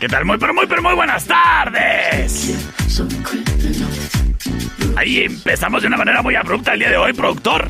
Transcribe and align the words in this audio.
¿Qué 0.00 0.08
tal? 0.08 0.24
Muy, 0.24 0.38
pero 0.38 0.54
muy, 0.54 0.66
pero 0.66 0.82
muy 0.82 0.94
buenas 0.94 1.26
tardes. 1.26 2.54
Ahí 4.96 5.24
empezamos 5.24 5.82
de 5.82 5.88
una 5.88 5.98
manera 5.98 6.22
muy 6.22 6.34
abrupta 6.34 6.72
el 6.72 6.78
día 6.78 6.90
de 6.90 6.96
hoy, 6.96 7.12
productor. 7.12 7.68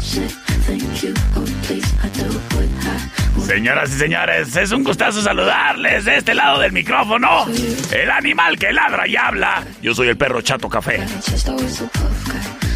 Señoras 3.45 3.91
y 3.91 3.99
señores, 3.99 4.55
es 4.57 4.71
un 4.71 4.85
gustazo 4.85 5.21
saludarles 5.21 6.05
de 6.05 6.17
este 6.17 6.35
lado 6.35 6.61
del 6.61 6.71
micrófono. 6.71 7.47
El 7.91 8.11
animal 8.11 8.57
que 8.57 8.73
ladra 8.73 9.09
y 9.09 9.17
habla. 9.17 9.65
Yo 9.83 9.95
soy 9.95 10.09
el 10.09 10.17
perro 10.17 10.43
Chato 10.43 10.69
Café. 10.69 11.05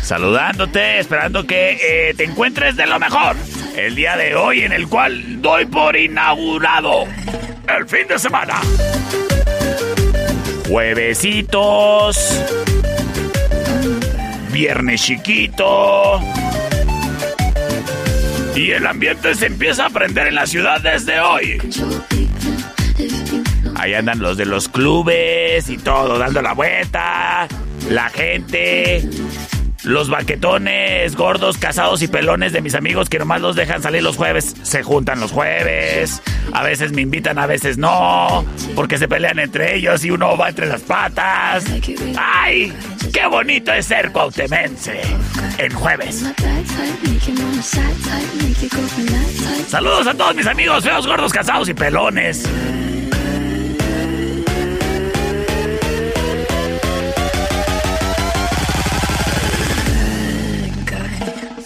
Saludándote, 0.02 0.98
esperando 0.98 1.46
que 1.46 1.78
eh, 2.10 2.14
te 2.14 2.24
encuentres 2.24 2.74
de 2.74 2.86
lo 2.86 2.98
mejor. 2.98 3.36
El 3.76 3.94
día 3.94 4.16
de 4.16 4.34
hoy 4.34 4.62
en 4.62 4.72
el 4.72 4.88
cual 4.88 5.40
doy 5.40 5.66
por 5.66 5.96
inaugurado 5.96 7.06
el 7.76 7.86
fin 7.86 8.06
de 8.08 8.18
semana. 8.18 8.60
Juevesitos. 10.68 12.42
Viernes 14.52 15.02
chiquito. 15.02 16.20
Y 18.54 18.70
el 18.72 18.86
ambiente 18.86 19.34
se 19.34 19.46
empieza 19.46 19.86
a 19.86 19.90
prender 19.90 20.28
en 20.28 20.34
la 20.34 20.46
ciudad 20.46 20.80
desde 20.80 21.20
hoy. 21.20 21.58
Ahí 23.76 23.94
andan 23.94 24.18
los 24.18 24.36
de 24.36 24.44
los 24.44 24.68
clubes 24.68 25.68
y 25.68 25.78
todo, 25.78 26.18
dando 26.18 26.42
la 26.42 26.52
vuelta. 26.52 27.48
La 27.88 28.10
gente. 28.10 29.08
Los 29.84 30.10
baquetones, 30.10 31.16
gordos, 31.16 31.56
casados 31.56 32.02
y 32.02 32.08
pelones 32.08 32.52
de 32.52 32.60
mis 32.60 32.74
amigos 32.74 33.08
que 33.08 33.18
nomás 33.18 33.40
los 33.40 33.56
dejan 33.56 33.82
salir 33.82 34.02
los 34.02 34.16
jueves, 34.16 34.54
se 34.62 34.82
juntan 34.82 35.20
los 35.20 35.32
jueves. 35.32 36.22
A 36.52 36.62
veces 36.62 36.92
me 36.92 37.00
invitan, 37.00 37.38
a 37.38 37.46
veces 37.46 37.78
no, 37.78 38.44
porque 38.74 38.98
se 38.98 39.08
pelean 39.08 39.38
entre 39.38 39.76
ellos 39.76 40.04
y 40.04 40.10
uno 40.10 40.36
va 40.36 40.50
entre 40.50 40.66
las 40.66 40.82
patas. 40.82 41.64
¡Ay! 42.18 42.72
¡Qué 43.12 43.26
bonito 43.26 43.72
es 43.72 43.86
ser 43.86 44.12
cuautemense! 44.12 45.00
En 45.56 45.72
jueves. 45.72 46.24
Saludos 49.68 50.06
a 50.06 50.14
todos 50.14 50.34
mis 50.34 50.46
amigos 50.46 50.84
feos, 50.84 51.06
gordos, 51.06 51.32
casados 51.32 51.68
y 51.68 51.74
pelones. 51.74 52.44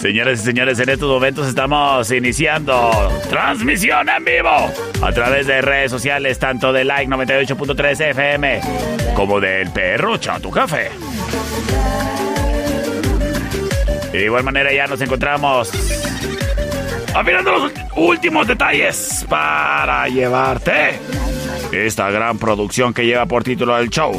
Señores 0.05 0.43
y 0.43 0.45
señores, 0.45 0.79
en 0.81 0.91
estos 0.91 1.09
momentos 1.09 1.49
estamos 1.49 2.11
iniciando 2.11 3.11
transmisión 3.31 4.07
en 4.11 4.23
vivo 4.23 4.71
a 5.01 5.13
través 5.13 5.47
de 5.47 5.63
redes 5.63 5.91
sociales, 5.91 6.39
tanto 6.39 6.75
de 6.75 6.85
Like 6.85 7.11
98.3 7.11 8.11
FM 8.11 8.61
como 9.17 9.41
del 9.41 9.71
Perro 9.71 10.19
Chato 10.19 10.51
Café. 10.51 10.91
De 14.13 14.25
igual 14.27 14.45
manera 14.45 14.71
ya 14.75 14.87
nos 14.87 15.01
encontramos 15.01 15.71
afinando 17.15 17.53
los 17.53 17.73
últimos 17.97 18.47
detalles 18.47 19.25
para 19.27 20.07
llevarte 20.09 20.99
esta 21.73 22.11
gran 22.11 22.37
producción 22.37 22.93
que 22.93 23.07
lleva 23.07 23.25
por 23.25 23.43
título 23.43 23.79
el 23.79 23.89
show 23.89 24.13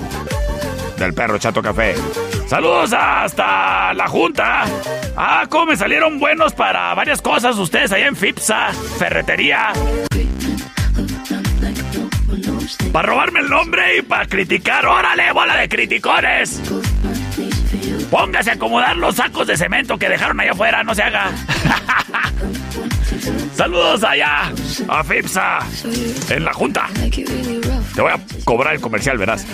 del 0.98 1.14
Perro 1.14 1.38
Chato 1.38 1.62
Café. 1.62 1.94
Saludos 2.48 2.94
hasta 2.94 3.94
la 3.94 4.08
Junta. 4.08 4.66
Ah, 5.18 5.46
cómo 5.50 5.68
me 5.68 5.78
salieron 5.78 6.20
buenos 6.20 6.54
para 6.54 6.94
varias 6.94 7.22
cosas 7.22 7.58
ustedes 7.58 7.92
allá 7.92 8.08
en 8.08 8.16
FIPSA, 8.16 8.72
ferretería. 9.00 9.74
Para 12.92 13.10
robarme 13.10 13.40
el 13.40 13.50
nombre 13.50 13.98
y 13.98 14.02
para 14.04 14.28
criticar. 14.28 14.86
¡Órale, 14.86 15.32
bola 15.32 15.58
de 15.58 15.68
criticones! 15.68 16.62
Póngase 18.12 18.52
a 18.52 18.54
acomodar 18.54 18.96
los 18.96 19.16
sacos 19.16 19.48
de 19.48 19.58
cemento 19.58 19.98
que 19.98 20.08
dejaron 20.08 20.40
allá 20.40 20.52
afuera, 20.52 20.84
no 20.84 20.94
se 20.94 21.04
haga. 21.04 21.32
Saludos 23.56 24.04
allá 24.04 24.52
a 24.88 25.04
FIPSA 25.04 25.60
en 26.30 26.46
la 26.46 26.54
Junta. 26.54 26.88
Te 27.96 28.02
voy 28.02 28.12
a 28.12 28.20
cobrar 28.44 28.76
el 28.76 28.82
comercial, 28.82 29.18
verás. 29.18 29.46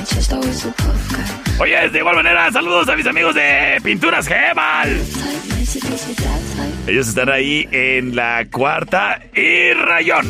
Oye, 1.62 1.90
de 1.90 2.00
igual 2.00 2.16
manera, 2.16 2.52
saludos 2.52 2.90
a 2.90 2.96
mis 2.96 3.06
amigos 3.06 3.36
de 3.36 3.80
Pinturas 3.84 4.28
Gemal. 4.28 5.00
Ellos 6.88 7.08
están 7.08 7.30
ahí 7.30 7.70
en 7.72 8.16
la 8.16 8.48
cuarta 8.52 9.22
y 9.32 9.72
rayón. 9.74 10.26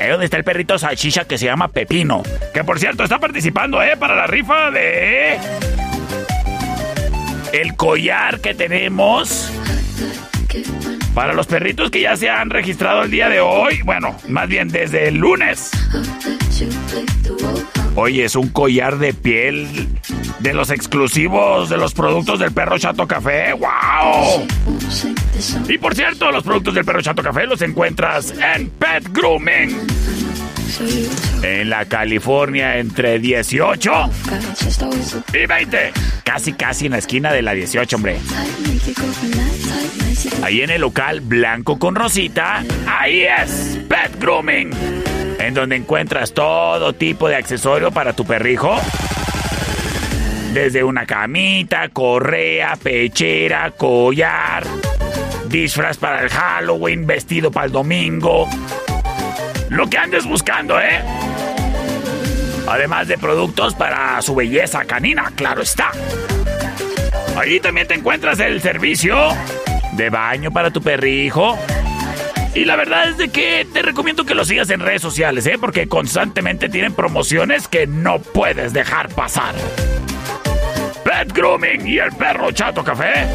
Es 0.00 0.10
donde 0.10 0.24
está 0.24 0.36
el 0.36 0.42
perrito 0.42 0.80
salchicha 0.80 1.26
que 1.26 1.38
se 1.38 1.44
llama 1.44 1.68
Pepino. 1.68 2.24
Que 2.52 2.64
por 2.64 2.80
cierto 2.80 3.04
está 3.04 3.20
participando, 3.20 3.80
¿eh? 3.80 3.96
Para 3.96 4.16
la 4.16 4.26
rifa 4.26 4.72
de. 4.72 5.38
El 7.52 7.76
collar 7.76 8.40
que 8.40 8.52
tenemos. 8.52 9.52
Para 11.14 11.34
los 11.34 11.46
perritos 11.46 11.88
que 11.92 12.00
ya 12.00 12.16
se 12.16 12.28
han 12.28 12.50
registrado 12.50 13.04
el 13.04 13.12
día 13.12 13.28
de 13.28 13.38
hoy. 13.38 13.80
Bueno, 13.84 14.16
más 14.28 14.48
bien 14.48 14.66
desde 14.70 15.06
el 15.06 15.18
lunes. 15.18 15.70
Oye, 17.98 18.26
es 18.26 18.36
un 18.36 18.48
collar 18.48 18.98
de 18.98 19.14
piel 19.14 19.88
de 20.40 20.52
los 20.52 20.70
exclusivos 20.70 21.70
de 21.70 21.78
los 21.78 21.94
productos 21.94 22.38
del 22.38 22.52
perro 22.52 22.78
Chato 22.78 23.06
Café. 23.06 23.54
¡Wow! 23.54 24.46
Y 25.66 25.78
por 25.78 25.94
cierto, 25.94 26.30
los 26.30 26.44
productos 26.44 26.74
del 26.74 26.84
perro 26.84 27.00
Chato 27.00 27.22
Café 27.22 27.46
los 27.46 27.62
encuentras 27.62 28.32
en 28.32 28.68
Pet 28.68 29.08
Grooming. 29.10 29.74
En 31.42 31.70
la 31.70 31.86
California 31.86 32.76
entre 32.76 33.18
18 33.18 33.92
y 35.32 35.46
20. 35.46 35.92
Casi, 36.22 36.52
casi 36.52 36.86
en 36.86 36.92
la 36.92 36.98
esquina 36.98 37.32
de 37.32 37.40
la 37.40 37.54
18, 37.54 37.96
hombre. 37.96 38.18
Ahí 40.42 40.60
en 40.60 40.68
el 40.68 40.82
local 40.82 41.22
blanco 41.22 41.78
con 41.78 41.94
rosita, 41.94 42.62
ahí 42.86 43.22
es 43.22 43.80
Pet 43.88 44.20
Grooming. 44.20 44.70
En 45.46 45.54
donde 45.54 45.76
encuentras 45.76 46.32
todo 46.32 46.92
tipo 46.92 47.28
de 47.28 47.36
accesorio 47.36 47.92
para 47.92 48.14
tu 48.14 48.26
perrijo. 48.26 48.80
Desde 50.52 50.82
una 50.82 51.06
camita, 51.06 51.88
correa, 51.90 52.74
pechera, 52.74 53.70
collar, 53.70 54.64
disfraz 55.48 55.98
para 55.98 56.22
el 56.22 56.30
Halloween, 56.30 57.06
vestido 57.06 57.52
para 57.52 57.66
el 57.66 57.72
domingo. 57.72 58.48
Lo 59.68 59.88
que 59.88 59.98
andes 59.98 60.26
buscando, 60.26 60.80
¿eh? 60.80 61.00
Además 62.66 63.06
de 63.06 63.16
productos 63.16 63.72
para 63.74 64.20
su 64.22 64.34
belleza 64.34 64.84
canina, 64.84 65.30
claro 65.36 65.62
está. 65.62 65.92
Ahí 67.38 67.60
también 67.60 67.86
te 67.86 67.94
encuentras 67.94 68.40
el 68.40 68.60
servicio 68.60 69.28
de 69.92 70.10
baño 70.10 70.50
para 70.50 70.72
tu 70.72 70.82
perrijo. 70.82 71.56
Y 72.56 72.64
la 72.64 72.74
verdad 72.74 73.10
es 73.10 73.18
de 73.18 73.28
que 73.28 73.66
te 73.70 73.82
recomiendo 73.82 74.24
que 74.24 74.34
lo 74.34 74.42
sigas 74.42 74.70
en 74.70 74.80
redes 74.80 75.02
sociales, 75.02 75.46
¿eh? 75.46 75.58
Porque 75.60 75.88
constantemente 75.88 76.70
tienen 76.70 76.94
promociones 76.94 77.68
que 77.68 77.86
no 77.86 78.18
puedes 78.18 78.72
dejar 78.72 79.10
pasar. 79.10 79.54
Pet 81.04 81.34
Grooming 81.34 81.86
y 81.86 81.98
el 81.98 82.12
perro 82.12 82.50
Chato 82.52 82.82
Café 82.82 83.26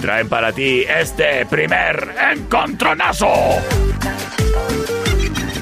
traen 0.00 0.26
para 0.30 0.52
ti 0.52 0.84
este 0.88 1.44
primer 1.44 2.14
encontronazo. 2.32 3.28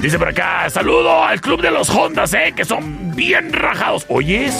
Dice 0.01 0.17
por 0.17 0.29
acá, 0.29 0.69
saludo 0.69 1.21
al 1.21 1.41
club 1.41 1.61
de 1.61 1.71
los 1.71 1.89
Hondas, 1.89 2.33
¿eh? 2.33 2.53
Que 2.55 2.63
son 2.63 3.13
bien 3.13 3.51
rajados. 3.51 4.05
¿Oyes? 4.07 4.55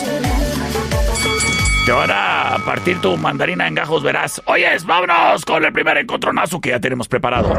Te 1.85 1.93
van 1.93 2.11
a 2.11 2.57
partir 2.65 2.99
tu 2.99 3.15
mandarina 3.15 3.65
en 3.65 3.75
gajos, 3.75 4.03
verás. 4.03 4.41
Oyes, 4.43 4.85
vámonos 4.85 5.45
con 5.45 5.63
el 5.63 5.71
primer 5.71 5.99
encontronazo 5.99 6.59
que 6.59 6.71
ya 6.71 6.81
tenemos 6.81 7.07
preparado. 7.07 7.53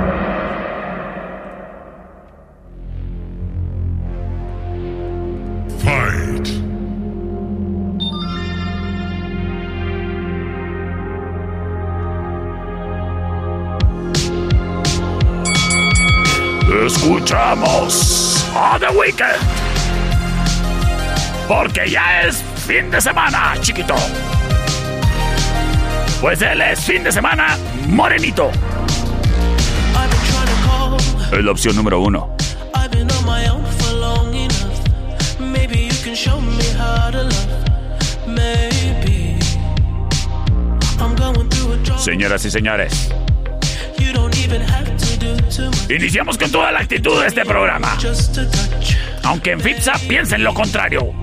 Porque 21.49 21.91
ya 21.91 22.23
es 22.23 22.43
fin 22.67 22.91
de 22.91 23.01
semana, 23.01 23.55
chiquito. 23.61 23.95
Pues 26.21 26.41
él 26.43 26.61
es 26.61 26.81
fin 26.81 27.03
de 27.03 27.11
semana 27.11 27.57
morenito. 27.89 28.51
Es 31.33 31.45
la 31.45 31.51
opción 31.51 31.77
número 31.77 32.01
uno. 32.01 32.37
Señoras 41.99 42.45
y 42.45 42.51
señores, 42.51 43.13
iniciamos 45.89 46.39
con 46.39 46.51
toda 46.51 46.73
la 46.73 46.81
actitud 46.81 47.21
de 47.21 47.27
este 47.27 47.45
programa. 47.45 47.97
Aunque 49.31 49.53
en 49.53 49.61
FIPSA 49.61 49.93
piensen 50.09 50.43
lo 50.43 50.53
contrario. 50.53 51.15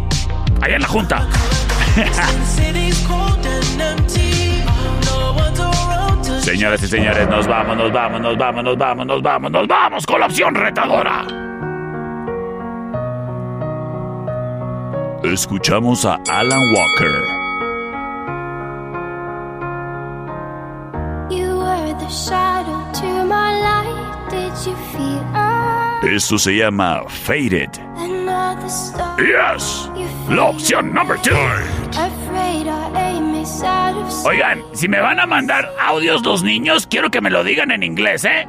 Allá 0.61 0.77
en 0.77 0.81
la 0.81 0.87
Junta. 0.87 1.27
Señoras 6.39 6.81
y 6.83 6.87
señores, 6.87 7.27
nos 7.27 7.45
vamos, 7.45 7.75
nos 7.75 7.91
vamos, 7.91 8.21
nos 8.21 8.37
vamos, 8.37 8.63
nos 8.63 8.77
vamos, 8.77 9.05
nos 9.05 9.21
vamos, 9.21 9.51
nos 9.51 9.67
vamos 9.67 10.05
con 10.05 10.21
la 10.21 10.27
opción 10.27 10.55
retadora. 10.55 11.25
Escuchamos 15.25 16.05
a 16.05 16.17
Alan 16.29 16.61
Walker. 16.73 17.11
Esto 26.03 26.39
se 26.39 26.55
llama 26.55 27.03
Faded. 27.09 27.86
Yes, 29.17 29.89
la 30.29 30.45
opción 30.45 30.93
number 30.93 31.17
two. 31.21 31.33
Oigan, 34.25 34.61
si 34.73 34.87
me 34.87 34.99
van 34.99 35.19
a 35.19 35.25
mandar 35.25 35.73
audios 35.79 36.23
los 36.23 36.43
niños, 36.43 36.85
quiero 36.87 37.09
que 37.09 37.21
me 37.21 37.29
lo 37.29 37.43
digan 37.43 37.71
en 37.71 37.83
inglés, 37.83 38.25
¿eh? 38.25 38.45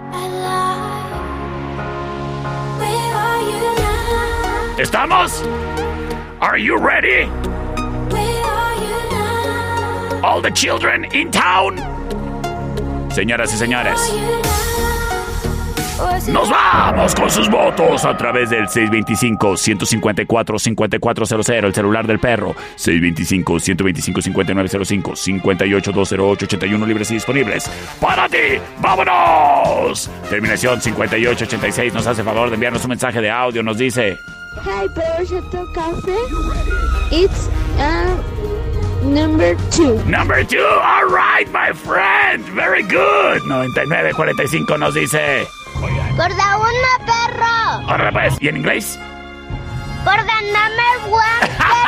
¿Estamos? 4.79 5.43
Are 6.41 6.59
you 6.59 6.77
ready? 6.77 7.29
All 10.23 10.43
the 10.43 10.51
children 10.53 11.07
in 11.13 11.31
town. 11.31 11.79
Señoras 13.11 13.53
y 13.55 13.57
señores. 13.57 14.13
Nos 16.33 16.49
vamos 16.49 17.13
con 17.15 17.29
sus 17.29 17.51
votos 17.51 18.05
a 18.05 18.17
través 18.17 18.51
del 18.51 18.69
625-154-5400, 18.69 21.65
el 21.65 21.75
celular 21.75 22.07
del 22.07 22.21
perro. 22.21 22.55
625-125-5905, 22.77 25.17
58-208-81 25.83 26.87
libres 26.87 27.11
y 27.11 27.15
disponibles. 27.15 27.69
¡Para 28.01 28.29
ti! 28.29 28.61
¡Vámonos! 28.81 30.09
Terminación 30.31 30.81
5886 30.81 31.93
nos 31.93 32.07
hace 32.07 32.23
favor 32.23 32.49
de 32.49 32.55
enviarnos 32.55 32.85
un 32.85 32.91
mensaje 32.91 33.21
de 33.21 33.31
audio. 33.31 33.65
Nos 33.65 33.77
dice: 33.79 34.17
Hi, 34.65 34.87
Perro 34.95 35.67
Café. 35.73 36.15
It's 37.11 37.49
uh, 37.79 38.15
number 39.03 39.57
two. 39.71 39.99
Number 40.05 40.45
two, 40.45 40.63
all 40.65 41.07
right, 41.07 41.51
my 41.53 41.73
friend. 41.73 42.45
Very 42.55 42.83
good. 42.85 43.43
9945 43.49 44.79
nos 44.79 44.95
dice. 44.95 45.49
Por 46.19 46.35
la 46.35 46.59
una, 46.59 47.07
perro. 47.07 47.89
Ahora 47.89 48.11
pues, 48.11 48.35
¿y 48.41 48.49
en 48.49 48.57
inglés? 48.57 48.99
Por 50.05 50.17
the 50.17 50.53
number 50.53 51.13
one, 51.13 51.47
perro. 51.57 51.88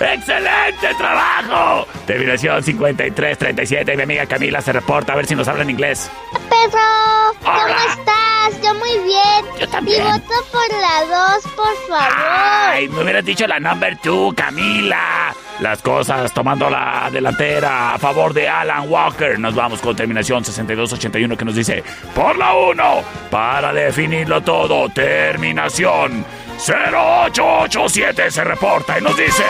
¡Excelente 0.00 0.94
trabajo! 0.96 1.86
Terminación 2.06 2.62
5337 2.62 3.92
y 3.92 3.96
mi 3.96 4.02
amiga 4.02 4.26
Camila 4.26 4.60
se 4.62 4.72
reporta 4.72 5.12
a 5.12 5.16
ver 5.16 5.26
si 5.26 5.34
nos 5.34 5.46
habla 5.46 5.62
en 5.62 5.70
inglés. 5.70 6.10
Perro, 6.48 7.34
¿cómo 7.42 7.52
Hola. 7.64 7.76
estás? 7.90 8.62
Yo 8.62 8.74
muy 8.74 8.98
bien. 9.04 9.44
Yo 9.60 9.68
también. 9.68 10.00
Y 10.00 10.10
voto 10.10 10.34
por 10.50 10.80
la 10.80 11.04
dos, 11.04 11.44
por 11.54 11.76
favor. 11.88 12.14
¡Ay! 12.16 12.88
Me 12.88 13.02
hubieras 13.02 13.24
dicho 13.24 13.46
la 13.46 13.60
number 13.60 13.96
two, 13.98 14.32
Camila. 14.34 15.34
Las 15.60 15.82
cosas 15.82 16.32
tomando 16.32 16.70
la 16.70 17.10
delantera 17.12 17.92
a 17.94 17.98
favor 17.98 18.32
de 18.32 18.48
Alan 18.48 18.88
Walker. 18.90 19.38
Nos 19.38 19.54
vamos 19.54 19.80
con 19.80 19.94
terminación 19.94 20.42
6281 20.42 21.36
que 21.36 21.44
nos 21.44 21.54
dice: 21.54 21.84
Por 22.14 22.38
la 22.38 22.54
1, 22.54 23.02
para 23.30 23.70
definirlo 23.72 24.40
todo, 24.42 24.88
terminación 24.88 26.24
0887 26.60 28.30
se 28.30 28.44
reporta 28.44 28.98
y 28.98 29.02
nos 29.02 29.16
dice: 29.16 29.44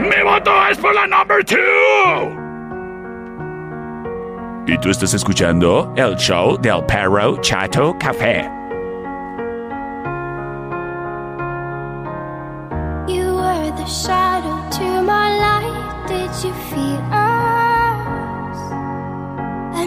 Mi 0.00 0.22
voto 0.22 0.52
es 0.70 0.78
por 0.78 0.94
la 0.94 1.08
number 1.08 1.44
2. 1.44 1.58
Y 4.68 4.78
tú 4.78 4.90
estás 4.90 5.12
escuchando 5.14 5.92
el 5.96 6.14
show 6.16 6.56
del 6.60 6.84
perro 6.84 7.36
Chato 7.40 7.96
Café. 7.98 8.48
You 13.08 13.34
were 13.34 13.72
the 13.76 13.86
shadow 13.86 14.60
to 14.70 15.02
my 15.02 15.36
light. 15.36 16.06
Did 16.06 16.30
you 16.44 16.52
feel? 16.70 17.37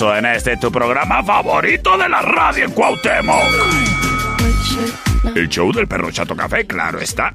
regreso 0.00 0.16
en 0.16 0.26
este 0.26 0.56
tu 0.56 0.72
programa 0.72 1.22
favorito 1.22 1.98
de 1.98 2.08
la 2.08 2.22
radio 2.22 2.64
en 2.64 2.72
Cuauhtémoc. 2.72 3.44
El 5.34 5.48
show 5.48 5.72
del 5.72 5.86
perro 5.86 6.10
Chato 6.10 6.34
Café, 6.34 6.66
claro 6.66 6.98
está. 7.00 7.32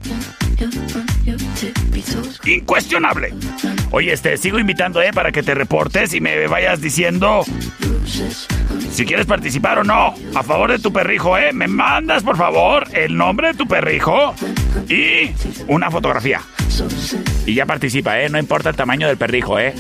Incuestionable. 2.46 3.34
Oye, 3.92 4.14
este, 4.14 4.38
sigo 4.38 4.58
invitando, 4.58 5.02
¿eh? 5.02 5.12
Para 5.14 5.32
que 5.32 5.44
te 5.44 5.54
reportes 5.54 6.14
y 6.14 6.22
me 6.22 6.48
vayas 6.48 6.82
diciendo 6.82 7.44
si 8.92 9.06
quieres 9.06 9.26
participar 9.26 9.80
o 9.80 9.84
no. 9.84 10.16
A 10.34 10.44
favor 10.44 10.72
de 10.72 10.80
tu 10.80 10.92
perrijo, 10.92 11.38
¿eh? 11.38 11.52
Me 11.54 11.68
mandas, 11.68 12.24
por 12.24 12.38
favor, 12.38 12.88
el 12.94 13.16
nombre 13.16 13.50
de 13.50 13.54
tu 13.56 13.68
perrijo 13.68 14.34
y 14.90 15.32
una 15.68 15.92
fotografía. 15.92 16.42
Y 17.46 17.54
ya 17.54 17.66
participa, 17.66 18.20
¿eh? 18.20 18.30
No 18.30 18.40
importa 18.40 18.70
el 18.70 18.76
tamaño 18.76 19.08
del 19.08 19.18
perrijo, 19.18 19.60
¿eh? 19.60 19.74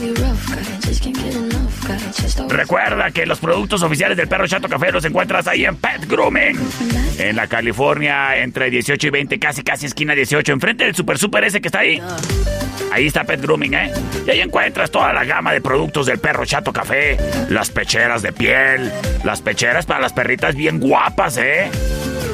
Recuerda 2.55 3.11
que 3.11 3.25
los 3.25 3.39
productos 3.39 3.83
oficiales 3.83 4.15
del 4.15 4.29
perro 4.29 4.47
Chato 4.47 4.69
Café 4.69 4.89
los 4.89 5.03
encuentras 5.03 5.45
ahí 5.45 5.65
en 5.65 5.75
Pet 5.75 6.07
Grooming. 6.07 6.57
En 7.19 7.35
la 7.35 7.47
California, 7.47 8.37
entre 8.37 8.69
18 8.69 9.07
y 9.07 9.09
20, 9.09 9.39
casi 9.39 9.61
casi 9.61 9.87
esquina 9.87 10.15
18, 10.15 10.53
enfrente 10.53 10.85
del 10.85 10.95
Super 10.95 11.17
Super 11.17 11.43
ese 11.43 11.59
que 11.59 11.67
está 11.67 11.79
ahí. 11.79 12.01
Ahí 12.93 13.07
está 13.07 13.25
Pet 13.25 13.41
Grooming, 13.41 13.73
¿eh? 13.73 13.91
Y 14.25 14.29
ahí 14.29 14.39
encuentras 14.39 14.89
toda 14.89 15.11
la 15.11 15.25
gama 15.25 15.51
de 15.51 15.59
productos 15.59 16.05
del 16.05 16.19
perro 16.19 16.45
Chato 16.45 16.71
Café. 16.71 17.17
Las 17.49 17.71
pecheras 17.71 18.21
de 18.21 18.31
piel, 18.31 18.89
las 19.25 19.41
pecheras 19.41 19.85
para 19.85 19.99
las 19.99 20.13
perritas 20.13 20.55
bien 20.55 20.79
guapas, 20.79 21.35
¿eh? 21.35 21.69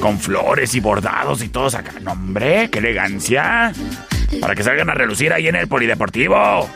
Con 0.02 0.20
flores 0.20 0.76
y 0.76 0.82
bordados 0.82 1.42
y 1.42 1.50
todos 1.50 1.74
acá. 1.74 1.94
¡No, 2.00 2.12
hombre! 2.12 2.70
¡Qué 2.70 2.78
elegancia! 2.78 3.74
Para 4.40 4.54
que 4.54 4.62
salgan 4.62 4.88
a 4.92 4.94
relucir 4.94 5.34
ahí 5.34 5.48
en 5.48 5.56
el 5.56 5.68
polideportivo. 5.68 6.70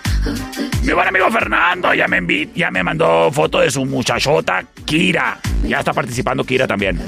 Mi 0.83 0.93
buen 0.93 1.07
amigo 1.07 1.29
Fernando 1.31 1.93
ya 1.93 2.07
me, 2.07 2.17
envi 2.17 2.49
ya 2.55 2.71
me 2.71 2.83
mandó 2.83 3.31
foto 3.31 3.59
de 3.59 3.69
su 3.69 3.85
muchachota 3.85 4.63
Kira. 4.85 5.39
Ya 5.63 5.79
está 5.79 5.93
participando 5.93 6.43
Kira 6.43 6.67
también. 6.67 6.99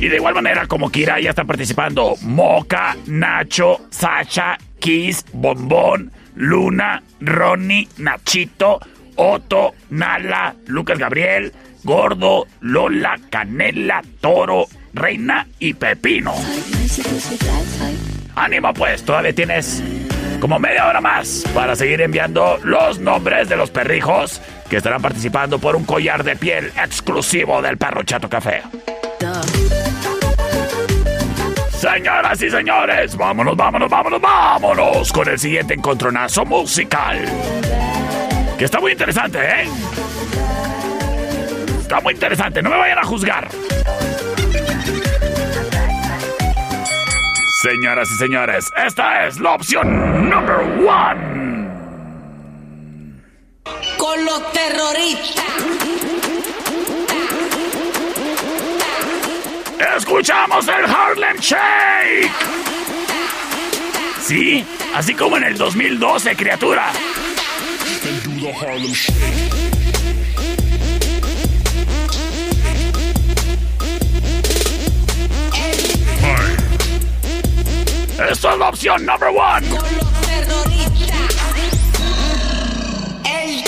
Y 0.00 0.08
de 0.08 0.16
igual 0.16 0.34
manera 0.34 0.66
como 0.66 0.90
Kira 0.90 1.20
ya 1.20 1.30
está 1.30 1.44
participando 1.44 2.14
Moca, 2.22 2.96
Nacho, 3.06 3.86
Sacha, 3.90 4.58
Kiss, 4.78 5.24
Bombón, 5.32 6.12
Luna, 6.34 7.02
Ronnie, 7.20 7.88
Nachito, 7.98 8.80
Otto, 9.16 9.74
Nala, 9.90 10.54
Lucas 10.66 10.98
Gabriel, 10.98 11.52
Gordo, 11.84 12.46
Lola, 12.60 13.18
Canela, 13.30 14.02
Toro, 14.20 14.66
Reina 14.92 15.46
y 15.58 15.74
Pepino. 15.74 16.34
Ánimo 18.34 18.74
pues, 18.74 19.02
todavía 19.02 19.32
tienes 19.34 19.82
como 20.40 20.58
media 20.58 20.86
hora 20.86 21.00
más 21.00 21.44
para 21.54 21.74
seguir 21.76 22.00
enviando 22.00 22.58
los 22.62 22.98
nombres 22.98 23.48
de 23.48 23.56
los 23.56 23.70
perrijos 23.70 24.40
que 24.68 24.76
estarán 24.76 25.00
participando 25.00 25.58
por 25.58 25.76
un 25.76 25.84
collar 25.84 26.24
de 26.24 26.36
piel 26.36 26.72
exclusivo 26.76 27.62
del 27.62 27.78
perro 27.78 28.02
Chato 28.02 28.28
Café. 28.28 28.62
Señoras 31.70 32.42
y 32.42 32.50
señores, 32.50 33.16
vámonos, 33.16 33.56
vámonos, 33.56 33.88
vámonos, 33.88 34.20
vámonos 34.20 35.12
con 35.12 35.28
el 35.28 35.38
siguiente 35.38 35.74
encontronazo 35.74 36.44
musical. 36.44 37.24
Que 38.58 38.64
está 38.64 38.80
muy 38.80 38.92
interesante, 38.92 39.38
¿eh? 39.38 39.68
Está 41.80 42.00
muy 42.00 42.14
interesante, 42.14 42.62
no 42.62 42.70
me 42.70 42.76
vayan 42.76 42.98
a 42.98 43.04
juzgar. 43.04 43.48
Señoras 47.66 48.08
y 48.12 48.14
señores, 48.14 48.70
esta 48.76 49.26
es 49.26 49.40
la 49.40 49.54
opción 49.54 50.30
number 50.30 50.60
one. 50.86 51.68
Con 53.98 54.24
los 54.24 54.52
terroristas. 54.52 55.44
Escuchamos 59.96 60.68
el 60.68 60.84
Harlem 60.84 61.36
Shake. 61.40 62.30
Sí, 64.20 64.64
así 64.94 65.12
como 65.14 65.36
en 65.36 65.42
el 65.42 65.58
2012, 65.58 66.36
criatura. 66.36 66.92
Esta 78.18 78.52
es 78.52 78.58
la 78.58 78.68
opción 78.70 79.04
number 79.04 79.28
one. 79.28 79.68
Con 79.68 79.78
los 79.78 80.20
terroristas. 80.22 81.18
El 83.24 83.62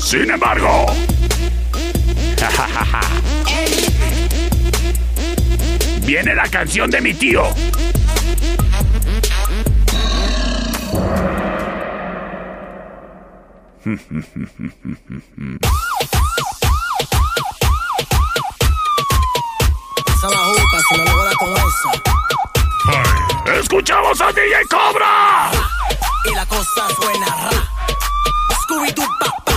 Sin 0.00 0.30
embargo, 0.30 0.86
viene 6.06 6.36
la 6.36 6.48
canción 6.48 6.88
de 6.90 7.00
mi 7.00 7.12
tío. 7.12 7.42
Esa 20.06 20.30
la 20.30 20.36
juca, 20.36 20.78
si 20.88 20.96
no 20.96 21.04
le 21.04 21.10
voy 21.10 21.20
a 21.20 21.24
dar 21.24 21.36
con 21.36 21.52
esa. 21.52 22.17
¡Escuchamos 23.58 24.20
a 24.20 24.28
DJ 24.28 24.54
Cobra! 24.70 25.50
Y 26.24 26.34
la 26.34 26.46
cosa 26.46 26.88
suena 27.00 27.26
ra. 27.26 27.70
Scooby 28.62 28.92
Doo 28.92 29.08
pa 29.18 29.34
pa. 29.44 29.52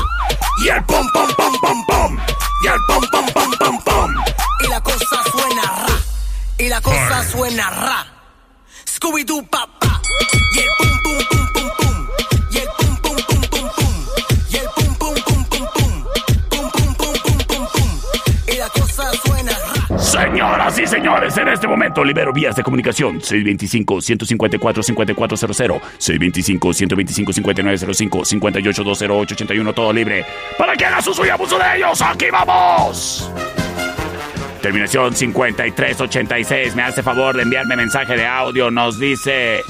Y 0.58 0.70
el 0.70 0.84
pom 0.86 1.08
pom 1.12 1.27
pom 1.38 1.53
pom 1.62 1.86
pom. 1.86 2.17
Y 2.63 2.67
el 2.67 2.79
pom 2.88 3.08
pom 3.12 3.25
pom 3.27 3.51
pom 3.60 3.84
pom. 3.84 4.12
Y 4.62 4.67
la 4.70 4.81
cosa 4.81 5.24
suena 5.31 5.62
ra. 5.62 5.88
Y 6.58 6.70
la 6.70 6.81
cosa 6.81 7.29
suena 7.29 7.70
ra. 7.70 8.08
Scooby 8.88 9.24
Doo 9.24 9.43
pa 9.43 9.67
pa. 9.79 10.01
Y 10.53 10.60
el 10.60 10.70
Señoras 20.12 20.77
y 20.77 20.86
señores, 20.86 21.36
en 21.38 21.48
este 21.48 21.65
momento 21.70 22.03
libero 22.03 22.34
vías 22.34 22.53
de 22.53 22.63
comunicación 22.63 23.22
625-154-5400, 23.22 25.80
625-125-5905, 25.98 28.44
58-208-81, 28.44 29.74
todo 29.74 29.94
libre, 29.94 30.25
para 30.58 30.75
que 30.75 30.86
haga 30.86 31.00
uso 31.00 31.25
y 31.25 31.30
abuso 31.30 31.58
de 31.58 31.77
ellos. 31.77 32.01
¡Aquí 32.01 32.25
vamos! 32.30 33.32
Terminación 34.62 35.15
5386, 35.15 36.75
me 36.75 36.82
hace 36.82 37.01
favor 37.01 37.38
de 37.38 37.44
enviarme 37.44 37.77
mensaje 37.77 38.18
de 38.18 38.27
audio, 38.27 38.70
nos 38.70 39.00
dice... 39.00 39.62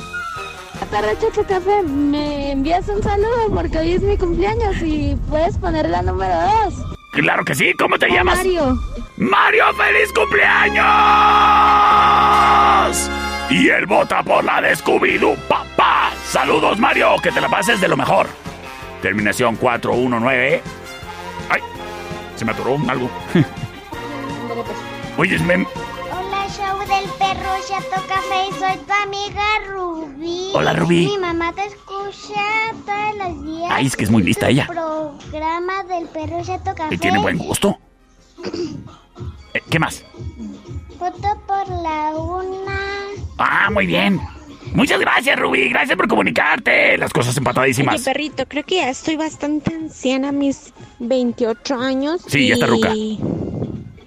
Perro 0.90 1.14
Chato 1.22 1.44
Café, 1.44 1.84
me 1.84 2.54
envías 2.54 2.90
un 2.90 3.04
saludo 3.04 3.52
porque 3.54 3.78
hoy 3.78 3.92
es 3.92 4.02
mi 4.02 4.18
cumpleaños 4.18 4.76
y 4.82 5.16
puedes 5.30 5.56
poner 5.60 5.88
la 5.88 6.02
número 6.02 6.34
2. 6.66 7.01
Claro 7.12 7.44
que 7.44 7.54
sí, 7.56 7.74
¿cómo 7.74 8.00
te 8.00 8.10
llamas? 8.10 8.38
Mario. 8.38 8.80
Mario, 9.18 9.66
feliz 9.74 10.12
cumpleaños. 10.14 10.86
Y 13.50 13.68
él 13.70 13.86
vota 13.86 14.24
por 14.24 14.44
la 14.46 14.62
de 14.62 14.76
Scooby-Doo, 14.78 15.36
papá. 15.48 16.12
Saludos, 16.26 16.80
Mario, 16.80 17.16
que 17.22 17.32
te 17.32 17.42
la 17.42 17.50
pases 17.50 17.82
de 17.82 17.90
lo 17.90 17.98
mejor. 17.98 18.28
Terminación 19.02 19.58
419. 19.58 20.62
Ay, 21.50 21.62
se 22.36 22.46
me 22.46 22.54
atoró 22.54 22.78
algo. 22.88 23.12
Oye, 25.18 25.38
men. 25.40 25.68
Del 26.92 27.10
perro 27.18 27.50
Chato 27.70 28.06
Café. 28.06 28.50
Soy 28.60 28.78
tu 28.86 28.94
amiga 29.02 29.44
Rubí. 29.70 30.50
Hola, 30.54 30.74
Rubí. 30.74 31.06
Mi 31.06 31.18
mamá 31.18 31.54
te 31.54 31.66
escucha 31.66 32.44
todos 32.86 33.16
los 33.18 33.46
días. 33.46 33.70
Ay, 33.72 33.86
es 33.86 33.96
que 33.96 34.04
es 34.04 34.12
muy 34.12 34.24
lista 34.24 34.50
ella. 34.50 34.68
Programa 34.68 35.84
del 35.86 36.08
perro 36.10 36.44
Chato 36.44 36.76
Café. 36.76 36.94
Y 36.94 36.98
tiene 36.98 37.20
buen 37.20 37.38
gusto. 37.38 37.80
Eh, 39.54 39.62
¿Qué 39.70 39.80
más? 39.80 40.04
Voto 41.00 41.42
por 41.48 41.70
la 41.70 42.10
una. 42.18 42.80
Ah, 43.38 43.70
muy 43.72 43.86
bien. 43.86 44.20
Muchas 44.74 45.00
gracias, 45.00 45.40
Rubí. 45.40 45.70
Gracias 45.70 45.96
por 45.96 46.10
comunicarte. 46.10 46.98
Las 46.98 47.14
cosas 47.14 47.38
empatadísimas. 47.38 47.96
Oye, 47.96 48.04
perrito, 48.04 48.46
creo 48.50 48.66
que 48.66 48.76
ya 48.76 48.90
estoy 48.90 49.16
bastante 49.16 49.74
anciana, 49.74 50.30
a 50.30 50.32
mis 50.34 50.74
28 51.00 51.74
años. 51.76 52.22
Sí, 52.28 52.50
ya 52.50 52.56
está 52.56 52.68
ruca. 52.68 52.92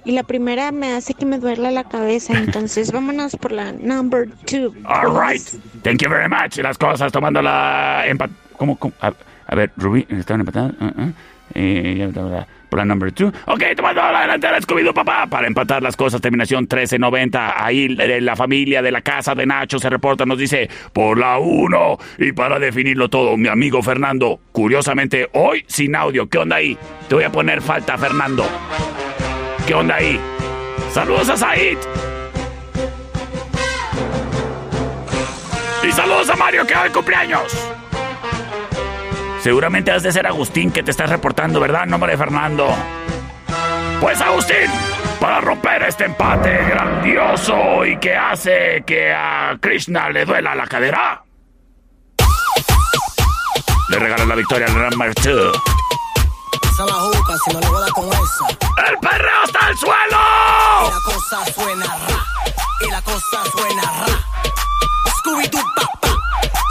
Y 0.04 0.12
la 0.12 0.22
primera 0.22 0.70
me 0.70 0.92
hace 0.92 1.14
que 1.14 1.24
me 1.24 1.38
duela 1.38 1.70
la 1.70 1.84
cabeza, 1.84 2.34
entonces 2.34 2.92
vámonos 2.92 3.36
por 3.36 3.52
la 3.52 3.72
number 3.72 4.28
two. 4.46 4.74
All 4.84 5.10
right. 5.10 5.42
Thank 5.82 6.02
you 6.02 6.10
very 6.10 6.28
much. 6.28 6.58
Las 6.58 6.78
cosas 6.78 7.10
tomando 7.10 7.40
la 7.40 8.04
empat... 8.06 8.30
¿Cómo? 8.56 8.76
cómo? 8.76 8.94
A, 9.00 9.12
a 9.46 9.54
ver, 9.54 9.72
Rubí, 9.76 10.06
estaban 10.10 10.40
empatadas. 10.40 10.74
Eh, 11.54 12.08
bla, 12.12 12.22
bla. 12.22 12.46
Bola 12.70 12.84
number 12.84 13.12
two. 13.12 13.32
Ok, 13.46 13.62
tomando 13.76 14.02
la 14.02 14.22
delantera 14.22 14.58
Scooby-Doo, 14.60 14.92
papá. 14.92 15.26
Para 15.28 15.46
empatar 15.46 15.80
las 15.80 15.96
cosas, 15.96 16.20
terminación 16.20 16.62
1390. 16.62 17.64
Ahí 17.64 17.94
de 17.94 18.20
la 18.20 18.34
familia 18.34 18.82
de 18.82 18.90
la 18.90 19.00
casa 19.00 19.34
de 19.34 19.46
Nacho 19.46 19.78
se 19.78 19.88
reporta, 19.88 20.26
nos 20.26 20.38
dice 20.38 20.68
por 20.92 21.16
la 21.16 21.38
uno. 21.38 21.98
Y 22.18 22.32
para 22.32 22.58
definirlo 22.58 23.08
todo, 23.08 23.36
mi 23.36 23.48
amigo 23.48 23.80
Fernando. 23.80 24.40
Curiosamente, 24.50 25.28
hoy 25.34 25.64
sin 25.68 25.94
audio. 25.94 26.28
¿Qué 26.28 26.38
onda 26.38 26.56
ahí? 26.56 26.76
Te 27.08 27.14
voy 27.14 27.24
a 27.24 27.30
poner 27.30 27.62
falta, 27.62 27.96
Fernando. 27.96 28.44
¿Qué 29.66 29.74
onda 29.74 29.94
ahí? 29.94 30.20
¡Saludos 30.92 31.30
a 31.30 31.36
Said! 31.38 31.78
Y 35.82 35.92
saludos 35.92 36.28
a 36.28 36.36
Mario 36.36 36.66
que 36.66 36.76
hoy 36.76 36.90
cumpleaños. 36.90 37.52
Seguramente 39.40 39.90
has 39.90 40.02
de 40.02 40.12
ser 40.12 40.26
Agustín 40.26 40.70
que 40.70 40.82
te 40.82 40.90
estás 40.90 41.08
reportando, 41.08 41.60
¿verdad? 41.60 41.86
Nombre 41.86 42.12
de 42.12 42.18
Fernando. 42.18 42.74
Pues 44.00 44.20
Agustín, 44.20 44.70
para 45.18 45.40
romper 45.40 45.82
este 45.84 46.04
empate 46.04 46.58
grandioso 46.68 47.86
y 47.86 47.96
que 47.98 48.14
hace 48.14 48.82
que 48.86 49.12
a 49.12 49.56
Krishna 49.60 50.10
le 50.10 50.26
duela 50.26 50.54
la 50.54 50.66
cadera. 50.66 51.22
Le 53.88 53.98
regala 53.98 54.26
la 54.26 54.34
victoria 54.34 54.66
al 54.66 54.90
Number 54.90 55.14
2. 55.14 55.83
Esa 56.74 56.86
majuca, 56.86 57.38
si 57.44 57.52
no 57.52 57.60
le 57.60 57.68
voy 57.68 57.90
con 57.90 58.08
esa. 58.08 58.48
¡El 58.88 58.98
perreo 58.98 59.44
está 59.44 59.60
al 59.64 59.78
suelo! 59.78 60.18
Y 60.82 60.90
la 60.90 61.00
cosa 61.04 61.44
suena 61.54 61.86
ra, 61.86 62.26
y 62.80 62.90
la 62.90 63.02
cosa 63.02 63.44
suena 63.52 63.82
ra. 63.82 64.26
Scooby-Doo, 65.18 65.62
pa, 65.76 65.86
pa, 66.00 66.08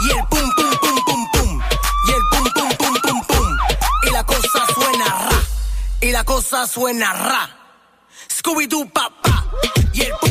y 0.02 0.10
el 0.10 0.26
pum, 0.26 0.54
pum, 0.56 0.70
pum, 0.82 1.04
pum, 1.06 1.30
pum. 1.32 1.62
Y 2.06 2.10
el 2.10 2.22
pum, 2.30 2.44
pum, 2.52 2.68
pum, 2.76 2.94
pum, 3.00 3.26
pum. 3.28 3.56
Y 4.02 4.10
la 4.10 4.24
cosa 4.24 4.66
suena 4.74 5.04
ra, 5.06 5.42
y 6.02 6.12
la 6.12 6.24
cosa 6.24 6.66
suena 6.66 7.12
ra. 7.14 7.48
Scooby-Doo, 8.28 8.92
pa, 8.92 9.08
pa, 9.22 9.44
y 9.94 10.02
el 10.02 10.12
pum. 10.20 10.23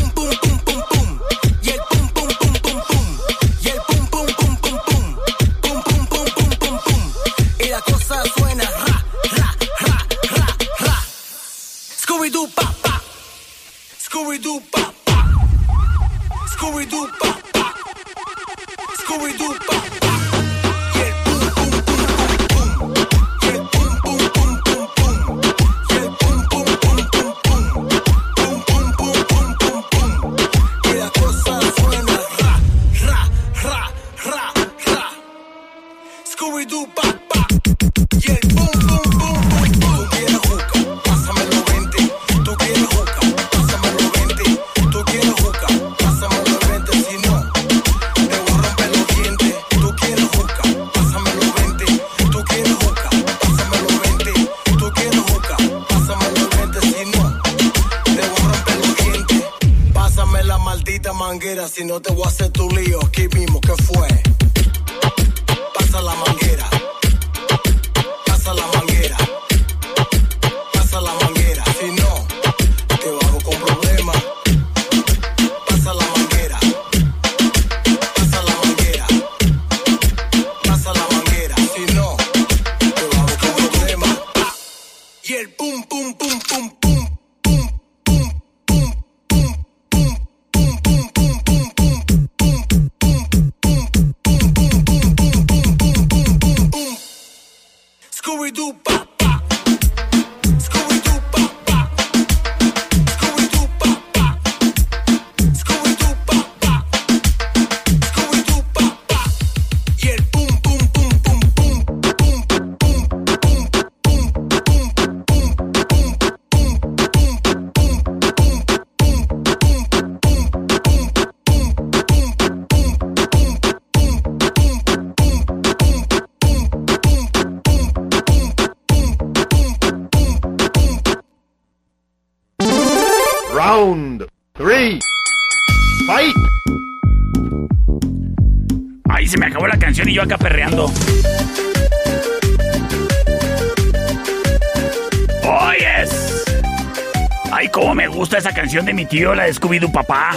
Canción 149.14 149.14
de 149.14 149.20
mi 149.20 149.20
tío, 149.20 149.36
la 149.36 149.44
de 149.44 149.54
Scooby-Doo 149.54 149.92
Papá. 149.92 150.32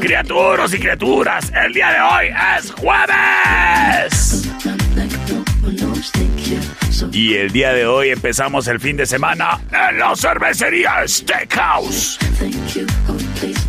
Criaturas 0.00 0.74
y 0.74 0.78
criaturas, 0.78 1.52
el 1.54 1.72
día 1.72 1.92
de 1.92 2.00
hoy 2.00 2.26
es 2.58 2.72
jueves. 2.72 4.48
Y 7.12 7.34
el 7.34 7.52
día 7.52 7.72
de 7.72 7.86
hoy 7.86 8.10
empezamos 8.10 8.66
el 8.68 8.80
fin 8.80 8.96
de 8.96 9.06
semana 9.06 9.60
en 9.70 9.98
la 9.98 10.16
cervecería 10.16 11.06
Steakhouse. 11.06 12.18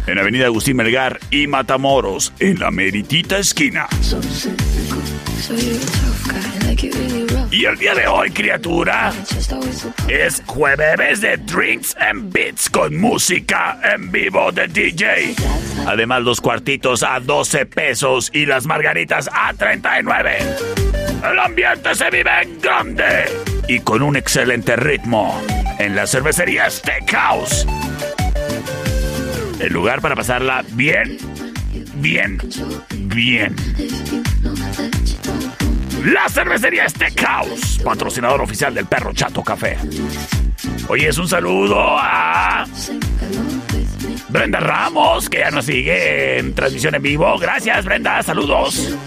En 0.08 0.17
Avenida 0.17 0.45
Agustín 0.45 0.78
Melgar 0.78 1.19
y 1.30 1.47
Matamoros, 1.47 2.34
en 2.39 2.60
la 2.60 2.71
meritita 2.71 3.38
esquina. 3.38 3.88
Y 7.51 7.65
el 7.65 7.77
día 7.77 7.93
de 7.93 8.07
hoy, 8.07 8.31
criatura, 8.31 9.13
es 10.07 10.41
jueves 10.47 11.21
de 11.21 11.38
Drinks 11.38 11.95
and 11.99 12.33
Beats 12.33 12.67
con 12.69 12.97
música 12.97 13.79
en 13.83 14.12
vivo 14.12 14.51
de 14.51 14.67
DJ. 14.67 15.36
Además, 15.86 16.23
los 16.23 16.41
cuartitos 16.41 17.03
a 17.03 17.19
12 17.19 17.67
pesos 17.67 18.31
y 18.33 18.47
las 18.47 18.65
margaritas 18.65 19.29
a 19.31 19.53
39. 19.53 20.38
El 21.31 21.39
ambiente 21.39 21.93
se 21.93 22.09
vive 22.09 22.31
en 22.41 22.59
grande 22.59 23.25
y 23.67 23.79
con 23.79 24.01
un 24.01 24.15
excelente 24.15 24.75
ritmo 24.75 25.39
en 25.77 25.95
la 25.95 26.07
cervecería 26.07 26.69
Steakhouse. 26.69 27.67
El 29.59 29.71
lugar 29.71 30.01
para 30.01 30.15
pasarla 30.15 30.65
bien, 30.71 31.17
bien, 31.95 32.39
bien. 32.91 33.55
La 36.03 36.27
cervecería 36.27 36.87
Steakhouse, 36.89 37.79
patrocinador 37.83 38.41
oficial 38.41 38.73
del 38.73 38.85
Perro 38.85 39.13
Chato 39.13 39.41
Café. 39.41 39.77
Oye, 40.89 41.07
es 41.07 41.17
un 41.17 41.29
saludo 41.29 41.79
a 41.79 42.65
Brenda 44.27 44.59
Ramos, 44.59 45.29
que 45.29 45.39
ya 45.39 45.49
nos 45.49 45.65
sigue 45.65 46.39
en 46.39 46.53
transmisión 46.53 46.95
en 46.95 47.01
vivo. 47.01 47.37
Gracias, 47.39 47.85
Brenda, 47.85 48.21
saludos. 48.21 48.97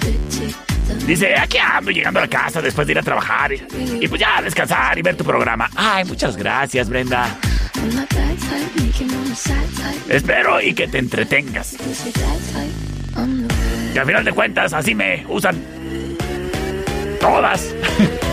Dice, 1.07 1.37
aquí 1.37 1.59
ando 1.59 1.91
llegando 1.91 2.19
a 2.21 2.23
la 2.23 2.29
casa 2.29 2.63
después 2.63 2.87
de 2.87 2.95
ir 2.95 2.99
a 2.99 3.03
trabajar 3.03 3.53
y, 3.53 3.63
y 4.01 4.09
pues 4.09 4.19
ya 4.19 4.39
a 4.39 4.43
descansar 4.43 4.99
y 4.99 5.03
ver 5.03 5.17
tu 5.17 5.25
programa. 5.25 5.69
Ay, 5.77 6.05
muchas 6.07 6.35
gracias, 6.35 6.89
Brenda. 6.89 7.37
Espero 10.09 10.63
y 10.63 10.73
que 10.73 10.89
te 10.89 10.99
entretengas. 10.99 11.77
Que 13.93 14.01
al 14.01 14.07
final 14.07 14.25
de 14.25 14.33
cuentas 14.33 14.73
así 14.73 14.95
me 14.95 15.27
usan 15.29 15.77
todas. 17.21 17.75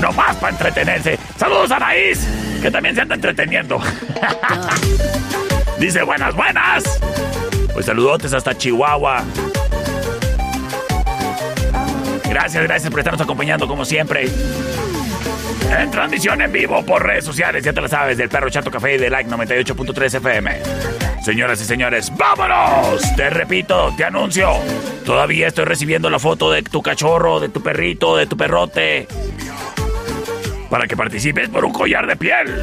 nomás 0.00 0.36
para 0.36 0.52
entretenerse. 0.52 1.18
Saludos 1.36 1.70
a 1.70 1.76
Anaís, 1.76 2.26
que 2.62 2.70
también 2.70 2.94
se 2.94 3.02
anda 3.02 3.14
entreteniendo. 3.14 3.80
Dice 5.78 6.02
buenas, 6.02 6.34
buenas. 6.34 6.84
Pues 7.72 7.86
saludotes 7.86 8.32
hasta 8.32 8.56
Chihuahua. 8.56 9.22
Gracias, 12.28 12.62
gracias 12.64 12.90
por 12.90 13.00
estarnos 13.00 13.20
acompañando 13.20 13.66
como 13.66 13.84
siempre. 13.84 14.28
En 15.78 15.90
transmisión 15.90 16.40
en 16.40 16.50
vivo 16.50 16.84
por 16.84 17.04
redes 17.04 17.24
sociales, 17.24 17.64
ya 17.64 17.72
te 17.72 17.80
lo 17.80 17.88
sabes, 17.88 18.18
del 18.18 18.28
Perro 18.28 18.50
Chato 18.50 18.70
Café 18.70 18.94
y 18.94 18.98
de 18.98 19.10
Like 19.10 19.30
98.3 19.30 20.14
FM. 20.16 20.99
Señoras 21.22 21.60
y 21.60 21.64
señores, 21.64 22.10
¡vámonos! 22.16 23.02
Te 23.14 23.28
repito, 23.28 23.92
te 23.96 24.04
anuncio. 24.04 24.52
Todavía 25.04 25.48
estoy 25.48 25.66
recibiendo 25.66 26.08
la 26.08 26.18
foto 26.18 26.50
de 26.50 26.62
tu 26.62 26.80
cachorro, 26.80 27.40
de 27.40 27.50
tu 27.50 27.62
perrito, 27.62 28.16
de 28.16 28.26
tu 28.26 28.38
perrote. 28.38 29.06
Para 30.70 30.86
que 30.86 30.96
participes 30.96 31.50
por 31.50 31.64
un 31.64 31.72
collar 31.72 32.06
de 32.06 32.14
piel. 32.16 32.62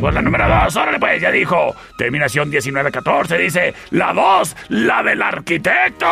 Pues 0.00 0.14
la 0.14 0.22
número 0.22 0.48
2, 0.48 0.76
órale 0.76 1.00
pues, 1.00 1.20
ya 1.20 1.32
dijo. 1.32 1.74
Terminación 1.98 2.48
1914 2.48 3.38
dice, 3.38 3.74
la 3.90 4.12
2, 4.12 4.56
la 4.68 5.02
del 5.02 5.20
arquitecto. 5.20 6.06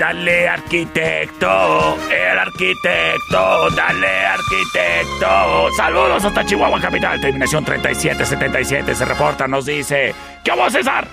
Dale 0.00 0.48
arquitecto, 0.48 1.98
el 2.10 2.38
arquitecto, 2.38 3.68
dale 3.76 4.24
arquitecto. 4.24 5.70
Saludos 5.76 6.24
hasta 6.24 6.42
Chihuahua 6.42 6.80
Capital, 6.80 7.20
terminación 7.20 7.62
3777 7.66 8.94
se 8.94 9.04
reporta, 9.04 9.46
nos 9.46 9.66
dice, 9.66 10.14
¿qué 10.42 10.52
vamos 10.52 10.68
a 10.68 10.70
César? 10.70 11.06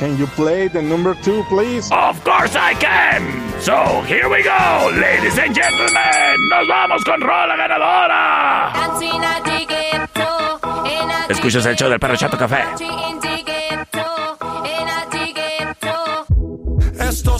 Can 0.00 0.16
you 0.16 0.26
play 0.28 0.66
the 0.70 0.80
number 0.80 1.14
two, 1.22 1.44
please? 1.50 1.92
Of 1.92 2.24
course 2.24 2.56
I 2.56 2.74
can. 2.80 3.22
So 3.60 4.00
here 4.08 4.30
we 4.30 4.42
go, 4.42 4.90
ladies 4.98 5.38
and 5.38 5.54
gentlemen. 5.54 6.48
Nos 6.48 6.66
vamos 6.68 7.04
con 7.04 7.20
rola 7.20 7.54
ganadora. 7.54 8.72
Escuchas 11.28 11.66
el 11.66 11.76
show 11.76 11.90
del 11.90 12.00
perro 12.00 12.16
Chato 12.16 12.38
Café. 12.38 12.64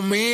La 0.00 0.29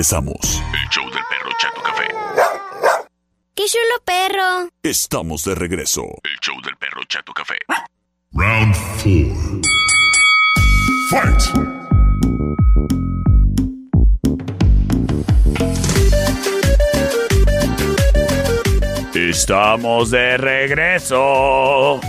regresamos. 0.00 0.62
El 0.72 0.88
show 0.88 1.04
del 1.10 1.22
perro 1.28 1.50
Chato 1.60 1.82
Café. 1.82 2.08
¡Qué 3.54 3.64
chulo 3.66 4.02
perro! 4.02 4.70
Estamos 4.82 5.44
de 5.44 5.54
regreso. 5.54 6.04
El 6.24 6.38
show 6.40 6.58
del 6.62 6.74
perro 6.76 7.04
Chato 7.06 7.34
Café. 7.34 7.58
Round 8.32 8.74
4. 9.02 9.60
Fight. 11.10 11.42
Estamos 19.14 20.10
de 20.10 20.38
regreso. 20.38 22.00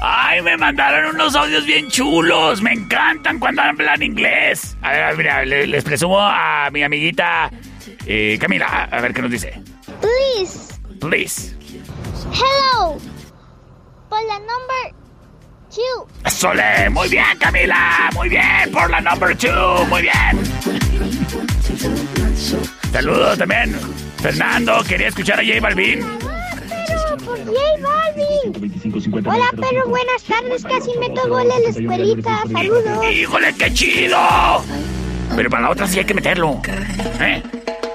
Ay, 0.00 0.40
me 0.40 0.56
mandaron 0.56 1.16
unos 1.16 1.34
audios 1.34 1.66
bien 1.66 1.88
chulos. 1.88 2.62
Me 2.62 2.74
encantan 2.74 3.40
cuando 3.40 3.60
hablan 3.60 4.00
inglés. 4.00 4.63
A 4.84 4.90
ver, 4.92 5.16
mira, 5.16 5.44
le- 5.44 5.66
les 5.66 5.82
presumo 5.82 6.20
a 6.20 6.68
mi 6.70 6.82
amiguita 6.82 7.50
eh, 8.06 8.36
Camila. 8.40 8.84
A 8.90 9.00
ver 9.00 9.12
qué 9.14 9.22
nos 9.22 9.30
dice. 9.30 9.60
Please. 10.00 10.74
Please. 11.00 11.56
Hello. 12.32 12.98
Por 14.10 14.22
la 14.26 14.38
number 14.40 14.94
two. 15.70 16.30
Sole, 16.30 16.90
muy 16.90 17.08
bien, 17.08 17.24
Camila. 17.40 18.10
Muy 18.14 18.28
bien, 18.28 18.70
por 18.72 18.90
la 18.90 19.00
number 19.00 19.36
two. 19.36 19.86
Muy 19.88 20.02
bien. 20.02 20.44
Saludos 22.92 23.38
también. 23.38 23.74
Fernando, 24.22 24.82
quería 24.84 25.08
escuchar 25.08 25.40
a 25.40 25.44
J 25.44 25.60
Balvin. 25.60 26.00
J 27.24 27.44
Balvin. 27.80 29.26
Hola, 29.26 29.50
perro. 29.52 29.88
Buenas 29.88 30.22
tardes. 30.24 30.62
Casi 30.62 30.98
meto 30.98 31.28
gol 31.28 31.42
en 31.42 31.62
la 31.62 31.68
escuelita. 31.70 32.42
Saludos. 32.52 33.12
¡Híjole, 33.12 33.54
qué 33.58 33.72
chido! 33.72 34.18
Pero 35.34 35.50
para 35.50 35.62
la 35.62 35.70
otra 35.70 35.86
sí 35.86 35.98
hay 35.98 36.04
que 36.04 36.14
meterlo. 36.14 36.60
¿eh? 37.20 37.42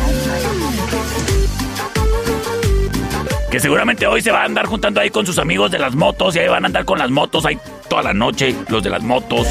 Que 3.51 3.59
seguramente 3.59 4.05
hoy 4.07 4.21
se 4.21 4.31
va 4.31 4.41
a 4.41 4.45
andar 4.45 4.65
juntando 4.65 4.99
ahí 4.99 5.09
con 5.09 5.25
sus 5.25 5.37
amigos 5.39 5.71
de 5.71 5.79
las 5.79 5.95
motos 5.95 6.35
y 6.35 6.39
ahí 6.39 6.47
van 6.47 6.65
a 6.65 6.67
andar 6.67 6.83
con 6.85 6.99
las 6.99 7.09
motos 7.09 7.45
ahí 7.45 7.57
toda 7.87 8.03
la 8.03 8.13
noche, 8.13 8.53
los 8.67 8.83
de 8.83 8.89
las 8.89 9.01
motos. 9.01 9.47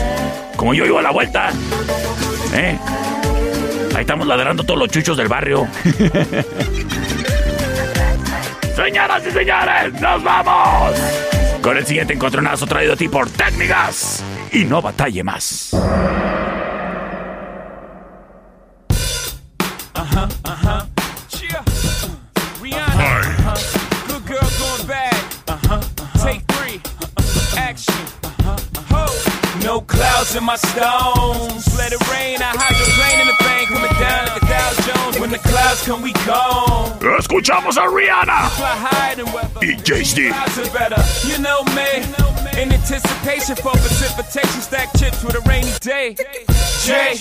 Como 0.56 0.74
yo 0.74 0.84
iba 0.84 1.00
a 1.00 1.02
la 1.02 1.10
vuelta. 1.10 1.50
¿Eh? 2.54 2.78
Ahí 3.94 4.00
estamos 4.02 4.26
ladrando 4.26 4.64
todos 4.64 4.78
los 4.78 4.90
chuchos 4.90 5.16
del 5.16 5.28
barrio. 5.28 5.66
Señoras 8.76 9.22
y 9.26 9.30
señores, 9.30 9.92
nos 10.00 10.22
vamos. 10.22 10.92
Con 11.62 11.78
el 11.78 11.86
siguiente 11.86 12.12
encontronazo 12.12 12.66
traído 12.66 12.92
a 12.92 12.96
ti 12.96 13.08
por 13.08 13.30
técnicas. 13.30 14.22
Y 14.52 14.64
no 14.64 14.82
batalle 14.82 15.24
más. 15.24 15.74
Clouds 29.96 30.36
in 30.36 30.44
my 30.44 30.56
stones. 30.56 31.64
Let 31.76 31.92
it 31.92 32.02
rain. 32.12 32.38
I 32.40 32.52
hydroplane 32.52 33.18
in 33.20 33.26
the 33.26 33.38
bank. 33.40 33.68
Coming 33.68 33.96
down 33.98 34.28
like 34.28 34.42
a 34.42 34.46
Dow 34.46 34.70
Jones. 34.86 35.18
When 35.18 35.30
the 35.30 35.38
clouds 35.38 35.82
come, 35.84 36.02
we 36.02 36.12
gone. 36.28 36.92
Escuchamos 37.00 37.76
a 37.76 37.88
Rihanna. 37.88 38.50
Fly 38.60 38.76
higher 38.76 39.16
than 39.16 39.32
weather. 39.32 39.60
Y 39.62 39.74
Jay-Z. 39.82 40.28
Clouds 40.28 40.58
are 40.58 40.72
better. 40.72 41.00
You 41.26 41.38
know 41.40 41.64
me. 41.74 42.04
In 42.60 42.72
anticipation 42.72 43.54
for 43.56 43.72
precipitation, 43.72 44.60
stack 44.62 44.88
chips 44.96 45.22
with 45.22 45.34
a 45.34 45.40
rainy 45.48 45.72
day. 45.80 46.16
Jay, 46.84 47.12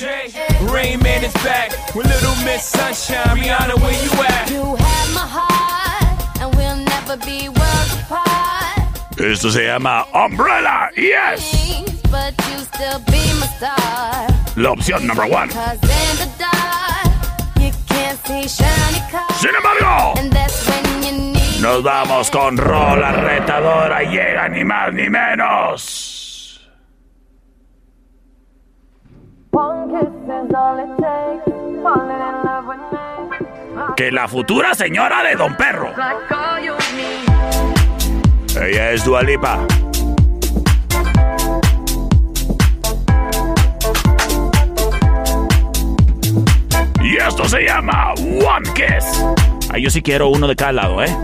Rain 0.72 1.00
Man 1.04 1.26
is 1.26 1.34
back 1.44 1.72
with 1.94 2.08
Little 2.08 2.36
Miss 2.46 2.64
Sunshine. 2.64 3.36
Rihanna, 3.36 3.76
where 3.82 3.98
you 4.04 4.12
at? 4.24 4.50
You 4.50 4.76
have 4.76 5.10
my 5.14 5.28
heart, 5.28 6.40
and 6.40 6.56
we'll 6.56 6.78
never 6.78 7.18
be 7.26 7.50
worlds 7.50 7.94
apart. 8.00 9.20
Esto 9.20 9.50
se 9.50 9.68
llama 9.68 10.06
Umbrella. 10.14 10.90
Yes. 10.96 11.95
But 12.16 12.34
you 12.48 12.60
still 12.60 13.00
be 13.12 13.24
my 13.40 13.48
star. 13.58 14.28
La 14.56 14.72
opción 14.72 15.06
number 15.06 15.28
one. 15.28 15.50
Cause 15.50 15.84
in 15.84 16.16
the 16.22 16.30
dark, 16.40 17.12
you 17.60 17.72
can't 17.90 18.18
see 18.26 18.48
shiny 18.48 19.02
cars. 19.12 19.36
Sin 19.42 19.52
embargo, 19.54 20.14
And 20.18 20.32
that's 20.32 20.66
when 20.66 21.04
you 21.04 21.12
need 21.34 21.62
nos 21.62 21.84
vamos 21.84 22.32
con 22.32 22.56
rola 22.58 23.12
retadora. 23.12 24.02
Llega 24.04 24.48
ni 24.48 24.64
más 24.64 24.94
ni 24.94 25.10
menos. 25.10 26.62
Que 33.98 34.12
la 34.12 34.28
futura 34.30 34.74
señora 34.74 35.22
de 35.22 35.36
Don 35.36 35.56
Perro. 35.56 35.92
Ella 38.58 38.92
es 38.92 39.04
Dualipa. 39.04 39.68
Esto 47.28 47.48
se 47.50 47.64
llama 47.64 48.14
One 48.14 48.72
Kiss. 48.74 49.24
Ah, 49.70 49.78
yo 49.78 49.90
sí 49.90 50.02
quiero 50.02 50.30
uno 50.30 50.48
de 50.48 50.56
cada 50.56 50.72
lado, 50.72 51.04
¿eh? 51.04 51.18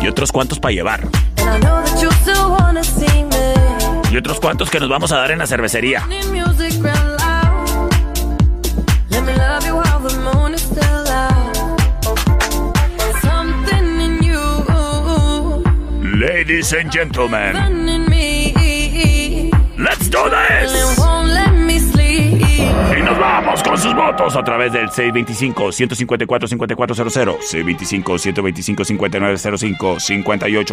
Y 0.00 0.08
otros 0.08 0.32
cuantos 0.32 0.58
para 0.58 0.72
llevar. 0.72 1.00
And 1.38 1.48
I 1.48 1.60
know 1.60 1.82
that 1.82 2.02
you 2.02 2.10
still 2.22 2.50
wanna 2.50 2.82
see 2.82 3.24
me. 3.24 3.54
Y 4.10 4.16
otros 4.16 4.40
cuantos 4.40 4.70
que 4.70 4.80
nos 4.80 4.88
vamos 4.88 5.12
a 5.12 5.18
dar 5.18 5.30
en 5.30 5.38
la 5.38 5.46
cervecería. 5.46 6.06
Ladies 16.16 16.72
and 16.72 16.90
gentlemen, 16.90 17.54
let's 19.76 20.08
do 20.08 20.30
this. 20.30 21.03
Y 22.98 23.02
nos 23.02 23.18
vamos 23.18 23.62
con 23.62 23.76
sus 23.78 23.94
votos 23.94 24.36
a 24.36 24.42
través 24.44 24.72
del 24.72 24.88
625-154-5400, 24.90 27.38
625-125-5905, 28.04 29.98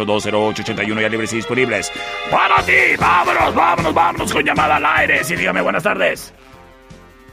58-208-81 0.06 1.00
ya 1.00 1.08
libres 1.08 1.32
y 1.32 1.36
disponibles. 1.36 1.90
¡Para 2.30 2.62
ti! 2.62 2.72
¡Vámonos, 2.98 3.54
vámonos, 3.54 3.94
vámonos 3.94 4.32
con 4.32 4.44
llamada 4.44 4.76
al 4.76 4.86
aire! 4.86 5.22
Sí, 5.24 5.34
dígame, 5.36 5.60
buenas 5.60 5.82
tardes. 5.82 6.32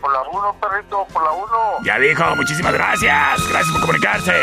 Por 0.01 0.11
la 0.13 0.21
1, 0.21 0.55
perrito, 0.61 1.05
por 1.13 1.23
la 1.23 1.31
1. 1.31 1.47
Ya 1.85 1.99
dijo, 1.99 2.35
muchísimas 2.35 2.73
gracias. 2.73 3.49
Gracias 3.49 3.71
por 3.73 3.81
comunicarse. 3.81 4.33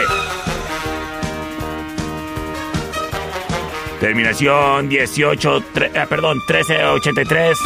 Terminación 4.00 4.88
18, 4.90 5.60
tre- 5.74 5.90
ah, 5.98 6.04
perdón, 6.06 6.36
1383. 6.46 7.58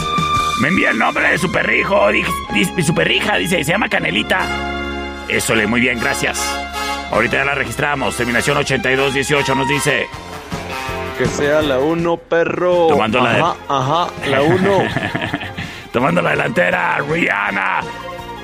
Me 0.61 0.68
envía 0.68 0.90
el 0.90 0.99
nombre 0.99 1.29
de 1.31 1.38
su 1.38 1.51
perrijo, 1.51 2.09
di- 2.11 2.25
di- 2.53 2.83
su 2.83 2.94
perrija, 2.94 3.37
dice, 3.37 3.64
se 3.64 3.70
llama 3.73 3.88
Canelita. 3.88 4.40
Eso 5.29 5.55
le 5.55 5.66
muy 5.66 5.81
bien, 5.81 5.99
gracias. 6.01 6.38
Ahorita 7.12 7.38
ya 7.38 7.44
la 7.44 7.55
registramos. 7.55 8.16
Terminación 8.16 8.57
8218 8.59 9.55
nos 9.55 9.68
dice. 9.68 10.07
Que 11.16 11.27
sea 11.27 11.62
la 11.62 11.79
1, 11.79 12.16
perro. 12.16 12.88
Tomando 12.88 13.20
la 13.20 13.31
Ajá, 13.31 13.55
ajá, 13.68 14.11
la 14.27 14.42
1. 14.42 14.83
Tomando 15.92 16.23
la 16.23 16.31
delantera, 16.31 16.99
Rihanna. 16.99 17.81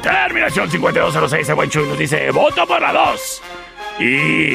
Terminación 0.03 0.71
5206, 0.71 1.49
el 1.49 1.55
buen 1.55 1.71
Chuy 1.71 1.87
nos 1.89 1.99
dice, 1.99 2.31
voto 2.31 2.67
por 2.67 2.81
la 2.81 2.93
2. 2.93 3.43
Y 4.01 4.55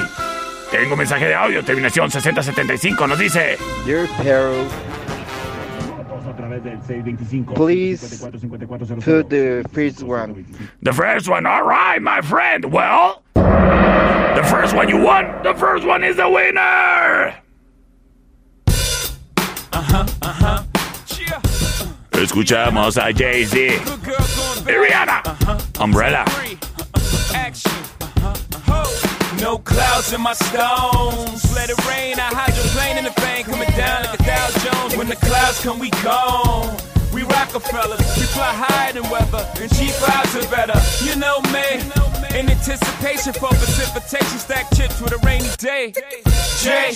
tengo 0.71 0.93
un 0.93 0.97
mensaje 0.97 1.25
de 1.27 1.35
audio, 1.35 1.63
terminación 1.63 2.09
6075, 2.09 3.07
nos 3.07 3.19
dice... 3.19 3.57
Dear 3.85 4.07
perro, 4.21 4.53
please 7.55 8.21
put 9.03 9.29
the 9.29 9.65
first 9.71 10.03
one. 10.03 10.45
The 10.81 10.93
first 10.93 11.29
one, 11.29 11.45
all 11.45 11.63
right, 11.63 12.01
my 12.01 12.21
friend. 12.21 12.71
Well, 12.71 13.23
the 13.33 14.47
first 14.49 14.75
one 14.75 14.89
you 14.89 14.97
won. 14.97 15.43
The 15.43 15.53
first 15.53 15.85
one 15.85 16.03
is 16.03 16.17
the 16.17 16.29
winner. 16.29 17.35
Uh 19.73 19.81
huh. 19.81 20.63
Escuchamos 22.11 22.97
a 22.97 23.11
Jay-Z 23.11 23.79
y 24.65 24.73
Rihanna. 24.73 25.23
Umbrella. 25.79 26.25
Action. 27.33 27.71
No 29.39 29.57
clouds 29.57 30.13
in 30.13 30.21
my 30.21 30.33
stones. 30.33 31.55
Let 31.55 31.69
it 31.71 31.77
rain. 31.87 32.19
I 32.19 32.29
hydroplane 32.31 32.97
in 32.97 33.05
the 33.05 33.21
vein. 33.21 33.40
The 35.11 35.25
clouds 35.25 35.59
come, 35.61 35.77
we 35.77 35.89
gone. 36.03 36.77
We 37.13 37.23
Rockefellers. 37.23 37.99
We 38.15 38.23
fly 38.31 38.53
higher 38.55 38.93
than 38.93 39.03
weather. 39.09 39.43
And 39.59 39.69
cheap 39.75 39.91
vibes 39.99 40.33
are 40.39 40.49
better. 40.49 40.79
You 41.03 41.19
know 41.19 41.41
me. 41.51 41.83
In 42.37 42.49
anticipation 42.49 43.33
for 43.33 43.49
precipitation. 43.49 44.39
Stack 44.39 44.71
chips 44.73 45.01
with 45.01 45.11
a 45.11 45.17
rainy 45.27 45.49
day. 45.57 45.93
Jay. 46.63 46.95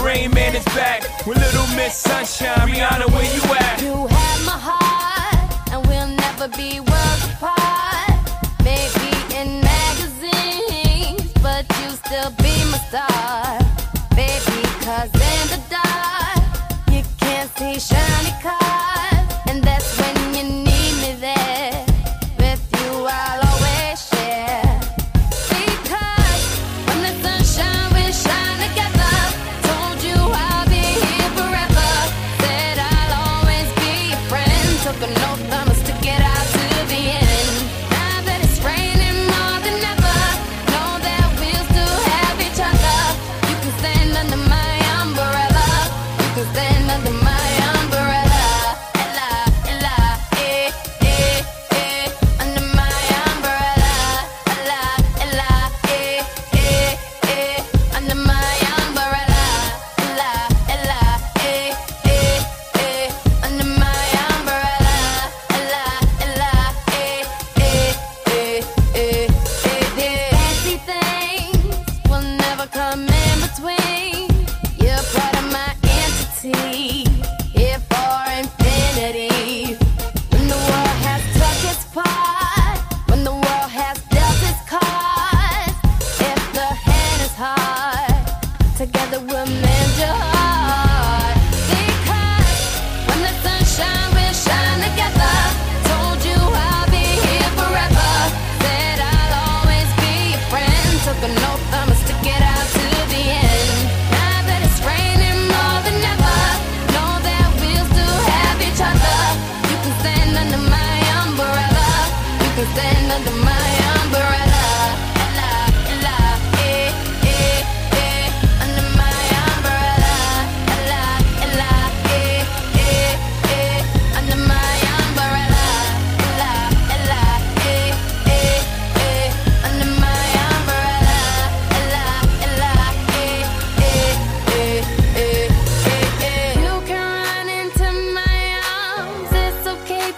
Rain 0.00 0.30
Man 0.32 0.56
is 0.56 0.64
back. 0.72 1.02
With 1.26 1.36
Little 1.36 1.66
Miss 1.76 1.94
Sunshine. 1.94 2.68
Rihanna, 2.68 3.12
where 3.12 3.28
you 3.36 3.42
at? 3.60 3.82
You 3.82 4.06
have 4.06 4.40
my 4.48 4.58
heart, 4.68 5.68
and 5.70 5.86
we'll 5.86 6.08
never 6.24 6.48
be 6.56 6.80
worlds 6.80 7.24
apart. 7.28 8.24
Maybe 8.64 9.12
in 9.36 9.60
magazines, 9.60 11.30
but 11.42 11.68
you 11.80 11.90
still 11.90 12.30
be 12.40 12.54
my 12.72 12.80
star. 12.88 13.58
Baby, 14.16 14.62
cause 14.80 15.23
Shiny 17.72 18.30
car. 18.42 18.63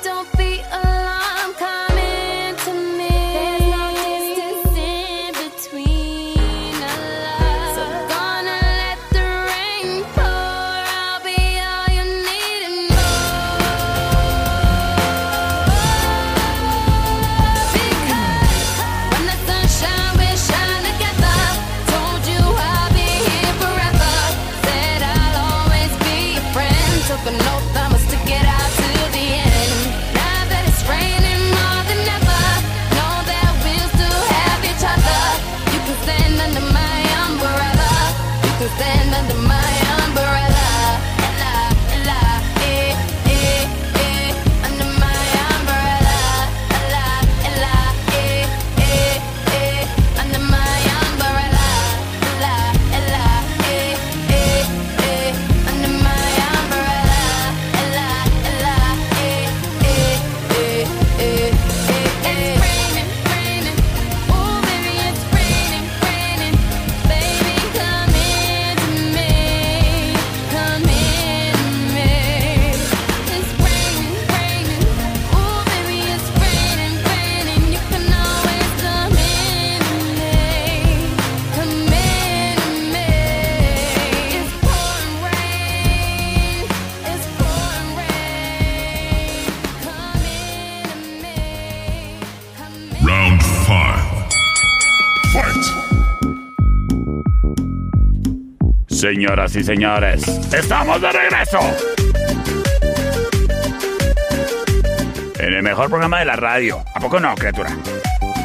don't 0.02 0.35
Señoras 99.16 99.56
y 99.56 99.64
señores, 99.64 100.28
estamos 100.52 101.00
de 101.00 101.10
regreso. 101.10 101.58
En 105.38 105.54
el 105.54 105.62
mejor 105.62 105.88
programa 105.88 106.18
de 106.18 106.26
la 106.26 106.36
radio. 106.36 106.84
¿A 106.94 107.00
poco 107.00 107.18
no, 107.18 107.34
criatura? 107.34 107.70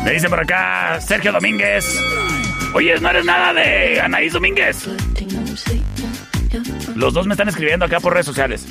Me 0.05 0.11
dice 0.11 0.29
por 0.29 0.39
acá 0.39 0.97
Sergio 1.01 1.33
Domínguez. 1.33 1.85
Oye, 2.73 2.97
¿no 3.01 3.09
eres 3.09 3.25
nada 3.25 3.53
de 3.53 3.99
Anaís 3.99 4.31
Domínguez? 4.31 4.87
Los 6.95 7.13
dos 7.13 7.27
me 7.27 7.33
están 7.33 7.49
escribiendo 7.49 7.83
acá 7.83 7.99
por 7.99 8.13
redes 8.13 8.27
sociales. 8.27 8.65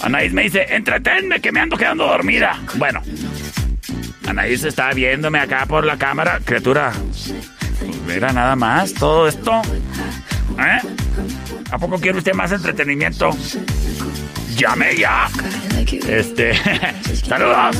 Anaís 0.00 0.32
me 0.32 0.44
dice, 0.44 0.74
entretenme 0.74 1.38
que 1.42 1.52
me 1.52 1.60
ando 1.60 1.76
quedando 1.76 2.06
dormida. 2.06 2.58
Bueno, 2.76 3.02
Anaís 4.26 4.64
está 4.64 4.94
viéndome 4.94 5.38
acá 5.38 5.66
por 5.66 5.84
la 5.84 5.98
cámara. 5.98 6.40
Criatura, 6.42 6.94
¿era 8.08 8.32
nada 8.32 8.56
más 8.56 8.94
todo 8.94 9.28
esto? 9.28 9.60
¿Eh? 10.58 10.99
¿A 11.70 11.78
poco 11.78 11.98
quiere 11.98 12.18
usted 12.18 12.34
más 12.34 12.52
entretenimiento? 12.52 13.30
¡Llame 14.56 14.96
ya! 14.96 15.28
Este. 16.08 16.52
saludos. 17.26 17.76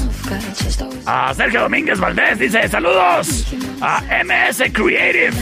A 1.07 1.35
Sergio 1.35 1.63
Domínguez 1.63 1.99
Valdés 1.99 2.39
dice: 2.39 2.69
Saludos. 2.69 3.53
A 3.81 4.03
MS 4.25 4.63
Creative. 4.73 5.33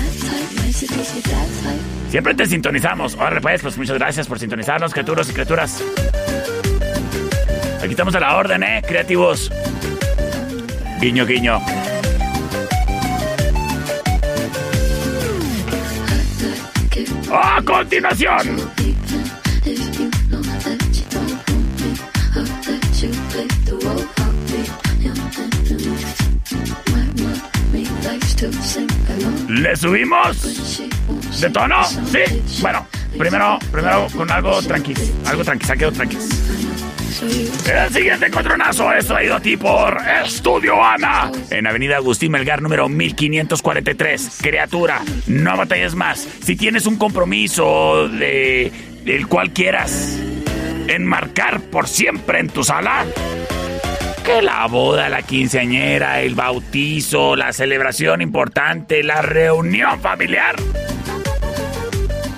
Siempre 2.10 2.34
te 2.34 2.46
sintonizamos. 2.46 3.16
Ahora 3.16 3.40
pues, 3.40 3.62
pues 3.62 3.76
muchas 3.76 3.98
gracias 3.98 4.26
por 4.26 4.38
sintonizarnos, 4.38 4.92
criaturas 4.92 5.28
y 5.28 5.32
criaturas. 5.32 5.82
Aquí 7.82 7.90
estamos 7.90 8.14
a 8.14 8.20
la 8.20 8.36
orden, 8.36 8.62
¿eh? 8.62 8.82
Creativos. 8.86 9.52
Guiño, 11.00 11.26
guiño. 11.26 11.60
A 17.30 17.60
continuación. 17.62 18.56
¿Le 29.48 29.76
subimos? 29.76 30.80
¿De 31.40 31.50
tono? 31.50 31.84
Sí. 31.84 32.60
Bueno, 32.62 32.86
primero, 33.18 33.58
primero 33.70 34.06
con 34.16 34.30
algo 34.30 34.62
tranqui. 34.62 34.94
Algo 35.26 35.44
tranqui, 35.44 35.66
saqueo 35.66 35.92
tranqui. 35.92 36.16
El 37.20 37.92
siguiente 37.92 38.26
encontronazo 38.26 38.92
es 38.92 39.06
traído 39.06 39.36
a 39.36 39.40
ti 39.40 39.56
por 39.56 39.96
Estudio 40.24 40.82
Ana. 40.82 41.32
En 41.50 41.66
Avenida 41.66 41.96
Agustín 41.96 42.30
Melgar, 42.30 42.62
número 42.62 42.88
1543. 42.88 44.38
Criatura, 44.40 45.02
no 45.26 45.56
batalles 45.56 45.94
más. 45.94 46.20
Si 46.42 46.54
tienes 46.54 46.86
un 46.86 46.96
compromiso 46.96 48.08
de 48.08 48.70
el 49.04 49.26
cual 49.26 49.52
quieras 49.52 50.18
enmarcar 50.86 51.60
por 51.62 51.88
siempre 51.88 52.38
en 52.38 52.48
tu 52.48 52.62
sala, 52.62 53.04
que 54.24 54.42
la 54.42 54.66
boda, 54.66 55.08
la 55.08 55.22
quinceañera, 55.22 56.20
el 56.20 56.34
bautizo, 56.34 57.34
la 57.34 57.52
celebración 57.52 58.20
importante, 58.20 59.02
la 59.02 59.22
reunión 59.22 60.00
familiar. 60.00 60.54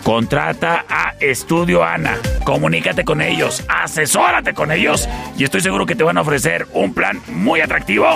Contrata 0.03 0.84
a 0.88 1.14
Estudio 1.20 1.84
Ana, 1.84 2.18
comunícate 2.44 3.05
con 3.05 3.20
ellos, 3.20 3.64
asesórate 3.68 4.55
con 4.55 4.72
ellos 4.72 5.09
y 5.36 5.44
estoy 5.44 5.61
seguro 5.61 5.86
que 5.86 5.94
te 5.94 6.05
van 6.05 6.18
a 6.18 6.22
ofrecer 6.22 6.66
un 6.72 6.94
plan 6.94 7.20
muy 7.28 7.61
atractivo 7.61 8.07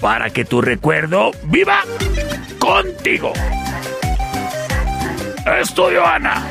para 0.00 0.30
que 0.30 0.44
tu 0.44 0.60
recuerdo 0.60 1.30
viva 1.44 1.80
contigo. 2.58 3.32
Estudio 5.60 6.06
Ana. 6.06 6.42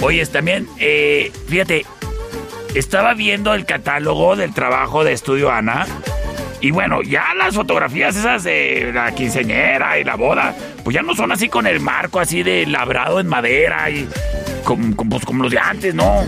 Oye, 0.00 0.24
también, 0.26 0.68
eh, 0.78 1.32
fíjate, 1.48 1.86
estaba 2.74 3.14
viendo 3.14 3.54
el 3.54 3.64
catálogo 3.64 4.36
del 4.36 4.52
trabajo 4.52 5.04
de 5.04 5.12
Estudio 5.12 5.50
Ana. 5.50 5.86
Y 6.62 6.70
bueno, 6.70 7.02
ya 7.02 7.34
las 7.34 7.56
fotografías 7.56 8.14
esas 8.14 8.44
de 8.44 8.92
la 8.94 9.12
quinceñera 9.12 9.98
y 9.98 10.04
la 10.04 10.14
boda, 10.14 10.54
pues 10.84 10.94
ya 10.94 11.02
no 11.02 11.12
son 11.12 11.32
así 11.32 11.48
con 11.48 11.66
el 11.66 11.80
marco 11.80 12.20
así 12.20 12.44
de 12.44 12.66
labrado 12.66 13.18
en 13.18 13.26
madera 13.26 13.90
y 13.90 14.08
como, 14.62 14.94
pues 14.94 15.24
como 15.24 15.42
los 15.42 15.50
de 15.50 15.58
antes, 15.58 15.92
¿no? 15.92 16.24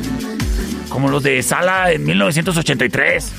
Como 0.88 1.08
los 1.08 1.22
de 1.22 1.40
Sala 1.40 1.92
en 1.92 2.04
1983. 2.04 3.32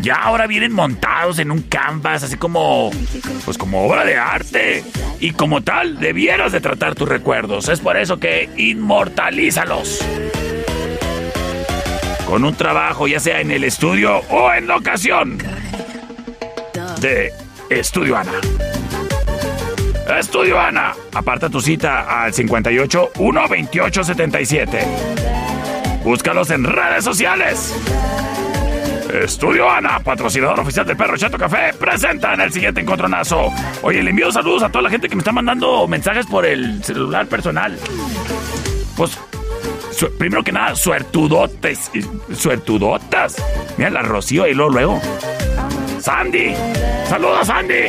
Ya 0.00 0.16
ahora 0.16 0.48
vienen 0.48 0.72
montados 0.72 1.38
en 1.38 1.52
un 1.52 1.62
canvas, 1.62 2.24
así 2.24 2.36
como, 2.36 2.90
pues 3.44 3.56
como 3.56 3.86
obra 3.86 4.04
de 4.04 4.16
arte. 4.16 4.82
Y 5.20 5.30
como 5.32 5.62
tal, 5.62 6.00
debieras 6.00 6.50
de 6.50 6.60
tratar 6.60 6.96
tus 6.96 7.08
recuerdos. 7.08 7.68
Es 7.68 7.78
por 7.78 7.96
eso 7.96 8.18
que 8.18 8.50
inmortalízalos. 8.56 10.00
Con 12.30 12.44
un 12.44 12.54
trabajo, 12.54 13.08
ya 13.08 13.18
sea 13.18 13.40
en 13.40 13.50
el 13.50 13.64
estudio 13.64 14.18
o 14.30 14.52
en 14.52 14.68
la 14.68 14.76
ocasión. 14.76 15.36
De 17.00 17.32
Estudio 17.68 18.16
Ana. 18.16 18.34
Estudio 20.16 20.60
Ana. 20.60 20.94
Aparta 21.12 21.50
tu 21.50 21.60
cita 21.60 22.22
al 22.22 22.32
58 22.32 23.10
128 23.16 24.04
77. 24.04 24.78
Búscalos 26.04 26.52
en 26.52 26.62
redes 26.62 27.02
sociales. 27.02 27.74
Estudio 29.12 29.68
Ana, 29.68 29.98
patrocinador 29.98 30.60
oficial 30.60 30.86
del 30.86 30.96
Perro 30.96 31.16
Chato 31.16 31.36
Café, 31.36 31.72
presenta 31.76 32.32
en 32.34 32.42
el 32.42 32.52
siguiente 32.52 32.80
encontronazo. 32.80 33.52
Oye, 33.82 34.04
le 34.04 34.10
envío 34.10 34.30
saludos 34.30 34.62
a 34.62 34.68
toda 34.68 34.82
la 34.82 34.90
gente 34.90 35.08
que 35.08 35.16
me 35.16 35.20
está 35.20 35.32
mandando 35.32 35.88
mensajes 35.88 36.26
por 36.26 36.46
el 36.46 36.84
celular 36.84 37.26
personal. 37.26 37.76
Pues, 38.96 39.18
primero 40.08 40.42
que 40.42 40.52
nada, 40.52 40.74
suertudotes. 40.74 41.90
Suertudotas. 42.34 43.36
Mira 43.76 43.90
la 43.90 44.02
Rocío 44.02 44.46
y 44.46 44.54
luego, 44.54 44.70
luego. 44.70 45.00
Sandy. 46.00 46.54
Saludos, 47.06 47.46
Sandy. 47.46 47.88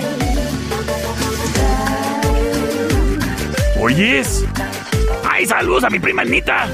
Oyes. 3.79 4.45
Ay, 5.29 5.45
saludos 5.45 5.83
a 5.85 5.89
mi 5.89 5.99
prima 5.99 6.23
Anita. 6.23 6.67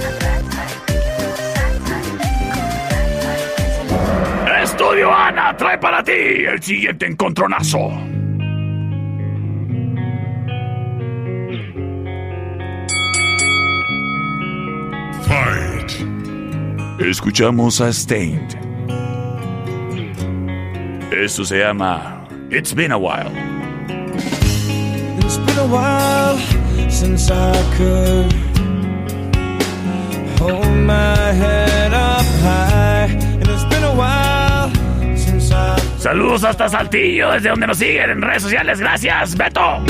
Estudio 4.64 5.14
Ana 5.14 5.56
trae 5.56 5.78
para 5.78 6.04
ti 6.04 6.12
el 6.12 6.62
siguiente 6.62 7.06
encontronazo. 7.06 8.17
Escuchamos 17.00 17.80
a 17.80 17.94
Stained. 17.94 18.58
Esto 21.12 21.46
se 21.46 21.60
llama 21.60 22.28
It's 22.50 22.74
Been 22.74 22.92
a 22.92 22.98
While. 22.98 23.32
It's 25.20 25.38
been 25.38 25.60
a 25.60 25.68
while 25.68 26.38
since 26.90 27.30
I 27.32 27.54
could 27.78 28.34
hold 30.40 30.66
my 30.86 31.34
head 31.34 31.94
up 31.94 32.26
high. 32.42 33.10
And 33.12 33.48
it's 33.48 33.66
been 33.66 33.84
a 33.84 33.94
while 33.94 34.72
since 35.16 35.52
I. 35.52 35.78
Saludos 36.00 36.44
hasta 36.44 36.68
Saltillo, 36.68 37.32
desde 37.32 37.50
donde 37.50 37.68
nos 37.68 37.78
siguen 37.78 38.10
en 38.10 38.22
redes 38.22 38.42
sociales. 38.42 38.80
Gracias, 38.80 39.38
Beto. 39.38 39.84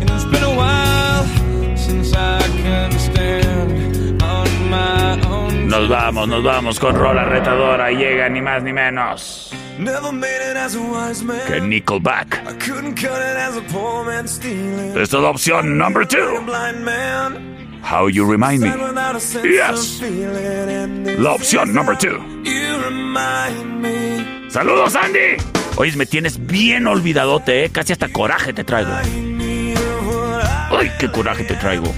And 0.00 0.10
it's 0.10 0.24
been 0.26 0.44
a 0.44 0.54
while 0.54 1.76
since 1.76 2.14
I 2.14 2.40
can 2.62 2.92
stand. 2.92 3.83
Nos 5.66 5.88
vamos, 5.88 6.28
nos 6.28 6.42
vamos 6.42 6.78
con 6.78 6.94
Rola 6.94 7.24
Retadora. 7.24 7.90
Llega 7.90 8.28
ni 8.28 8.40
más 8.40 8.62
ni 8.62 8.72
menos 8.72 9.52
Never 9.78 10.12
made 10.12 10.40
it 10.50 10.56
as 10.56 10.76
a 10.76 10.80
wise 10.80 11.24
man. 11.24 11.40
que 11.48 11.60
Nickelback. 11.60 12.40
Es 14.96 15.12
la 15.12 15.28
opción 15.28 15.76
number 15.76 16.06
two. 16.06 16.44
How 17.82 18.08
You 18.08 18.24
Remind 18.24 18.60
Me. 18.60 18.70
Yes. 19.42 20.00
La 21.18 21.32
opción 21.32 21.74
number 21.74 21.98
two. 21.98 22.20
Saludos, 24.48 24.94
Andy. 24.94 25.36
Oye, 25.76 25.96
me 25.96 26.06
tienes 26.06 26.46
bien 26.46 26.86
olvidadote, 26.86 27.64
¿eh? 27.64 27.70
Casi 27.70 27.92
hasta 27.92 28.08
coraje 28.08 28.52
te 28.52 28.62
traigo. 28.62 28.92
Ay, 30.70 30.92
qué 31.00 31.10
coraje 31.10 31.42
te 31.42 31.54
traigo. 31.54 31.92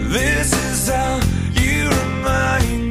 This 0.08 0.52
is 0.52 0.88
how 0.88 1.20
you 1.54 1.88
remind 1.90 2.84
me. 2.84 2.89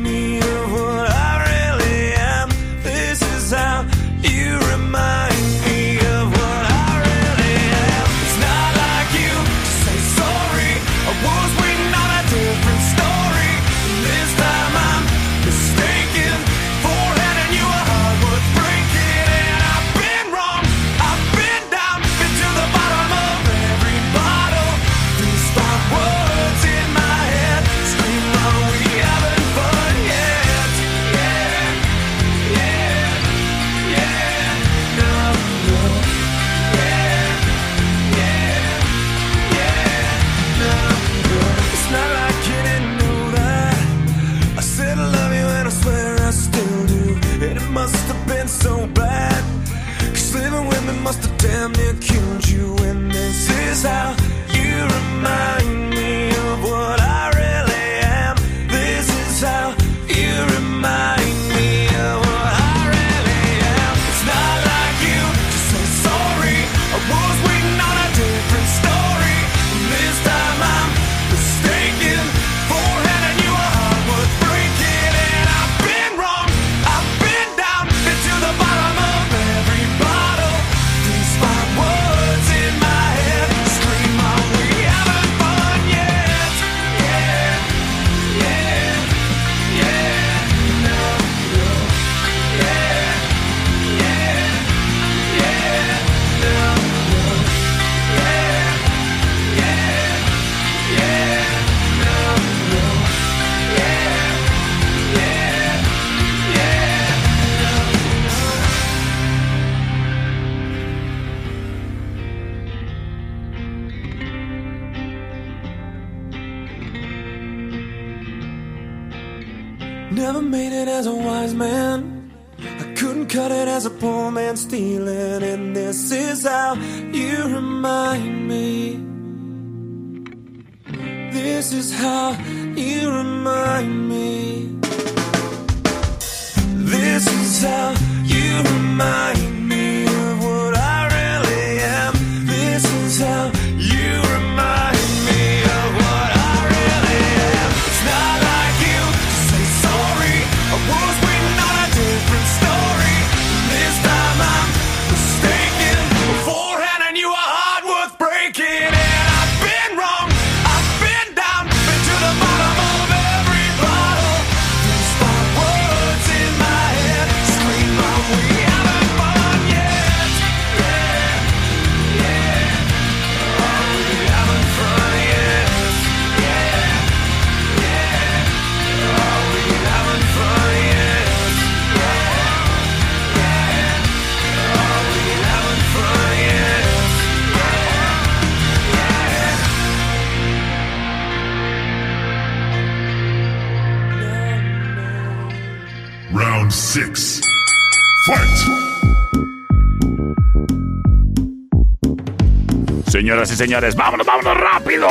señoras 203.30 203.52
y 203.52 203.56
señores. 203.58 203.96
¡Vámonos, 203.96 204.26
vámonos 204.26 204.58
rápido! 204.58 205.08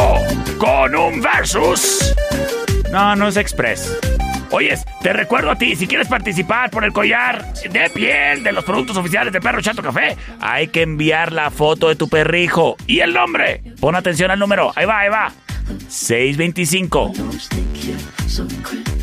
Con 0.58 0.96
un 0.96 1.20
versus. 1.20 2.12
No, 2.90 3.14
no 3.14 3.28
es 3.28 3.36
express. 3.36 3.96
Oyes, 4.50 4.84
te 5.02 5.12
recuerdo 5.12 5.52
a 5.52 5.56
ti, 5.56 5.76
si 5.76 5.86
quieres 5.86 6.08
participar 6.08 6.68
por 6.70 6.82
el 6.82 6.92
collar 6.92 7.52
de 7.62 7.88
piel 7.90 8.42
de 8.42 8.50
los 8.50 8.64
productos 8.64 8.96
oficiales 8.96 9.32
de 9.32 9.40
Perro 9.40 9.60
Chato 9.60 9.84
Café, 9.84 10.16
hay 10.40 10.66
que 10.66 10.82
enviar 10.82 11.32
la 11.32 11.52
foto 11.52 11.90
de 11.90 11.94
tu 11.94 12.08
perrijo 12.08 12.76
y 12.88 12.98
el 12.98 13.14
nombre. 13.14 13.62
Pon 13.78 13.94
atención 13.94 14.32
al 14.32 14.40
número, 14.40 14.72
ahí 14.74 14.84
va, 14.84 14.98
ahí 14.98 15.10
va. 15.10 15.32
625. 15.86 17.12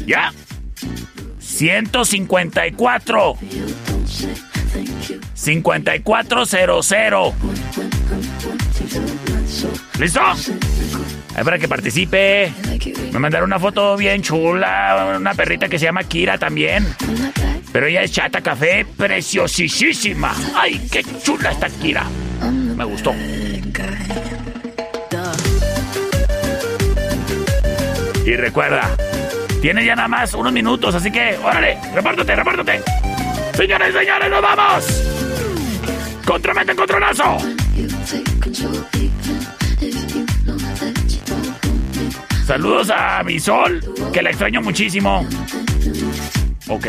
¿Ya? 0.05 0.33
154. 1.39 3.37
5400. 5.33 7.33
¿Listo? 9.99 10.21
Ahí 11.35 11.43
para 11.43 11.57
que 11.57 11.67
participe. 11.67 12.51
Me 13.11 13.19
mandaron 13.19 13.47
una 13.47 13.59
foto 13.59 13.97
bien 13.97 14.21
chula. 14.21 15.15
Una 15.17 15.33
perrita 15.33 15.67
que 15.67 15.79
se 15.79 15.85
llama 15.85 16.03
Kira 16.03 16.37
también. 16.37 16.85
Pero 17.71 17.87
ella 17.87 18.03
es 18.03 18.11
chata 18.11 18.41
café 18.41 18.85
preciosísima. 18.97 20.33
¡Ay, 20.55 20.87
qué 20.91 21.03
chula 21.23 21.51
está 21.51 21.67
Kira! 21.69 22.05
Me 22.41 22.83
gustó. 22.85 23.13
Y 28.25 28.35
recuerda, 28.35 28.89
tiene 29.61 29.85
ya 29.85 29.95
nada 29.95 30.07
más 30.07 30.33
unos 30.33 30.51
minutos, 30.51 30.95
así 30.95 31.11
que 31.11 31.37
órale, 31.43 31.77
repártate, 31.93 32.35
repártate. 32.35 32.81
Señores, 33.53 33.93
señores, 33.93 34.29
nos 34.31 34.41
vamos. 34.41 34.85
Contramete, 36.25 36.75
controlazo. 36.75 37.37
Saludos 42.45 42.89
a 42.89 43.23
mi 43.23 43.39
sol, 43.39 43.81
que 44.13 44.21
la 44.21 44.29
extraño 44.29 44.61
muchísimo. 44.61 45.27
Ok. 46.67 46.87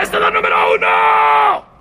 ¡Esta 0.00 0.16
es 0.16 0.20
la 0.20 0.30
número 0.30 0.56
uno! 0.74 1.75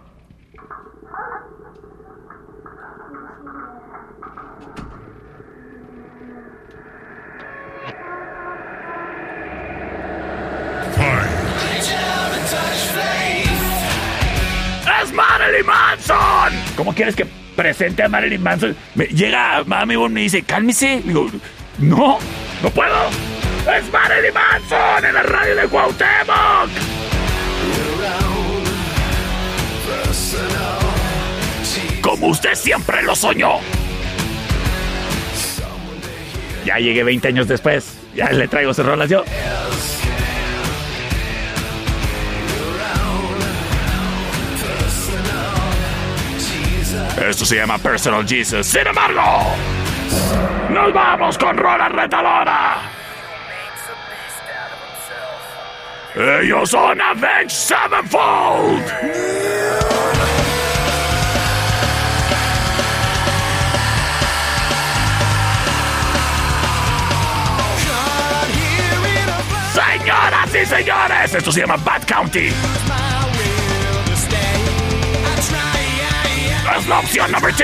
¡Es 15.05 15.13
Marilyn 15.13 15.65
Manson! 15.67 16.53
¿Cómo 16.75 16.93
quieres 16.93 17.15
que 17.15 17.25
presente 17.55 18.01
a 18.01 18.09
Marilyn 18.09 18.41
Manson? 18.41 18.75
Me, 18.95 19.05
llega 19.05 19.63
Mami 19.63 19.95
Bon 19.95 20.11
y 20.11 20.15
me 20.15 20.21
dice, 20.21 20.41
cálmese. 20.41 21.01
Digo, 21.05 21.29
no, 21.77 22.17
no 22.63 22.69
puedo. 22.71 23.09
¡Es 23.77 23.91
Marilyn 23.91 24.33
Manson 24.33 25.05
en 25.05 25.13
la 25.13 25.21
radio 25.21 25.55
de 25.55 25.67
Cuauhtémoc! 25.67 26.69
Como 32.01 32.27
usted 32.27 32.55
siempre 32.55 33.03
lo 33.03 33.15
soñó. 33.15 33.59
Ya 36.65 36.77
llegué 36.77 37.03
20 37.03 37.27
años 37.27 37.47
después. 37.47 37.95
Ya 38.15 38.31
le 38.31 38.47
traigo 38.47 38.73
sus 38.73 38.85
rolas 38.85 39.09
yo. 39.09 39.23
Esto 47.17 47.45
se 47.45 47.55
llama 47.55 47.77
Personal 47.77 48.27
Jesus. 48.27 48.67
Sin 48.67 48.85
embargo, 48.85 49.55
nos 50.69 50.93
vamos 50.93 51.37
con 51.37 51.57
rola 51.57 51.89
retadora. 51.89 52.81
Ellos 56.15 56.69
son 56.69 56.99
Avenged 57.01 57.49
Sevenfold. 57.49 58.85
Señoras 69.73 70.55
y 70.55 70.65
señores, 70.65 71.33
esto 71.33 71.51
se 71.51 71.61
llama 71.61 71.77
Bad 71.77 72.05
County. 72.05 72.49
Es 76.73 76.87
la 76.87 76.99
opción 76.99 77.31
number 77.31 77.55
two. 77.55 77.63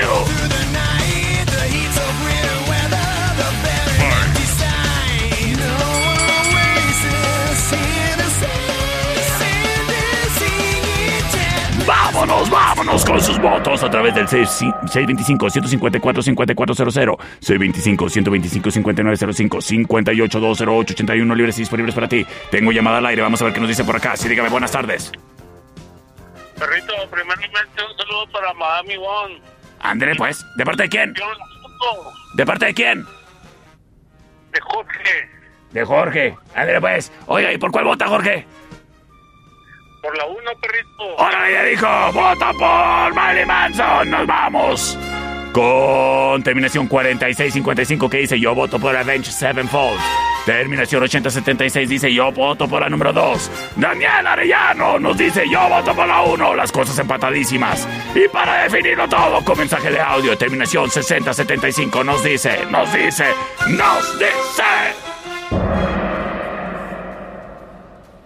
Vámonos, 11.84 12.48
vámonos 12.48 13.04
con 13.04 13.20
sus 13.20 13.40
votos 13.40 13.82
a 13.82 13.90
través 13.90 14.14
del 14.14 14.28
625-154-5400, 14.28 17.18
625-125-5905, 17.40 19.90
58-208-81 20.30 21.34
libres 21.34 21.58
y 21.58 21.62
disponibles 21.62 21.92
para 21.94 22.08
ti. 22.08 22.24
Tengo 22.50 22.70
llamada 22.70 22.98
al 22.98 23.06
aire, 23.06 23.22
vamos 23.22 23.42
a 23.42 23.46
ver 23.46 23.54
qué 23.54 23.58
nos 23.60 23.68
dice 23.68 23.82
por 23.84 23.96
acá. 23.96 24.16
Sí, 24.16 24.28
dígame, 24.28 24.48
buenas 24.48 24.70
tardes. 24.70 25.10
Perrito, 26.62 26.94
primeramente 27.10 27.82
un 27.82 27.96
saludo 27.96 28.26
para 28.30 28.54
Miami 28.54 28.96
One. 28.96 29.42
André, 29.80 30.14
pues, 30.14 30.46
¿de 30.56 30.64
parte 30.64 30.84
de 30.84 30.88
quién? 30.88 31.14
Yo 31.14 31.24
lo 31.28 32.12
¿De 32.34 32.46
parte 32.46 32.66
de 32.66 32.74
quién? 32.74 33.04
de 34.52 34.60
Jorge, 34.60 35.30
De 35.72 35.84
Jorge. 35.84 36.38
André, 36.54 36.80
pues. 36.80 37.10
Oiga, 37.26 37.52
¿y 37.52 37.58
por 37.58 37.72
cuál 37.72 37.84
vota, 37.86 38.06
Jorge? 38.06 38.46
por 40.02 40.16
la 40.16 40.24
1, 40.24 40.38
perrito. 40.60 41.16
¡Órale, 41.16 41.52
ya 41.52 41.62
dijo! 41.62 41.86
¡Vota 42.12 42.52
por 42.52 43.14
Marilyn 43.14 43.46
Manson! 43.46 44.10
¡Nos 44.10 44.26
vamos! 44.26 44.98
Con 45.52 46.42
terminación 46.42 46.88
4655 46.88 48.08
que 48.08 48.18
dice 48.18 48.40
yo 48.40 48.54
voto 48.54 48.80
por 48.80 48.96
Avenge 48.96 49.30
Sevenfold. 49.30 50.00
Terminación 50.46 51.02
8076 51.02 51.88
dice 51.88 52.12
yo 52.12 52.32
voto 52.32 52.66
por 52.66 52.80
la 52.80 52.88
número 52.88 53.12
2. 53.12 53.50
Daniel 53.76 54.26
Arellano 54.26 54.98
nos 54.98 55.16
dice 55.16 55.44
yo 55.50 55.68
voto 55.68 55.94
por 55.94 56.08
la 56.08 56.22
1. 56.22 56.54
Las 56.54 56.72
cosas 56.72 56.98
empatadísimas. 56.98 57.86
Y 58.14 58.28
para 58.28 58.62
definirlo 58.62 59.06
todo 59.08 59.44
con 59.44 59.58
mensaje 59.58 59.90
de 59.90 60.00
audio, 60.00 60.36
terminación 60.38 60.90
6075 60.90 62.02
nos 62.02 62.24
dice, 62.24 62.64
nos 62.70 62.90
dice, 62.92 63.26
nos 63.68 64.18
dice. 64.18 64.62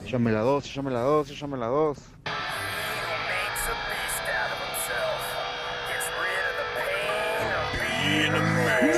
Llame 0.07 0.31
la 0.31 0.41
2, 0.41 0.74
llame 0.74 0.91
la 0.93 1.01
2, 1.01 1.41
llame 1.41 1.57
la 1.57 1.66
2. 1.66 1.99
Bean 8.07 8.30
Man. 8.32 8.95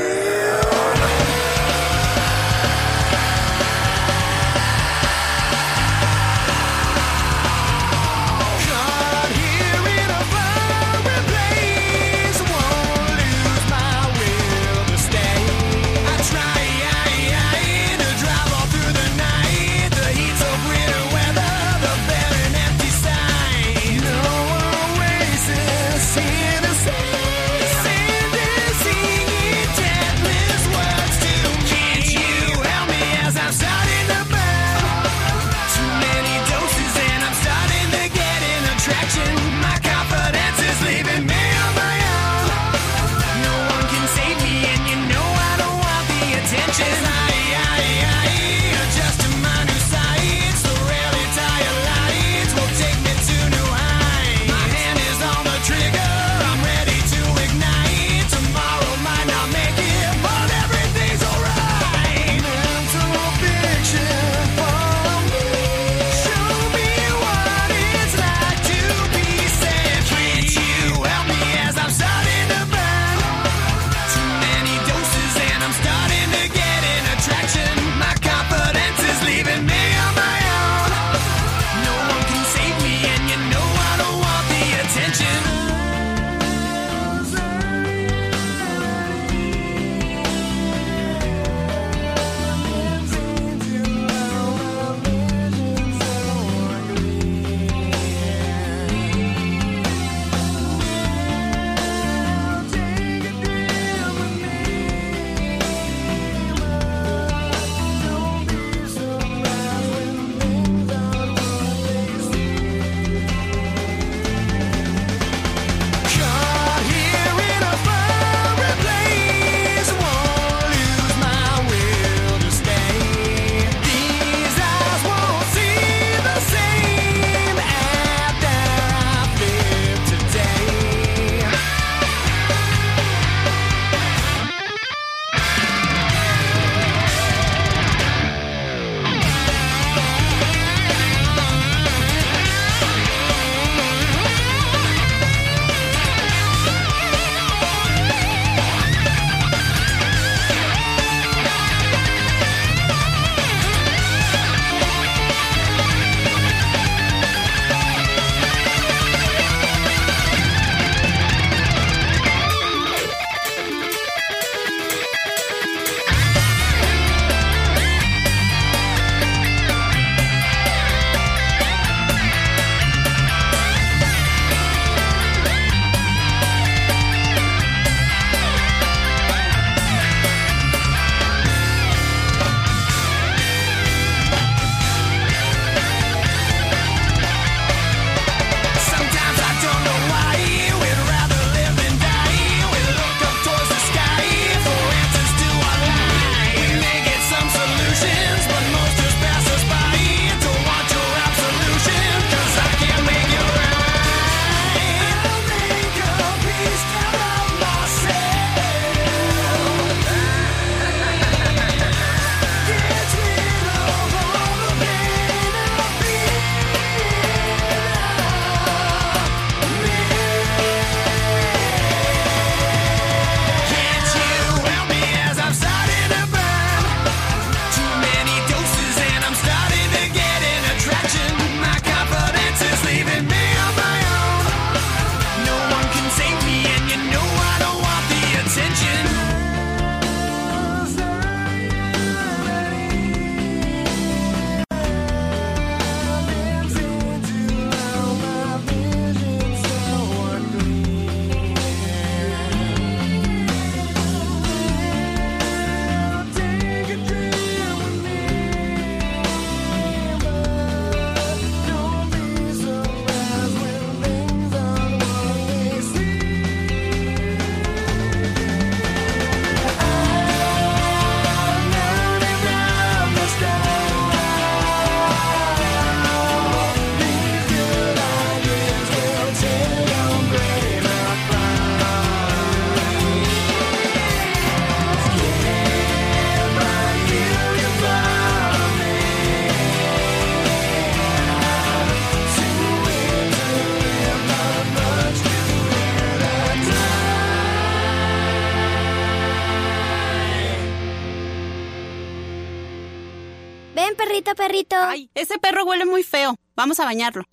Perrito. 304.39 304.77
Ay, 304.77 305.11
ese 305.15 305.39
perro 305.39 305.65
huele 305.65 305.85
muy 305.85 306.03
feo. 306.03 306.35
Vamos 306.57 306.81
a 306.81 306.87
bañarlo. 306.87 307.25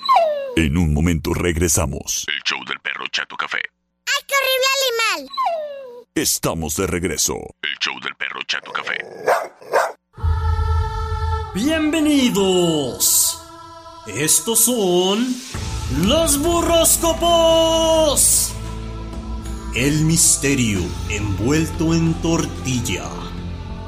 En 0.57 0.75
un 0.75 0.93
momento 0.93 1.33
regresamos. 1.33 2.25
El 2.27 2.41
show 2.43 2.59
del 2.65 2.79
perro 2.79 3.07
Chato 3.07 3.37
Café. 3.37 3.59
¡Ay, 3.59 4.25
qué 4.27 4.33
horrible 4.35 4.67
animal! 4.81 5.29
Estamos 6.15 6.75
de 6.75 6.87
regreso. 6.87 7.35
El 7.61 7.77
show 7.79 7.97
del 8.01 8.15
perro 8.15 8.41
Chato 8.47 8.71
Café. 8.71 8.97
Bienvenidos. 11.53 13.39
Estos 14.07 14.65
son 14.65 15.27
los 16.05 16.39
burroscopos. 16.39 18.51
El 19.75 20.05
misterio 20.05 20.79
envuelto 21.09 21.93
en 21.93 22.15
tortilla. 22.21 23.07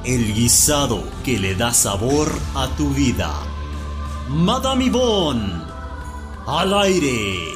El 0.07 0.33
guisado 0.33 1.03
que 1.25 1.37
le 1.37 1.53
da 1.53 1.73
sabor 1.73 2.31
a 2.55 2.69
tu 2.77 2.91
vida. 2.91 3.29
Madame 4.29 4.85
Yvonne. 4.85 5.61
Al 6.47 6.73
aire. 6.75 7.51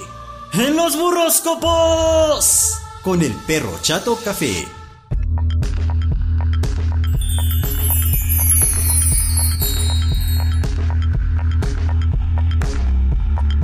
En 0.52 0.76
los 0.76 0.98
burroscopos. 0.98 2.78
Con 3.04 3.22
el 3.22 3.32
perro 3.48 3.80
Chato 3.82 4.18
Café. 4.18 4.68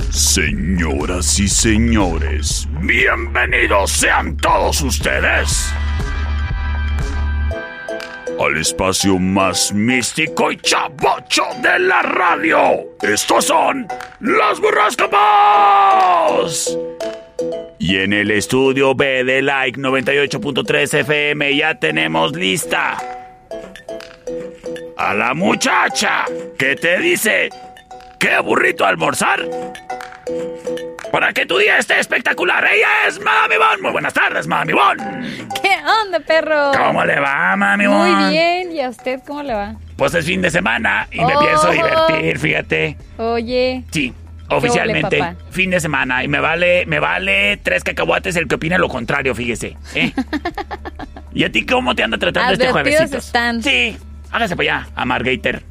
Señoras 0.08 1.38
y 1.38 1.48
señores, 1.48 2.66
bienvenidos 2.80 3.90
sean 3.90 4.34
todos 4.38 4.80
ustedes 4.80 5.74
al 8.38 8.56
espacio 8.56 9.18
más 9.18 9.72
místico 9.72 10.52
y 10.52 10.56
chabocho 10.58 11.42
de 11.62 11.78
la 11.80 12.02
radio. 12.02 12.58
Estos 13.02 13.46
son 13.46 13.88
los 14.20 14.60
burroscopos. 14.60 16.78
Y 17.78 17.98
en 17.98 18.12
el 18.12 18.30
estudio 18.30 18.94
B 18.94 19.24
de 19.24 19.42
Like 19.42 19.80
98.3 19.80 21.00
FM 21.00 21.56
ya 21.56 21.78
tenemos 21.78 22.34
lista 22.34 22.96
a 24.96 25.14
la 25.14 25.34
muchacha 25.34 26.24
que 26.58 26.76
te 26.76 26.98
dice 26.98 27.50
qué 28.18 28.38
burrito 28.40 28.84
almorzar 28.84 29.48
para 31.12 31.32
que 31.32 31.46
tu 31.46 31.58
día 31.58 31.78
esté 31.78 31.98
espectacular. 32.00 32.64
Ella 32.64 32.88
es 33.06 33.18
Mami 33.20 33.56
Bon. 33.56 33.82
Muy 33.82 33.92
buenas 33.92 34.12
tardes, 34.14 34.46
Mami 34.46 34.72
Bon. 34.72 34.96
¿Qué 35.62 35.70
onda, 36.04 36.20
perro? 36.20 36.72
¿Cómo 36.76 37.04
le 37.04 37.18
va, 37.20 37.56
Mami 37.56 37.86
Bon? 37.86 37.96
Muy 38.14 38.30
bien. 38.32 38.72
¿Y 38.72 38.80
a 38.80 38.88
usted 38.90 39.20
cómo 39.26 39.42
le 39.42 39.54
va? 39.54 39.74
Pues 39.96 40.14
es 40.14 40.24
fin 40.26 40.40
de 40.42 40.50
semana 40.50 41.08
y 41.10 41.24
me 41.24 41.34
Oh. 41.36 41.40
pienso 41.40 41.70
divertir, 41.70 42.38
fíjate. 42.38 42.96
Oye. 43.16 43.84
Sí, 43.90 44.12
oficialmente. 44.48 45.34
fin 45.50 45.70
de 45.70 45.80
semana. 45.80 46.22
Y 46.24 46.28
me 46.28 46.40
vale, 46.40 46.86
me 46.86 47.00
vale 47.00 47.56
tres 47.58 47.82
cacahuates 47.84 48.36
el 48.36 48.46
que 48.48 48.54
opina 48.56 48.78
lo 48.78 48.88
contrario, 48.88 49.34
fíjese. 49.34 49.76
¿eh? 49.94 50.12
¿Y 51.34 51.44
a 51.44 51.52
ti 51.52 51.64
cómo 51.66 51.94
te 51.94 52.02
anda 52.02 52.18
tratando 52.18 52.52
este 52.52 52.66
Advertidos 52.68 52.96
juevesito? 52.98 53.18
están. 53.18 53.62
Sí. 53.62 53.96
Hágase 54.30 54.56
para 54.56 54.78
allá, 54.80 54.88
Amargator. 54.94 55.62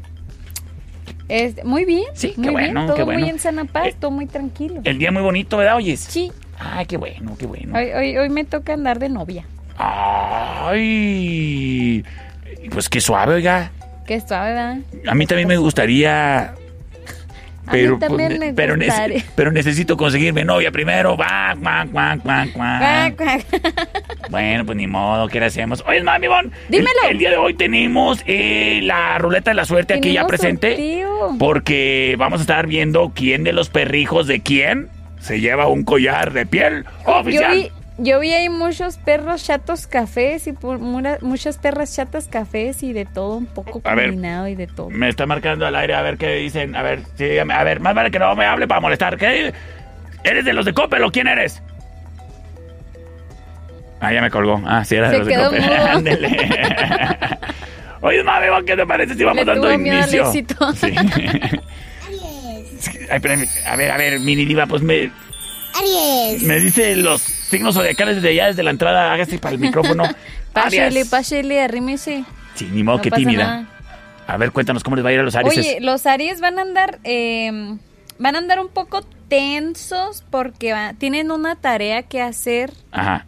Este, 1.30 1.64
muy 1.64 1.86
bien. 1.86 2.06
Sí, 2.14 2.34
qué 2.42 2.50
bueno, 2.50 2.74
bien. 2.74 2.88
Todo 2.88 2.96
qué 2.96 3.04
bueno. 3.04 3.20
muy 3.20 3.30
en 3.30 3.40
sana 3.40 3.66
paz, 3.66 3.96
todo 4.00 4.12
muy 4.12 4.26
tranquilo. 4.28 4.82
El 4.84 4.98
día 4.98 5.12
muy 5.12 5.22
bonito, 5.22 5.58
¿verdad, 5.58 5.76
oyes? 5.76 6.00
Sí. 6.00 6.32
Ay, 6.60 6.86
qué 6.86 6.98
bueno, 6.98 7.36
qué 7.38 7.46
bueno. 7.46 7.78
Hoy, 7.78 7.92
hoy, 7.92 8.18
hoy 8.18 8.30
me 8.30 8.44
toca 8.44 8.74
andar 8.74 8.98
de 9.00 9.10
novia. 9.10 9.46
Ay. 10.70 12.04
Pues 12.72 12.90
qué 12.90 13.00
suave, 13.02 13.36
oiga. 13.36 13.72
Qué 14.06 14.20
suave, 14.22 14.54
¿verdad? 14.54 14.78
A 15.08 15.16
mí 15.16 15.26
también 15.28 15.48
me 15.48 15.58
gustaría. 15.58 16.56
Pero, 17.72 18.00
pues, 18.00 18.12
me 18.40 18.54
pero, 18.54 18.76
nece- 18.78 19.24
pero 19.36 19.52
necesito 19.52 19.98
conseguirme 19.98 20.44
novia 20.46 20.72
primero. 20.72 21.16
Cuac, 21.16 21.58
cuac, 21.60 21.92
cuac. 22.54 23.46
Bueno, 24.30 24.66
pues 24.66 24.78
ni 24.78 24.88
modo, 24.88 25.28
¿qué 25.28 25.40
le 25.40 25.48
hacemos? 25.48 25.84
Oye, 25.88 26.04
mami, 26.04 26.28
Bon. 26.28 26.52
Dímelo. 26.70 26.90
El, 27.06 27.12
el 27.12 27.18
día 27.18 27.30
de 27.32 27.38
hoy 27.38 27.54
tenemos 27.54 28.22
eh, 28.26 28.82
la 28.84 29.18
ruleta 29.18 29.52
de 29.52 29.56
la 29.56 29.66
suerte 29.66 29.94
aquí 29.94 30.14
ya 30.14 30.26
presente. 30.28 31.04
Porque 31.40 32.16
vamos 32.18 32.40
a 32.40 32.44
estar 32.44 32.68
viendo 32.68 33.12
quién 33.16 33.44
de 33.44 33.54
los 33.54 33.70
perrijos 33.70 34.28
de 34.28 34.42
quién 34.42 34.90
se 35.20 35.40
lleva 35.40 35.68
un 35.68 35.84
collar 35.84 36.32
de 36.34 36.46
piel 36.46 36.86
Yo 37.06 37.14
oficial. 37.16 37.52
vi, 37.54 37.72
yo 37.98 38.20
vi 38.20 38.32
ahí 38.34 38.50
muchos 38.50 38.98
perros 38.98 39.44
chatos 39.44 39.88
cafés 39.88 40.48
y 40.48 40.54
muchas 41.22 41.58
perras 41.58 41.96
chatas 41.96 42.28
cafés 42.28 42.84
y 42.84 42.94
de 42.94 43.06
todo, 43.06 43.36
un 43.38 43.46
poco 43.48 43.82
A 43.84 43.96
ver. 43.96 44.08
combinado 44.10 44.48
y 44.48 44.56
de 44.56 44.68
todo. 44.68 44.90
Me 44.90 45.10
está 45.10 45.26
marcando 45.26 45.66
al 45.66 45.76
aire 45.76 45.94
a 45.96 46.02
ver 46.02 46.18
qué 46.18 46.36
dicen. 46.36 46.76
A 46.76 46.82
ver, 46.84 47.02
sí, 47.18 47.26
dígame. 47.26 47.54
A 47.54 47.64
ver, 47.64 47.80
más 47.80 47.94
vale 47.96 48.12
que 48.12 48.20
no 48.20 48.36
me 48.36 48.46
hable 48.46 48.68
para 48.68 48.82
molestar. 48.82 49.18
¿Qué? 49.18 49.54
¿Eres 50.24 50.46
de 50.46 50.54
los 50.54 50.66
de 50.66 50.74
Coppel 50.74 51.04
o 51.04 51.12
quién 51.12 51.28
eres? 51.28 51.62
Ah, 54.00 54.14
ya 54.14 54.22
me 54.22 54.30
colgó. 54.30 54.62
Ah, 54.66 54.86
sí, 54.86 54.96
era 54.96 55.10
de 55.10 55.14
Se 55.14 55.18
los 55.20 55.28
de 55.28 55.34
quedó 55.34 55.50
Coppel. 55.50 55.64
Ándele. 55.88 56.28
Oye, 58.02 58.24
mami, 58.24 58.46
¿qué 58.66 58.76
te 58.76 58.86
parece 58.86 59.16
si 59.16 59.24
vamos 59.24 59.38
Le 59.44 59.46
dando 59.46 59.68
tuvo 59.70 59.78
miedo 59.80 59.96
al 59.98 60.02
inicio? 60.04 60.28
éxito. 60.28 60.74
Sí. 62.80 62.92
Ay, 63.10 63.20
pero, 63.20 63.34
a 63.66 63.76
ver, 63.76 63.90
a 63.92 63.98
ver, 63.98 64.20
mini 64.20 64.46
diva, 64.46 64.68
pues 64.68 64.84
me, 64.84 65.10
Aries. 65.74 66.44
me 66.44 66.60
dice 66.60 66.96
los 66.96 67.22
signos 67.50 67.76
zodiacales 67.76 68.16
desde 68.18 68.30
allá, 68.30 68.48
desde 68.48 68.64
la 68.64 68.72
entrada. 68.72 69.12
Hágase 69.14 69.40
para 69.40 69.54
el 69.56 69.60
micrófono. 69.60 70.04
Pásele, 70.54 70.82
Aries. 70.84 71.10
pásele, 71.10 71.62
arrímese. 71.62 72.24
Sí, 72.56 72.68
ni 72.72 72.84
modo, 72.84 72.98
No 72.98 73.04
pasa 73.04 73.16
tímida. 73.16 73.44
nada. 73.44 73.68
A 74.28 74.38
ver, 74.38 74.52
cuéntanos 74.52 74.84
cómo 74.84 74.96
les 74.96 75.06
va 75.06 75.10
a 75.10 75.14
ir 75.14 75.20
a 75.20 75.24
los 75.24 75.36
Aries. 75.36 75.58
Oye, 75.58 75.78
los 75.82 76.06
Aries 76.06 76.42
van 76.42 76.60
a 76.60 76.62
andar, 76.64 77.00
eh, 77.04 77.78
van 78.20 78.36
a 78.36 78.40
andar 78.40 78.60
un 78.60 78.68
poco 78.70 79.02
tensos 79.30 80.24
porque 80.30 80.74
va- 80.74 80.94
tienen 80.94 81.32
una 81.32 81.56
tarea 81.56 82.04
que 82.04 82.22
hacer, 82.22 82.72
Ajá. 82.92 83.26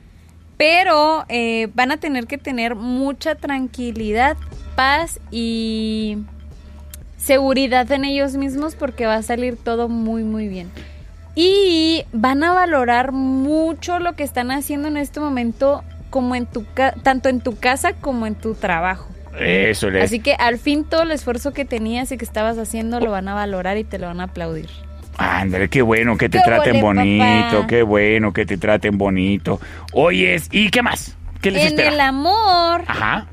pero 0.57 1.26
eh, 1.30 1.70
van 1.74 1.91
a 1.91 1.97
tener 1.97 2.26
que 2.28 2.38
tener 2.38 2.76
mucha 2.76 3.36
tranquilidad, 3.36 4.36
paz 4.76 5.20
y 5.32 6.17
seguridad 7.17 7.89
en 7.91 8.05
ellos 8.05 8.34
mismos 8.36 8.76
porque 8.76 9.05
va 9.05 9.15
a 9.15 9.24
salir 9.24 9.57
todo 9.57 9.88
muy, 9.89 10.24
muy 10.24 10.47
bien. 10.47 10.70
Y 11.42 12.04
van 12.12 12.44
a 12.44 12.54
valorar 12.54 13.14
mucho 13.14 14.00
lo 14.00 14.12
que 14.14 14.24
están 14.24 14.52
haciendo 14.52 14.90
en 14.90 14.98
este 14.98 15.22
momento, 15.22 15.86
como 16.10 16.36
en 16.36 16.46
tu 16.46 16.66
tanto 17.02 17.30
en 17.30 17.40
tu 17.40 17.58
casa 17.58 17.94
como 17.94 18.28
en 18.28 18.36
tu 18.36 18.56
trabajo. 18.56 19.08
Eso 19.40 19.90
le 19.90 20.02
Así 20.02 20.20
que 20.20 20.34
al 20.34 20.58
fin 20.60 20.84
todo 20.84 21.04
el 21.04 21.12
esfuerzo 21.12 21.54
que 21.54 21.64
tenías 21.64 22.12
y 22.12 22.18
que 22.18 22.26
estabas 22.26 22.58
haciendo 22.58 23.00
lo 23.00 23.12
van 23.12 23.30
a 23.30 23.36
valorar 23.36 23.78
y 23.78 23.86
te 23.86 24.00
lo 24.00 24.08
van 24.08 24.20
a 24.20 24.26
aplaudir. 24.26 24.68
Ándale, 25.18 25.70
qué 25.70 25.82
bueno 25.82 26.18
que 26.18 26.28
te 26.28 26.40
¡Qué 26.40 26.44
traten 26.44 26.82
vole, 26.82 27.00
bonito, 27.00 27.56
papá! 27.56 27.68
qué 27.68 27.84
bueno 27.84 28.34
que 28.34 28.46
te 28.46 28.58
traten 28.58 28.98
bonito. 28.98 29.62
Oyes, 29.94 30.50
¿y 30.52 30.70
qué 30.72 30.82
más? 30.82 31.16
¿Qué 31.42 31.52
les 31.52 31.62
En 31.62 31.68
espera? 31.70 31.90
el 31.90 32.02
amor. 32.02 32.84
Ajá. 32.86 33.28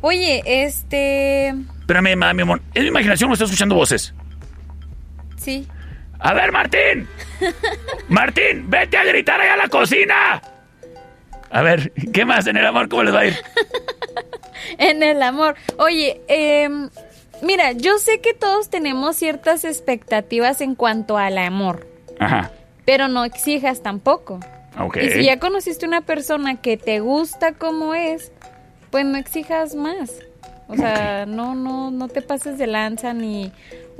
Oye, 0.00 0.42
este... 0.44 1.48
Espérame, 1.80 2.16
ma- 2.16 2.32
mi 2.34 2.42
amor. 2.42 2.60
¿Es 2.74 2.82
mi 2.82 2.88
imaginación 2.88 3.30
o 3.30 3.34
estoy 3.34 3.44
escuchando 3.46 3.76
voces? 3.76 4.14
Sí. 5.36 5.68
A 6.20 6.34
ver, 6.34 6.52
Martín. 6.52 7.08
Martín, 8.08 8.68
vete 8.68 8.96
a 8.96 9.04
gritar 9.04 9.40
allá 9.40 9.54
a 9.54 9.56
la 9.56 9.68
cocina. 9.68 10.42
A 11.50 11.62
ver, 11.62 11.92
¿qué 12.12 12.24
más 12.24 12.46
en 12.46 12.56
el 12.56 12.66
amor? 12.66 12.88
¿Cómo 12.88 13.02
les 13.02 13.14
va 13.14 13.20
a 13.20 13.26
ir? 13.26 13.36
En 14.78 15.02
el 15.02 15.22
amor. 15.22 15.56
Oye, 15.78 16.20
em, 16.28 16.90
mira, 17.42 17.72
yo 17.72 17.98
sé 17.98 18.20
que 18.20 18.34
todos 18.34 18.68
tenemos 18.68 19.16
ciertas 19.16 19.64
expectativas 19.64 20.60
en 20.60 20.74
cuanto 20.74 21.16
al 21.16 21.38
amor, 21.38 21.86
Ajá. 22.18 22.50
pero 22.84 23.08
no 23.08 23.24
exijas 23.24 23.82
tampoco. 23.82 24.38
Ok. 24.78 24.98
Y 24.98 25.10
si 25.10 25.24
ya 25.24 25.38
conociste 25.40 25.86
una 25.86 26.02
persona 26.02 26.60
que 26.60 26.76
te 26.76 27.00
gusta 27.00 27.52
como 27.52 27.94
es, 27.94 28.32
pues 28.90 29.04
no 29.06 29.16
exijas 29.16 29.74
más. 29.74 30.12
O 30.68 30.76
sea, 30.76 31.26
no, 31.26 31.54
no, 31.54 31.90
no 31.90 32.08
te 32.08 32.22
pases 32.22 32.56
de 32.58 32.66
lanza 32.68 33.12
ni 33.12 33.50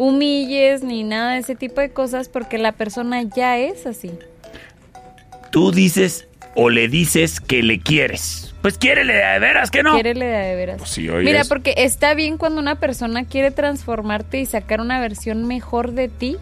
humilles 0.00 0.82
ni 0.82 1.04
nada 1.04 1.34
de 1.34 1.40
ese 1.40 1.54
tipo 1.54 1.82
de 1.82 1.90
cosas 1.90 2.30
porque 2.30 2.56
la 2.56 2.72
persona 2.72 3.22
ya 3.22 3.58
es 3.58 3.86
así. 3.86 4.10
Tú 5.50 5.72
dices 5.72 6.26
o 6.54 6.70
le 6.70 6.88
dices 6.88 7.40
que 7.40 7.62
le 7.62 7.80
quieres. 7.80 8.54
Pues 8.62 8.78
quiérele 8.78 9.12
de 9.12 9.38
veras 9.38 9.70
que 9.70 9.82
no. 9.82 9.92
Quiérele 9.92 10.24
de 10.24 10.56
veras. 10.56 10.78
Pues 10.78 10.90
sí. 10.90 11.08
Mira, 11.08 11.42
porque 11.44 11.74
está 11.76 12.14
bien 12.14 12.38
cuando 12.38 12.60
una 12.60 12.76
persona 12.76 13.24
quiere 13.24 13.50
transformarte 13.50 14.40
y 14.40 14.46
sacar 14.46 14.80
una 14.80 15.00
versión 15.00 15.46
mejor 15.46 15.92
de 15.92 16.08
ti, 16.08 16.38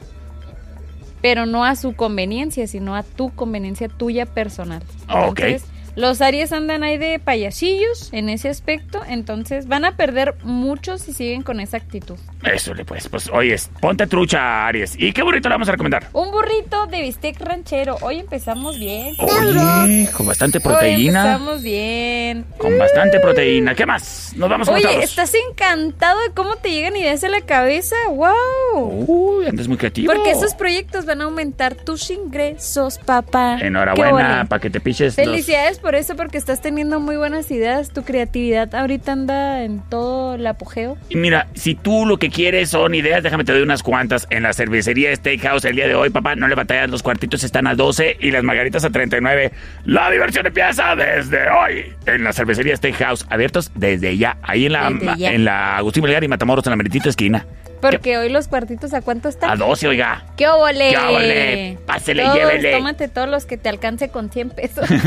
pero 1.20 1.44
no 1.44 1.64
a 1.64 1.74
su 1.74 1.96
conveniencia, 1.96 2.68
sino 2.68 2.94
a 2.94 3.02
tu 3.02 3.34
conveniencia 3.34 3.88
tuya 3.88 4.24
personal. 4.24 4.82
Ok. 5.08 5.40
Entonces, 5.40 5.64
Los 5.96 6.20
Aries 6.20 6.52
andan 6.52 6.84
ahí 6.84 6.96
de 6.96 7.18
payasillos 7.18 8.12
en 8.12 8.28
ese 8.28 8.48
aspecto, 8.48 9.00
entonces 9.08 9.66
van 9.66 9.84
a 9.84 9.96
perder 9.96 10.36
mucho 10.44 10.96
si 10.96 11.12
siguen 11.12 11.42
con 11.42 11.58
esa 11.58 11.76
actitud. 11.76 12.16
Eso 12.44 12.72
le 12.72 12.84
pues, 12.84 13.08
pues, 13.08 13.28
oye, 13.32 13.56
ponte 13.80 14.06
trucha, 14.06 14.66
Aries. 14.68 14.94
¿Y 14.96 15.12
qué 15.12 15.22
burrito 15.22 15.48
le 15.48 15.56
vamos 15.56 15.68
a 15.68 15.72
recomendar? 15.72 16.08
Un 16.12 16.30
burrito 16.30 16.86
de 16.86 17.02
bistec 17.02 17.40
ranchero. 17.40 17.96
Hoy 18.00 18.20
empezamos 18.20 18.78
bien. 18.78 19.16
Oye, 19.18 20.08
con 20.16 20.26
bastante 20.26 20.58
Hoy 20.58 20.62
proteína. 20.64 21.20
empezamos 21.32 21.62
bien. 21.62 22.44
Con 22.58 22.78
bastante 22.78 23.18
proteína. 23.18 23.74
¿Qué 23.74 23.86
más? 23.86 24.32
Nos 24.36 24.48
vamos 24.48 24.68
los 24.68 24.76
Oye, 24.76 25.02
estás 25.02 25.32
encantado 25.50 26.20
de 26.20 26.30
cómo 26.30 26.56
te 26.56 26.70
llegan 26.70 26.96
ideas 26.96 27.24
a 27.24 27.28
la 27.28 27.40
cabeza. 27.40 27.96
¡Wow! 28.08 29.04
Uy, 29.08 29.46
andas 29.46 29.66
muy 29.66 29.76
creativo. 29.76 30.12
Porque 30.12 30.30
esos 30.30 30.54
proyectos 30.54 31.06
van 31.06 31.20
a 31.20 31.24
aumentar 31.24 31.74
tus 31.74 32.08
ingresos, 32.10 32.98
papá. 32.98 33.56
¡Qué 33.58 33.66
Enhorabuena, 33.66 34.46
para 34.48 34.60
que 34.60 34.70
te 34.70 34.80
piches 34.80 35.16
los- 35.18 35.26
Felicidades 35.26 35.78
por 35.80 35.94
eso, 35.96 36.14
porque 36.16 36.38
estás 36.38 36.60
teniendo 36.62 37.00
muy 37.00 37.16
buenas 37.16 37.50
ideas. 37.50 37.90
Tu 37.90 38.04
creatividad 38.04 38.74
ahorita 38.74 39.12
anda 39.12 39.64
en 39.64 39.80
todo 39.90 40.34
el 40.36 40.46
apogeo. 40.46 40.96
Y 41.08 41.16
mira, 41.16 41.48
si 41.54 41.74
tú 41.74 42.06
lo 42.06 42.16
que 42.18 42.27
quieres 42.30 42.70
son 42.70 42.94
ideas, 42.94 43.22
déjame 43.22 43.44
te 43.44 43.52
doy 43.52 43.62
unas 43.62 43.82
cuantas. 43.82 44.26
En 44.30 44.42
la 44.42 44.52
cervecería 44.52 45.14
Steakhouse 45.14 45.64
el 45.64 45.76
día 45.76 45.86
de 45.86 45.94
hoy, 45.94 46.10
papá, 46.10 46.34
no 46.34 46.48
le 46.48 46.54
batallas, 46.54 46.90
los 46.90 47.02
cuartitos 47.02 47.44
están 47.44 47.66
a 47.66 47.74
12 47.74 48.16
y 48.20 48.30
las 48.30 48.42
margaritas 48.42 48.84
a 48.84 48.90
39. 48.90 49.52
La 49.84 50.10
diversión 50.10 50.46
empieza 50.46 50.94
desde 50.96 51.48
hoy 51.50 51.92
en 52.06 52.24
la 52.24 52.32
cervecería 52.32 52.76
Steakhouse, 52.76 53.26
abiertos 53.30 53.70
desde 53.74 54.16
ya, 54.16 54.36
ahí 54.42 54.66
en 54.66 54.72
la, 54.72 54.92
ya. 55.16 55.32
en 55.32 55.44
la 55.44 55.76
Agustín 55.76 56.02
Melgar 56.02 56.24
y 56.24 56.28
Matamoros, 56.28 56.66
en 56.66 56.70
la 56.70 56.76
meritita 56.76 57.08
esquina. 57.08 57.46
Porque 57.80 58.18
hoy 58.18 58.28
los 58.28 58.48
cuartitos, 58.48 58.92
¿a 58.92 59.02
cuánto 59.02 59.28
están? 59.28 59.50
A 59.50 59.56
12, 59.56 59.88
oiga. 59.88 60.24
¡Qué 60.36 60.48
óvole! 60.48 60.90
¡Qué 60.90 60.96
óvole! 60.96 61.78
Pásele, 61.86 62.22
Todos, 62.24 62.36
llévele. 62.36 62.72
Tómate 62.72 63.08
todos 63.08 63.28
los 63.28 63.46
que 63.46 63.56
te 63.56 63.68
alcance 63.68 64.08
con 64.08 64.30
100 64.30 64.50
pesos. 64.50 64.88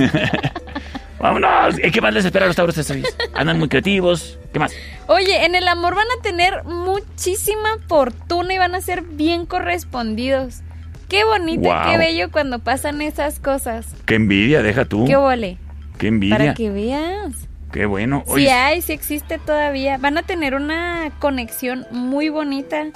Vámonos. 1.21 1.77
¿Y 1.83 1.91
qué 1.91 2.01
más 2.01 2.13
les 2.13 2.25
espera 2.25 2.45
a 2.45 2.47
los 2.47 2.55
tauros 2.55 2.77
estos 2.77 2.95
días? 2.95 3.15
Andan 3.33 3.59
muy 3.59 3.69
creativos. 3.69 4.39
¿Qué 4.51 4.59
más? 4.59 4.73
Oye, 5.07 5.45
en 5.45 5.55
el 5.55 5.67
amor 5.67 5.95
van 5.95 6.07
a 6.17 6.21
tener 6.21 6.63
muchísima 6.63 7.77
fortuna 7.87 8.53
y 8.53 8.57
van 8.57 8.73
a 8.75 8.81
ser 8.81 9.03
bien 9.03 9.45
correspondidos. 9.45 10.61
Qué 11.07 11.23
bonito 11.23 11.61
y 11.61 11.65
Guau. 11.65 11.91
qué 11.91 11.97
bello 11.97 12.31
cuando 12.31 12.59
pasan 12.59 13.01
esas 13.01 13.39
cosas. 13.39 13.87
Qué 14.05 14.15
envidia, 14.15 14.63
deja 14.63 14.85
tú. 14.85 15.05
Qué 15.05 15.15
óvole. 15.15 15.57
Qué 15.97 16.07
envidia. 16.07 16.37
Para 16.37 16.53
que 16.53 16.69
veas. 16.69 17.33
Qué 17.71 17.85
bueno. 17.85 18.23
Si 18.25 18.31
Oye, 18.33 18.51
hay, 18.51 18.81
si 18.81 18.93
existe 18.93 19.37
todavía. 19.37 19.97
Van 19.97 20.17
a 20.17 20.23
tener 20.23 20.55
una 20.55 21.11
conexión 21.19 21.85
muy 21.91 22.29
bonita 22.29 22.87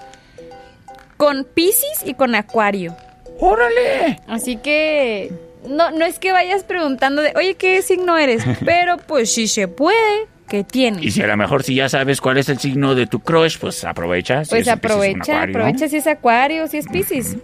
con 1.18 1.46
Pisces 1.46 2.04
y 2.06 2.14
con 2.14 2.36
Acuario. 2.36 2.96
¡Órale! 3.40 4.20
Así 4.28 4.58
que 4.58 5.32
no, 5.68 5.92
no 5.92 6.06
es 6.06 6.20
que 6.20 6.32
vayas 6.32 6.64
preguntando 6.64 7.22
de, 7.22 7.34
oye, 7.36 7.56
¿qué 7.56 7.82
signo 7.82 8.18
eres? 8.18 8.44
Pero 8.66 8.98
pues 8.98 9.32
si 9.34 9.48
se 9.48 9.68
puede, 9.68 10.28
¿qué 10.48 10.64
tienes? 10.64 11.04
Y 11.04 11.12
si 11.12 11.22
a 11.22 11.28
lo 11.28 11.38
mejor 11.38 11.64
si 11.64 11.76
ya 11.76 11.90
sabes 11.90 12.22
cuál 12.22 12.38
es 12.38 12.50
el 12.50 12.60
signo 12.60 12.96
de 12.96 13.08
tu 13.08 13.20
crush, 13.20 13.58
pues 13.60 13.84
aprovecha. 13.84 14.44
Si 14.46 14.50
Pues 14.52 14.68
aprovecha, 14.68 15.34
Acuario, 15.42 15.58
aprovecha 15.58 15.88
si 15.90 15.98
es 15.98 16.08
Acuario, 16.08 16.68
si 16.68 16.78
es 16.78 16.88
Pisces. 16.88 17.38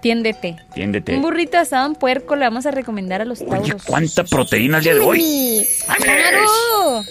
Tiéndete. 0.00 0.56
Tiéndete. 0.74 1.16
Un 1.16 1.22
burrito 1.22 1.58
asado 1.58 1.86
en 1.86 1.94
puerco 1.96 2.36
le 2.36 2.44
vamos 2.44 2.66
a 2.66 2.70
recomendar 2.70 3.20
a 3.20 3.24
los 3.24 3.40
Oye, 3.40 3.50
tauros. 3.50 3.82
cuánta 3.84 4.22
proteína 4.22 4.78
el 4.78 4.84
día 4.84 4.94
de 4.94 5.00
hoy. 5.00 5.66
¡Claro! 6.00 7.02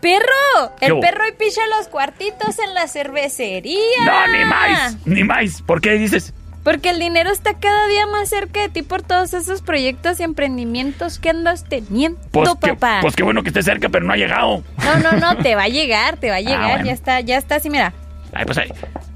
¡Perro! 0.00 0.72
¿Qué 0.80 0.86
El 0.86 0.98
perro 1.00 1.22
y 1.28 1.32
picha 1.32 1.60
los 1.78 1.88
cuartitos 1.88 2.58
en 2.58 2.74
la 2.74 2.88
cervecería. 2.88 3.78
No, 4.04 4.26
ni 4.38 4.44
más, 4.44 4.96
ni 5.06 5.24
más. 5.24 5.62
¿Por 5.62 5.80
qué 5.80 5.92
dices? 5.92 6.32
Porque 6.64 6.90
el 6.90 6.98
dinero 6.98 7.30
está 7.30 7.54
cada 7.54 7.86
día 7.88 8.06
más 8.06 8.28
cerca 8.30 8.62
de 8.62 8.68
ti 8.70 8.82
por 8.82 9.02
todos 9.02 9.34
esos 9.34 9.60
proyectos 9.62 10.18
y 10.18 10.22
emprendimientos 10.22 11.18
que 11.18 11.28
andas 11.30 11.64
teniendo, 11.68 12.18
Pues, 12.30 12.48
papá. 12.58 12.98
pues 13.02 13.14
qué 13.14 13.22
bueno 13.22 13.42
que 13.42 13.50
esté 13.50 13.62
cerca, 13.62 13.90
pero 13.90 14.04
no 14.06 14.12
ha 14.14 14.16
llegado. 14.16 14.64
No, 14.82 14.96
no, 14.98 15.12
no, 15.12 15.36
te 15.42 15.54
va 15.54 15.64
a 15.64 15.68
llegar, 15.68 16.16
te 16.16 16.30
va 16.30 16.36
a 16.36 16.40
llegar, 16.40 16.62
Ah, 16.62 16.68
bueno. 16.72 16.86
ya 16.86 16.92
está, 16.92 17.20
ya 17.20 17.36
está 17.36 17.56
así, 17.56 17.68
mira. 17.70 17.92
Ay, 18.32 18.46
pues 18.46 18.56
ahí, 18.58 18.68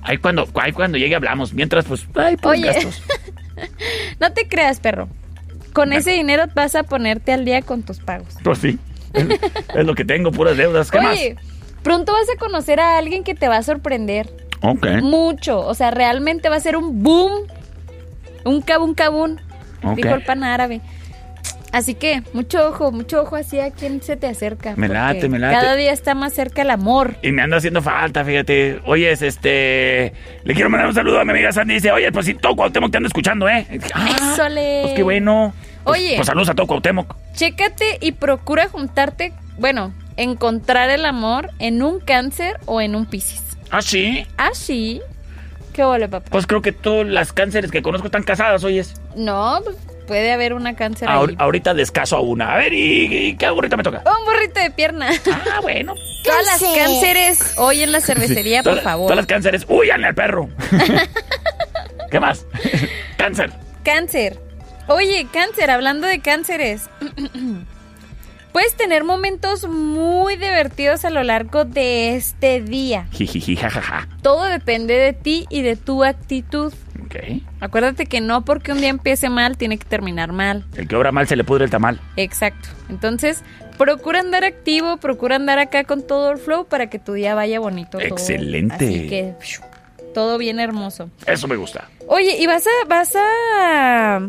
ahí 0.02 0.18
cuando, 0.18 0.46
ahí 0.60 0.72
cuando 0.72 0.98
llegue 0.98 1.14
hablamos. 1.16 1.52
Mientras, 1.54 1.86
pues, 1.86 2.06
ay, 2.14 2.36
pues 2.36 2.58
Oye. 2.60 2.72
gastos. 2.72 3.02
No 4.20 4.32
te 4.32 4.46
creas, 4.46 4.78
perro. 4.78 5.08
Con 5.72 5.92
ese 5.92 6.12
dinero 6.12 6.44
vas 6.54 6.74
a 6.76 6.84
ponerte 6.84 7.32
al 7.32 7.44
día 7.44 7.62
con 7.62 7.82
tus 7.82 7.98
pagos. 7.98 8.36
Pues 8.44 8.58
sí. 8.58 8.78
Es, 9.14 9.26
es 9.74 9.84
lo 9.86 9.94
que 9.96 10.04
tengo, 10.04 10.30
puras 10.30 10.56
deudas. 10.56 10.90
¿Qué 10.92 10.98
Oye, 10.98 11.36
pronto 11.82 12.12
vas 12.12 12.26
a 12.32 12.38
conocer 12.38 12.78
a 12.78 12.98
alguien 12.98 13.24
que 13.24 13.34
te 13.34 13.48
va 13.48 13.56
a 13.56 13.62
sorprender. 13.64 14.28
Ok. 14.62 14.86
Mucho. 15.02 15.60
O 15.60 15.74
sea, 15.74 15.90
realmente 15.90 16.48
va 16.48 16.56
a 16.56 16.60
ser 16.60 16.76
un 16.76 17.02
boom. 17.02 17.32
Un 18.44 18.60
cabún 18.62 18.94
cabún. 18.94 19.40
Ok. 19.82 19.96
Dijo 19.96 20.14
el 20.14 20.24
pan 20.24 20.42
árabe. 20.44 20.80
Así 21.70 21.94
que, 21.94 22.22
mucho 22.32 22.66
ojo, 22.66 22.92
mucho 22.92 23.20
ojo 23.20 23.36
así 23.36 23.60
a 23.60 23.70
quien 23.70 24.00
se 24.00 24.16
te 24.16 24.26
acerca. 24.26 24.72
Me 24.76 24.88
late, 24.88 25.28
me 25.28 25.38
late. 25.38 25.54
Cada 25.54 25.76
día 25.76 25.92
está 25.92 26.14
más 26.14 26.32
cerca 26.32 26.62
el 26.62 26.70
amor. 26.70 27.16
Y 27.22 27.30
me 27.30 27.42
anda 27.42 27.58
haciendo 27.58 27.82
falta, 27.82 28.24
fíjate. 28.24 28.80
Oye, 28.86 29.12
es 29.12 29.20
este. 29.20 30.14
Le 30.44 30.54
quiero 30.54 30.70
mandar 30.70 30.88
un 30.88 30.94
saludo 30.94 31.20
a 31.20 31.24
mi 31.26 31.32
amiga 31.32 31.52
Sandy. 31.52 31.74
Dice, 31.74 31.92
oye, 31.92 32.10
pues 32.10 32.24
si 32.24 32.34
todo 32.34 32.56
Cuauhtémoc 32.56 32.90
te 32.90 32.96
anda 32.96 33.08
escuchando, 33.08 33.48
¿eh? 33.50 33.66
Ah, 33.94 34.16
pues 34.82 34.94
qué 34.94 35.02
bueno. 35.02 35.52
Pues- 35.84 35.98
Oye. 36.00 36.14
Pues 36.16 36.26
saludos 36.26 36.48
a 36.48 36.54
todo 36.54 36.66
Cuauhtémoc. 36.66 37.14
Chécate 37.34 37.98
y 38.00 38.12
procura 38.12 38.68
juntarte, 38.68 39.34
bueno, 39.58 39.92
encontrar 40.16 40.88
el 40.88 41.04
amor 41.04 41.50
en 41.58 41.82
un 41.82 42.00
cáncer 42.00 42.58
o 42.64 42.80
en 42.80 42.94
un 42.94 43.04
piscis. 43.04 43.47
¿Ah, 43.70 43.82
sí? 43.82 44.26
Ah, 44.36 44.50
sí. 44.54 45.00
Qué 45.72 45.84
vole, 45.84 46.08
papá. 46.08 46.26
Pues 46.30 46.46
creo 46.46 46.60
que 46.62 46.72
todas 46.72 47.06
las 47.06 47.32
cánceres 47.32 47.70
que 47.70 47.82
conozco 47.82 48.06
están 48.06 48.22
casadas, 48.24 48.64
oyes. 48.64 48.94
No, 49.14 49.60
pues 49.62 49.76
puede 50.06 50.32
haber 50.32 50.54
una 50.54 50.74
cáncer 50.74 51.08
Ahor- 51.08 51.30
ahí. 51.30 51.36
ahorita 51.38 51.74
descaso 51.74 52.16
a 52.16 52.20
una. 52.20 52.54
A 52.54 52.56
ver, 52.56 52.72
¿y, 52.72 53.28
y 53.28 53.36
qué 53.36 53.46
ahorita 53.46 53.76
me 53.76 53.82
toca? 53.82 53.98
Un 53.98 54.24
burrito 54.24 54.58
de 54.60 54.70
pierna. 54.70 55.10
Ah, 55.52 55.60
bueno. 55.60 55.94
Todas 56.24 56.44
las 56.46 56.62
cánceres 56.76 57.54
hoy 57.58 57.82
en 57.82 57.92
la 57.92 58.00
cervecería, 58.00 58.62
por 58.62 58.72
Todas- 58.72 58.84
favor. 58.84 59.06
Todas 59.06 59.16
las 59.18 59.26
cánceres, 59.26 59.64
huyanle 59.68 60.08
al 60.08 60.14
perro. 60.14 60.48
¿Qué 62.10 62.18
más? 62.20 62.44
Cáncer. 63.16 63.52
Cáncer. 63.84 64.38
Oye, 64.88 65.26
cáncer, 65.32 65.70
hablando 65.70 66.06
de 66.06 66.20
cánceres. 66.20 66.88
Puedes 68.52 68.74
tener 68.76 69.04
momentos 69.04 69.68
muy 69.68 70.36
divertidos 70.36 71.04
a 71.04 71.10
lo 71.10 71.22
largo 71.22 71.64
de 71.64 72.16
este 72.16 72.60
día. 72.60 73.06
Todo 74.22 74.44
depende 74.44 74.94
de 74.94 75.12
ti 75.12 75.46
y 75.50 75.62
de 75.62 75.76
tu 75.76 76.04
actitud. 76.04 76.72
Ok. 77.04 77.16
Acuérdate 77.60 78.06
que 78.06 78.20
no 78.20 78.44
porque 78.44 78.72
un 78.72 78.80
día 78.80 78.90
empiece 78.90 79.28
mal, 79.28 79.56
tiene 79.56 79.78
que 79.78 79.84
terminar 79.84 80.32
mal. 80.32 80.64
El 80.76 80.88
que 80.88 80.96
obra 80.96 81.12
mal 81.12 81.26
se 81.26 81.36
le 81.36 81.44
pudre 81.44 81.64
el 81.64 81.70
tamal. 81.70 82.00
Exacto. 82.16 82.68
Entonces, 82.88 83.42
procura 83.78 84.20
andar 84.20 84.44
activo, 84.44 84.98
procura 84.98 85.36
andar 85.36 85.58
acá 85.58 85.84
con 85.84 86.06
todo 86.06 86.32
el 86.32 86.38
flow 86.38 86.66
para 86.66 86.90
que 86.90 86.98
tu 86.98 87.14
día 87.14 87.34
vaya 87.34 87.60
bonito. 87.60 87.98
todo. 87.98 88.02
Excelente. 88.02 88.86
Así 88.86 89.08
que, 89.08 89.34
todo 90.14 90.38
bien 90.38 90.60
hermoso. 90.60 91.10
Eso 91.26 91.48
me 91.48 91.56
gusta. 91.56 91.88
Oye, 92.08 92.36
y 92.38 92.46
vas 92.46 92.66
a, 92.66 92.88
vas 92.88 93.14
a, 93.14 94.20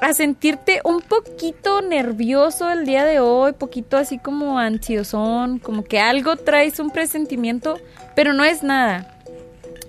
a 0.00 0.12
sentirte 0.14 0.80
un 0.84 1.00
poquito 1.00 1.80
nervioso 1.82 2.70
el 2.70 2.84
día 2.84 3.04
de 3.04 3.20
hoy, 3.20 3.52
poquito 3.52 3.96
así 3.96 4.18
como 4.18 4.58
ansiosón, 4.58 5.58
como 5.58 5.84
que 5.84 6.00
algo 6.00 6.36
traes 6.36 6.78
un 6.78 6.90
presentimiento, 6.90 7.78
pero 8.14 8.32
no 8.32 8.44
es 8.44 8.62
nada. 8.62 9.14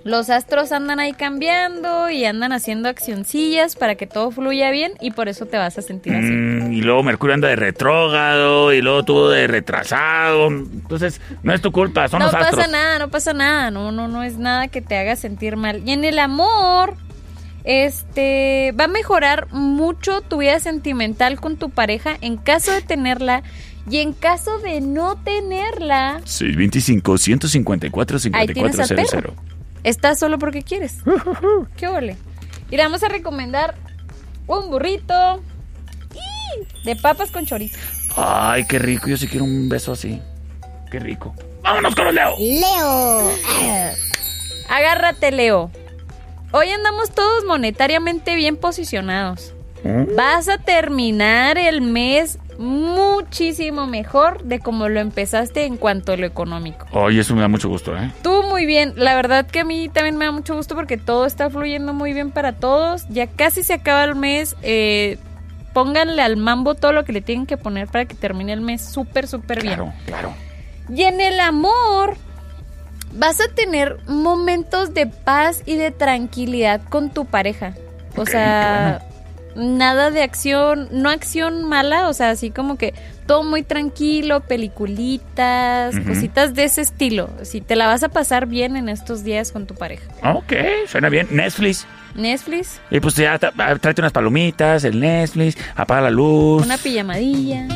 Los 0.06 0.30
astros 0.30 0.70
andan 0.70 1.00
ahí 1.00 1.14
cambiando 1.14 2.08
y 2.10 2.24
andan 2.26 2.52
haciendo 2.52 2.88
accioncillas 2.88 3.74
para 3.74 3.96
que 3.96 4.06
todo 4.06 4.30
fluya 4.30 4.70
bien 4.70 4.92
y 5.00 5.10
por 5.10 5.28
eso 5.28 5.46
te 5.46 5.56
vas 5.56 5.76
a 5.78 5.82
sentir 5.82 6.14
así. 6.14 6.30
Mm, 6.30 6.72
y 6.74 6.80
luego 6.80 7.02
Mercurio 7.02 7.34
anda 7.34 7.48
de 7.48 7.56
retrógrado 7.56 8.72
y 8.72 8.82
luego 8.82 9.02
tú 9.02 9.26
de 9.26 9.48
retrasado. 9.48 10.46
Entonces, 10.46 11.20
no 11.42 11.52
es 11.52 11.60
tu 11.60 11.72
culpa, 11.72 12.06
son 12.06 12.20
no 12.20 12.26
los 12.26 12.34
astros. 12.36 12.54
pasa 12.54 12.70
nada, 12.70 13.00
no 13.00 13.10
pasa 13.10 13.32
nada, 13.32 13.72
no, 13.72 13.90
no, 13.90 14.06
no 14.06 14.22
es 14.22 14.38
nada 14.38 14.68
que 14.68 14.80
te 14.80 14.96
haga 14.96 15.16
sentir 15.16 15.56
mal. 15.56 15.82
Y 15.84 15.90
en 15.90 16.04
el 16.04 16.20
amor, 16.20 16.94
este, 17.66 18.72
va 18.78 18.84
a 18.84 18.88
mejorar 18.88 19.48
mucho 19.52 20.22
tu 20.22 20.38
vida 20.38 20.58
sentimental 20.60 21.40
con 21.40 21.56
tu 21.56 21.70
pareja 21.70 22.16
en 22.20 22.36
caso 22.36 22.72
de 22.72 22.80
tenerla 22.80 23.42
y 23.90 23.98
en 23.98 24.12
caso 24.14 24.58
de 24.58 24.80
no 24.80 25.16
tenerla, 25.16 26.20
625 26.24 27.18
154 27.18 28.18
Ahí 28.32 28.46
tienes 28.48 28.78
al 28.80 28.86
5400. 28.86 29.10
perro. 29.10 29.34
estás 29.84 30.18
solo 30.18 30.38
porque 30.38 30.62
quieres. 30.62 30.98
Qué 31.76 31.88
ole. 31.88 32.16
Y 32.70 32.76
le 32.76 32.82
vamos 32.82 33.02
a 33.02 33.08
recomendar 33.08 33.74
un 34.46 34.70
burrito 34.70 35.42
de 36.84 36.96
papas 36.96 37.30
con 37.30 37.46
chorizo. 37.46 37.78
Ay, 38.16 38.64
qué 38.66 38.78
rico. 38.78 39.08
Yo 39.08 39.16
sí 39.16 39.26
quiero 39.28 39.44
un 39.44 39.68
beso 39.68 39.92
así. 39.92 40.20
Qué 40.90 40.98
rico. 40.98 41.34
Vámonos 41.62 41.94
con 41.94 42.06
los 42.06 42.14
Leo. 42.14 42.34
Leo. 42.38 43.30
Agárrate, 44.68 45.30
Leo. 45.32 45.70
Hoy 46.58 46.70
andamos 46.70 47.10
todos 47.10 47.44
monetariamente 47.44 48.34
bien 48.34 48.56
posicionados. 48.56 49.52
Vas 50.16 50.48
a 50.48 50.56
terminar 50.56 51.58
el 51.58 51.82
mes 51.82 52.38
muchísimo 52.58 53.86
mejor 53.86 54.42
de 54.42 54.58
como 54.60 54.88
lo 54.88 55.00
empezaste 55.00 55.66
en 55.66 55.76
cuanto 55.76 56.12
a 56.12 56.16
lo 56.16 56.24
económico. 56.24 56.86
Ay, 56.94 57.18
eso 57.18 57.34
me 57.34 57.42
da 57.42 57.48
mucho 57.48 57.68
gusto, 57.68 57.94
¿eh? 57.94 58.10
Tú 58.22 58.42
muy 58.44 58.64
bien, 58.64 58.94
la 58.96 59.14
verdad 59.14 59.46
que 59.46 59.60
a 59.60 59.64
mí 59.66 59.90
también 59.90 60.16
me 60.16 60.24
da 60.24 60.32
mucho 60.32 60.56
gusto 60.56 60.74
porque 60.74 60.96
todo 60.96 61.26
está 61.26 61.50
fluyendo 61.50 61.92
muy 61.92 62.14
bien 62.14 62.30
para 62.30 62.54
todos. 62.54 63.06
Ya 63.10 63.26
casi 63.26 63.62
se 63.62 63.74
acaba 63.74 64.04
el 64.04 64.14
mes. 64.14 64.56
eh, 64.62 65.18
pónganle 65.74 66.22
al 66.22 66.38
mambo 66.38 66.74
todo 66.74 66.92
lo 66.92 67.04
que 67.04 67.12
le 67.12 67.20
tienen 67.20 67.44
que 67.44 67.58
poner 67.58 67.86
para 67.88 68.06
que 68.06 68.14
termine 68.14 68.54
el 68.54 68.62
mes 68.62 68.82
súper, 68.82 69.28
súper 69.28 69.60
bien. 69.60 69.74
Claro, 69.74 69.92
claro. 70.06 70.32
Y 70.88 71.02
en 71.02 71.20
el 71.20 71.38
amor, 71.38 72.16
vas 73.16 73.40
a 73.40 73.48
tener 73.48 73.98
momentos 74.06 74.94
de 74.94 75.06
paz 75.06 75.62
y 75.66 75.76
de 75.76 75.90
tranquilidad 75.90 76.80
con 76.88 77.10
tu 77.10 77.24
pareja. 77.24 77.74
O 78.16 78.24
sea, 78.24 79.02
nada 79.56 80.10
de 80.10 80.22
acción, 80.22 80.88
no 80.90 81.10
acción 81.10 81.64
mala, 81.64 82.08
o 82.08 82.12
sea, 82.12 82.30
así 82.30 82.50
como 82.50 82.76
que 82.76 82.94
todo 83.26 83.42
muy 83.42 83.62
tranquilo, 83.62 84.40
peliculitas, 84.40 85.98
cositas 86.06 86.54
de 86.54 86.64
ese 86.64 86.82
estilo. 86.82 87.28
Si 87.42 87.60
te 87.60 87.76
la 87.76 87.86
vas 87.86 88.02
a 88.02 88.08
pasar 88.08 88.46
bien 88.46 88.76
en 88.76 88.88
estos 88.88 89.24
días 89.24 89.52
con 89.52 89.66
tu 89.66 89.74
pareja. 89.74 90.04
Ok, 90.34 90.52
suena 90.86 91.08
bien. 91.08 91.26
Netflix. 91.30 91.86
Netflix, 92.14 92.80
Y 92.90 92.98
pues 93.00 93.14
ya 93.16 93.34
ah, 93.34 93.76
tráete 93.78 94.00
unas 94.00 94.12
palomitas, 94.12 94.84
el 94.84 94.98
Netflix, 95.00 95.58
apaga 95.74 96.02
la 96.02 96.10
luz. 96.10 96.64
una 96.64 96.78
pijamadilla, 96.78 97.66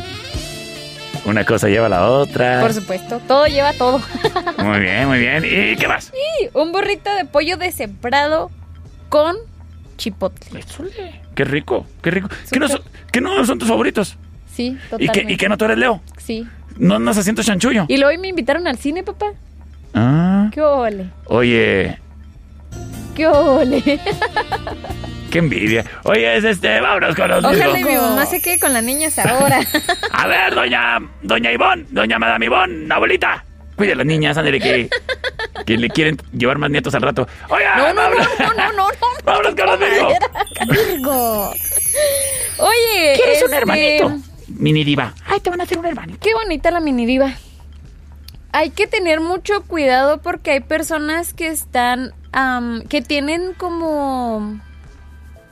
Una 1.24 1.44
cosa 1.44 1.68
lleva 1.68 1.86
a 1.86 1.88
la 1.90 2.08
otra. 2.08 2.60
por 2.60 2.72
supuesto, 2.72 3.20
todo 3.28 3.46
lleva 3.46 3.72
todo. 3.74 4.00
Muy 4.58 4.80
bien, 4.80 5.06
muy 5.06 5.18
bien. 5.18 5.44
¿Y 5.44 5.76
qué 5.76 5.86
más? 5.88 6.12
y 6.14 6.48
un 6.54 6.72
burrito 6.72 7.14
de 7.14 7.24
pollo 7.24 7.56
deshebrado 7.56 8.50
con 9.08 9.36
chipotle. 9.96 10.64
Qué 11.34 11.44
rico, 11.44 11.86
qué 12.02 12.10
rico. 12.10 12.28
¿Qué 12.50 12.58
no, 12.58 12.68
son, 12.68 12.80
qué 13.12 13.20
no 13.20 13.44
son 13.44 13.58
tus 13.58 13.68
favoritos? 13.68 14.16
Sí, 14.54 14.68
¿Y 14.68 14.88
totalmente. 14.90 15.26
que, 15.26 15.32
¿Y 15.32 15.36
que 15.36 15.48
no 15.48 15.56
tú 15.58 15.64
eres 15.66 15.78
Leo? 15.78 16.00
Sí. 16.18 16.46
¿No 16.76 16.96
andas 16.96 17.18
haciendo 17.18 17.42
chanchullo? 17.42 17.84
Y 17.88 17.96
luego 17.96 18.08
hoy 18.10 18.18
me 18.18 18.28
invitaron 18.28 18.66
al 18.66 18.78
cine, 18.78 19.02
papá. 19.02 19.32
Ah, 19.94 20.48
¡Qué 20.52 20.62
ole! 20.62 21.10
oye, 21.26 21.98
¡Qué 23.20 23.26
ole! 23.26 24.00
qué 25.30 25.38
envidia. 25.38 25.84
Oye, 26.04 26.38
es 26.38 26.44
este, 26.44 26.80
vámonos 26.80 27.14
con 27.14 27.28
los 27.28 27.44
Ojalá 27.44 27.78
y 27.78 27.84
mi 27.84 27.94
mamá 27.94 28.24
se 28.24 28.40
quede 28.40 28.58
con 28.58 28.72
las 28.72 28.82
niñas 28.82 29.18
ahora. 29.18 29.60
A 30.12 30.26
ver, 30.26 30.54
doña, 30.54 30.98
doña 31.20 31.52
Ivonne, 31.52 31.84
doña 31.90 32.18
Madame 32.18 32.46
Ivonne, 32.46 32.92
abuelita. 32.94 33.44
Cuide 33.76 33.92
a 33.92 33.96
las 33.96 34.06
niñas, 34.06 34.38
ándale, 34.38 34.58
que, 34.58 34.88
que 35.66 35.76
le 35.76 35.88
quieren 35.90 36.16
llevar 36.32 36.56
más 36.56 36.70
nietos 36.70 36.94
al 36.94 37.02
rato. 37.02 37.28
Oiga, 37.50 37.76
No, 37.76 37.92
no, 37.92 37.94
no, 37.94 38.02
vámonos. 38.02 38.28
no, 38.38 38.46
no, 38.54 38.72
no, 38.72 38.88
no. 38.88 38.88
Vámonos 39.24 39.54
con 39.54 39.66
los 39.66 39.78
Virgo. 39.78 40.08
Virgo. 40.68 41.50
Oye, 42.58 43.12
¿Quieres 43.16 43.38
un 43.42 43.44
este, 43.44 43.56
hermanito? 43.56 44.12
Mini 44.48 44.82
diva. 44.84 45.12
Ay, 45.26 45.40
te 45.40 45.50
van 45.50 45.60
a 45.60 45.64
hacer 45.64 45.78
un 45.78 45.84
hermanito. 45.84 46.18
Qué 46.22 46.32
bonita 46.34 46.70
la 46.70 46.80
mini 46.80 47.04
diva. 47.04 47.34
Hay 48.52 48.70
que 48.70 48.86
tener 48.86 49.20
mucho 49.20 49.62
cuidado 49.62 50.18
porque 50.22 50.50
hay 50.52 50.60
personas 50.60 51.32
que 51.34 51.46
están, 51.48 52.12
que 52.88 53.02
tienen 53.02 53.54
como 53.54 54.60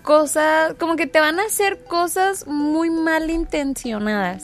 cosas, 0.03 0.74
como 0.79 0.97
que 0.97 1.07
te 1.07 1.20
van 1.20 1.39
a 1.41 1.45
hacer 1.45 1.83
cosas 1.85 2.47
muy 2.47 2.91
malintencionadas. 2.91 4.43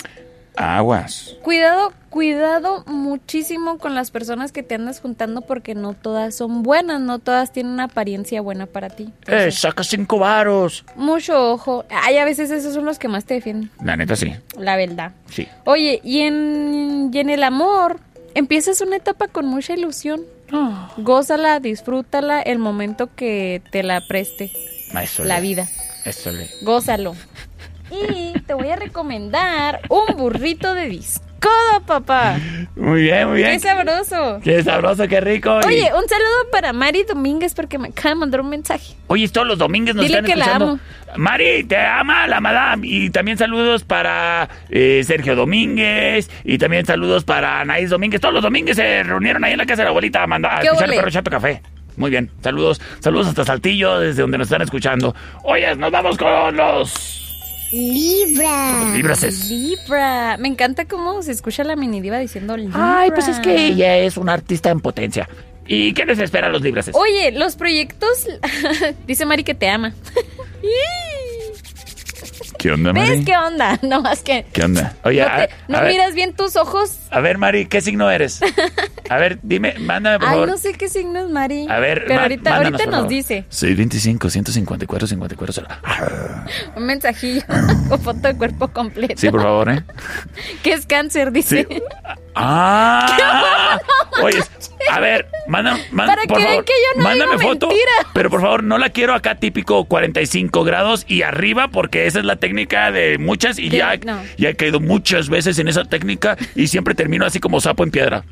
Aguas. 0.56 1.34
Cuidado, 1.42 1.92
cuidado 2.10 2.84
muchísimo 2.86 3.78
con 3.78 3.96
las 3.96 4.12
personas 4.12 4.52
que 4.52 4.62
te 4.62 4.76
andas 4.76 5.00
juntando 5.00 5.40
porque 5.40 5.74
no 5.74 5.94
todas 5.94 6.36
son 6.36 6.62
buenas, 6.62 7.00
no 7.00 7.18
todas 7.18 7.50
tienen 7.52 7.72
una 7.72 7.84
apariencia 7.84 8.40
buena 8.40 8.66
para 8.66 8.88
ti. 8.88 9.12
Eh, 9.26 9.50
saca 9.50 9.82
cinco 9.82 10.20
varos. 10.20 10.84
Mucho 10.94 11.50
ojo. 11.52 11.84
Ay, 11.90 12.18
a 12.18 12.24
veces 12.24 12.52
esos 12.52 12.72
son 12.72 12.84
los 12.84 13.00
que 13.00 13.08
más 13.08 13.24
te 13.24 13.34
defienden, 13.34 13.68
La 13.82 13.96
neta 13.96 14.14
sí, 14.14 14.32
la 14.56 14.76
verdad. 14.76 15.10
sí. 15.28 15.48
Oye, 15.64 16.00
y 16.04 16.20
en, 16.20 17.10
y 17.12 17.18
en 17.18 17.30
el 17.30 17.42
amor, 17.42 17.98
empiezas 18.34 18.80
una 18.80 18.96
etapa 18.96 19.28
con 19.28 19.46
mucha 19.46 19.74
ilusión. 19.74 20.22
Gózala, 20.98 21.58
disfrútala 21.58 22.40
el 22.40 22.58
momento 22.58 23.08
que 23.14 23.62
te 23.72 23.82
la 23.82 24.00
preste 24.06 24.52
la 25.24 25.40
vida. 25.40 25.68
Gózalo. 26.62 27.14
Y 27.90 28.38
te 28.40 28.54
voy 28.54 28.68
a 28.68 28.76
recomendar 28.76 29.80
un 29.88 30.16
burrito 30.16 30.74
de 30.74 30.88
discodo, 31.44 31.80
papá. 31.86 32.36
Muy 32.76 33.02
bien, 33.02 33.28
muy 33.28 33.36
bien. 33.38 33.52
Qué 33.52 33.58
sabroso. 33.60 34.40
Qué 34.42 34.62
sabroso, 34.62 35.06
qué 35.08 35.20
rico. 35.20 35.60
y- 35.62 35.66
Oye, 35.66 35.90
un 35.94 36.08
saludo 36.08 36.50
para 36.50 36.72
Mari 36.72 37.04
Domínguez 37.04 37.54
porque 37.54 37.78
me 37.78 37.88
acaba 37.88 38.10
de 38.10 38.14
mandar 38.16 38.40
un 38.40 38.48
mensaje. 38.50 38.94
Oye, 39.06 39.28
todos 39.28 39.46
los 39.46 39.58
domingos 39.58 39.94
nos 39.94 40.04
Dile 40.06 40.18
están 40.18 40.30
que 40.30 40.36
la 40.36 40.44
escuchando. 40.46 40.70
amo. 40.72 40.80
Mari, 41.16 41.64
te 41.64 41.76
ama 41.78 42.26
la 42.26 42.40
madame. 42.40 42.86
Y 42.88 43.10
también 43.10 43.38
saludos 43.38 43.84
para 43.84 44.48
eh, 44.68 45.02
Sergio 45.06 45.36
Domínguez. 45.36 46.28
Y 46.44 46.58
también 46.58 46.84
saludos 46.86 47.24
para 47.24 47.60
Anaís 47.60 47.90
Domínguez. 47.90 48.20
Todos 48.20 48.34
los 48.34 48.42
domingos 48.42 48.76
se 48.76 49.02
reunieron 49.02 49.44
ahí 49.44 49.52
en 49.52 49.58
la 49.58 49.66
casa 49.66 49.82
de 49.82 49.84
la 49.84 49.90
abuelita 49.90 50.22
a, 50.22 50.26
mandar, 50.26 50.54
a 50.56 50.60
¿Qué 50.60 50.66
escuchar 50.66 50.90
el 50.90 50.96
perro 50.96 51.10
chato 51.10 51.30
café. 51.30 51.62
Muy 51.96 52.10
bien, 52.10 52.28
saludos, 52.42 52.80
saludos 52.98 53.28
hasta 53.28 53.44
Saltillo, 53.44 54.00
desde 54.00 54.22
donde 54.22 54.36
nos 54.36 54.46
están 54.48 54.62
escuchando. 54.62 55.14
Oye, 55.44 55.76
nos 55.76 55.92
vamos 55.92 56.16
con 56.18 56.56
los 56.56 57.23
Libra. 57.74 58.94
Librases. 58.94 59.50
Libra. 59.50 60.36
Me 60.38 60.46
encanta 60.46 60.84
cómo 60.84 61.22
se 61.22 61.32
escucha 61.32 61.64
la 61.64 61.74
mini 61.74 62.00
diva 62.00 62.18
diciendo 62.18 62.56
Libra. 62.56 63.00
Ay, 63.00 63.10
pues 63.10 63.26
es 63.26 63.40
que 63.40 63.66
ella 63.66 63.98
es 63.98 64.16
una 64.16 64.32
artista 64.32 64.70
en 64.70 64.80
potencia. 64.80 65.28
¿Y 65.66 65.92
qué 65.92 66.04
les 66.04 66.18
espera 66.18 66.46
a 66.46 66.50
los 66.50 66.62
librases? 66.62 66.94
Oye, 66.94 67.32
los 67.32 67.56
proyectos. 67.56 68.28
Dice 69.06 69.24
Mari 69.26 69.42
que 69.42 69.54
te 69.54 69.68
ama. 69.68 69.92
¿Qué 72.64 72.72
onda, 72.72 72.92
¿Ves 72.92 73.22
qué 73.26 73.36
onda? 73.36 73.78
No, 73.82 74.00
más 74.00 74.22
que. 74.22 74.46
¿Qué 74.50 74.62
onda? 74.62 74.94
Oye, 75.04 75.20
no 75.68 75.76
te- 75.76 75.76
a 75.76 75.82
miras 75.82 76.14
bien 76.14 76.32
tus 76.32 76.56
ojos. 76.56 76.96
a 77.10 77.20
ver, 77.20 77.36
Mari, 77.36 77.66
¿qué 77.66 77.82
signo 77.82 78.10
eres? 78.10 78.40
A 79.10 79.18
ver, 79.18 79.38
dime, 79.42 79.74
mándame 79.80 80.18
por 80.18 80.28
Ay, 80.28 80.32
favor. 80.32 80.48
no 80.48 80.56
sé 80.56 80.72
qué 80.72 80.88
signo 80.88 81.20
es 81.20 81.28
Mari. 81.28 81.66
A 81.68 81.78
ver, 81.78 82.04
Pero 82.08 82.22
ahorita, 82.22 82.50
mándanos, 82.52 82.80
ahorita 82.80 82.96
nos 83.00 83.08
dice. 83.10 83.44
Soy 83.50 83.74
25, 83.74 84.30
154, 84.30 85.06
54. 85.08 85.52
cero. 85.52 85.68
Un 86.76 86.86
mensajillo 86.86 87.42
con 87.90 88.00
foto 88.00 88.28
de 88.28 88.34
cuerpo 88.34 88.68
completo. 88.68 89.12
Sí, 89.18 89.28
por 89.28 89.42
favor, 89.42 89.68
¿eh? 89.70 89.84
Que 90.62 90.72
es 90.72 90.86
cáncer, 90.86 91.32
dice. 91.32 91.68
¡Ah! 92.34 93.78
Oye, 94.22 94.38
a 94.90 95.00
ver, 95.00 95.26
manda, 95.46 95.76
Para 95.96 96.22
por 96.22 96.36
que 96.38 96.42
vean 96.42 96.48
favor, 96.50 96.64
que 96.64 96.72
yo 96.72 96.98
no 96.98 97.04
mándame 97.04 97.36
digo 97.36 97.50
foto. 97.50 97.68
Pero 98.12 98.30
por 98.30 98.40
favor, 98.40 98.62
no 98.62 98.78
la 98.78 98.90
quiero 98.90 99.14
acá 99.14 99.34
típico 99.36 99.84
45 99.86 100.64
grados 100.64 101.04
y 101.08 101.22
arriba, 101.22 101.68
porque 101.68 102.06
esa 102.06 102.18
es 102.20 102.24
la 102.24 102.36
técnica 102.36 102.90
de 102.92 103.18
muchas 103.18 103.58
y 103.58 103.68
ya, 103.70 103.96
No. 104.04 104.20
ya 104.36 104.50
he 104.50 104.54
caído 104.56 104.80
muchas 104.80 105.28
veces 105.28 105.58
en 105.58 105.68
esa 105.68 105.84
técnica 105.84 106.36
y 106.54 106.68
siempre 106.68 106.94
termino 106.94 107.26
así 107.26 107.40
como 107.40 107.60
sapo 107.60 107.82
en 107.84 107.90
piedra. 107.90 108.24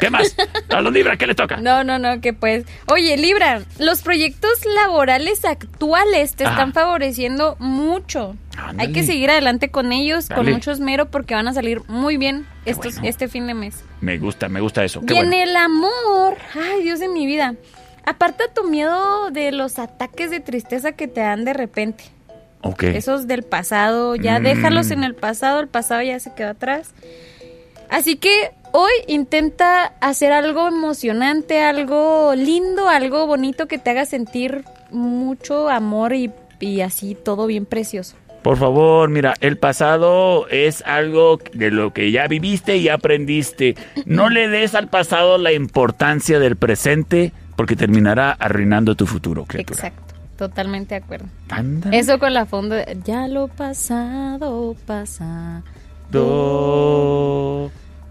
¿Qué 0.00 0.10
más? 0.10 0.34
A 0.68 0.80
los 0.80 0.92
Libra, 0.92 1.16
¿qué 1.16 1.26
le 1.26 1.34
toca? 1.34 1.56
No, 1.58 1.84
no, 1.84 1.98
no, 1.98 2.20
que 2.20 2.32
pues. 2.32 2.64
Oye, 2.86 3.16
Libra, 3.16 3.62
los 3.78 4.02
proyectos 4.02 4.50
laborales 4.66 5.44
actuales 5.44 6.34
te 6.34 6.44
Ajá. 6.44 6.52
están 6.54 6.72
favoreciendo 6.72 7.56
mucho. 7.58 8.36
Ándale. 8.56 8.82
Hay 8.88 8.92
que 8.92 9.02
seguir 9.04 9.30
adelante 9.30 9.70
con 9.70 9.92
ellos, 9.92 10.28
con 10.28 10.50
mucho 10.50 10.70
esmero, 10.70 11.10
porque 11.10 11.34
van 11.34 11.48
a 11.48 11.54
salir 11.54 11.80
muy 11.88 12.16
bien 12.16 12.46
estos, 12.66 12.94
bueno. 12.94 13.08
este 13.08 13.28
fin 13.28 13.46
de 13.46 13.54
mes. 13.54 13.82
Me 14.00 14.18
gusta, 14.18 14.48
me 14.48 14.60
gusta 14.60 14.84
eso. 14.84 15.00
Qué 15.06 15.14
y 15.14 15.18
en 15.18 15.32
el 15.32 15.56
amor, 15.56 16.36
ay 16.54 16.82
Dios 16.82 16.98
de 17.00 17.08
mi 17.08 17.26
vida, 17.26 17.54
aparta 18.04 18.44
tu 18.52 18.64
miedo 18.64 19.30
de 19.30 19.52
los 19.52 19.78
ataques 19.78 20.30
de 20.30 20.40
tristeza 20.40 20.92
que 20.92 21.08
te 21.08 21.20
dan 21.20 21.44
de 21.44 21.54
repente. 21.54 22.04
Ok. 22.62 22.82
Esos 22.82 23.26
del 23.26 23.42
pasado, 23.42 24.16
ya 24.16 24.38
Mm. 24.38 24.42
déjalos 24.42 24.90
en 24.90 25.04
el 25.04 25.14
pasado, 25.14 25.60
el 25.60 25.68
pasado 25.68 26.02
ya 26.02 26.20
se 26.20 26.34
quedó 26.34 26.50
atrás. 26.50 26.92
Así 27.88 28.16
que 28.16 28.52
hoy 28.72 28.92
intenta 29.06 29.92
hacer 30.00 30.32
algo 30.32 30.68
emocionante, 30.68 31.62
algo 31.62 32.34
lindo, 32.34 32.88
algo 32.88 33.26
bonito 33.26 33.66
que 33.66 33.78
te 33.78 33.90
haga 33.90 34.04
sentir 34.04 34.64
mucho 34.90 35.68
amor 35.68 36.14
y, 36.14 36.30
y 36.58 36.80
así 36.80 37.14
todo 37.14 37.46
bien 37.46 37.66
precioso. 37.66 38.16
Por 38.42 38.56
favor, 38.56 39.10
mira, 39.10 39.34
el 39.40 39.58
pasado 39.58 40.48
es 40.48 40.82
algo 40.86 41.38
de 41.52 41.70
lo 41.70 41.92
que 41.92 42.10
ya 42.10 42.26
viviste 42.26 42.78
y 42.78 42.88
aprendiste. 42.88 43.74
No 44.06 44.30
le 44.30 44.48
des 44.48 44.74
al 44.74 44.88
pasado 44.88 45.36
la 45.36 45.52
importancia 45.52 46.38
del 46.38 46.56
presente 46.56 47.32
porque 47.54 47.76
terminará 47.76 48.32
arruinando 48.32 48.94
tu 48.94 49.06
futuro, 49.06 49.44
criatura. 49.44 49.88
Exacto, 49.88 50.14
totalmente 50.38 50.94
de 50.94 51.02
acuerdo. 51.02 51.26
Eso 51.92 52.18
con 52.18 52.32
la 52.32 52.46
fondo, 52.46 52.76
de, 52.76 52.96
ya 53.04 53.28
lo 53.28 53.48
pasado 53.48 54.74
pasa. 54.86 55.62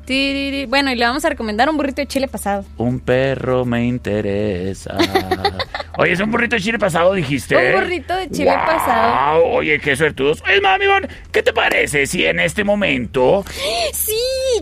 Tiriri. 0.09 0.65
Bueno, 0.65 0.91
y 0.91 0.95
le 0.95 1.05
vamos 1.05 1.23
a 1.23 1.29
recomendar 1.29 1.69
un 1.69 1.77
burrito 1.77 2.01
de 2.01 2.07
chile 2.07 2.27
pasado. 2.27 2.65
Un 2.77 2.99
perro 2.99 3.63
me 3.63 3.85
interesa. 3.85 4.97
Oye, 5.99 6.13
es 6.13 6.19
un 6.19 6.31
burrito 6.31 6.55
de 6.55 6.61
chile 6.63 6.79
pasado, 6.79 7.13
dijiste. 7.13 7.55
Un 7.55 7.79
burrito 7.83 8.15
de 8.15 8.27
chile 8.31 8.51
Guau, 8.51 8.65
pasado. 8.65 9.45
Oye, 9.45 9.79
qué 9.79 9.95
suertudos. 9.95 10.41
Es 10.51 10.61
mami, 10.63 10.85
Ivonne, 10.85 11.07
¿qué 11.31 11.43
te 11.43 11.53
parece 11.53 12.07
si 12.07 12.25
en 12.25 12.39
este 12.39 12.63
momento 12.63 13.45
Sí, 13.93 14.15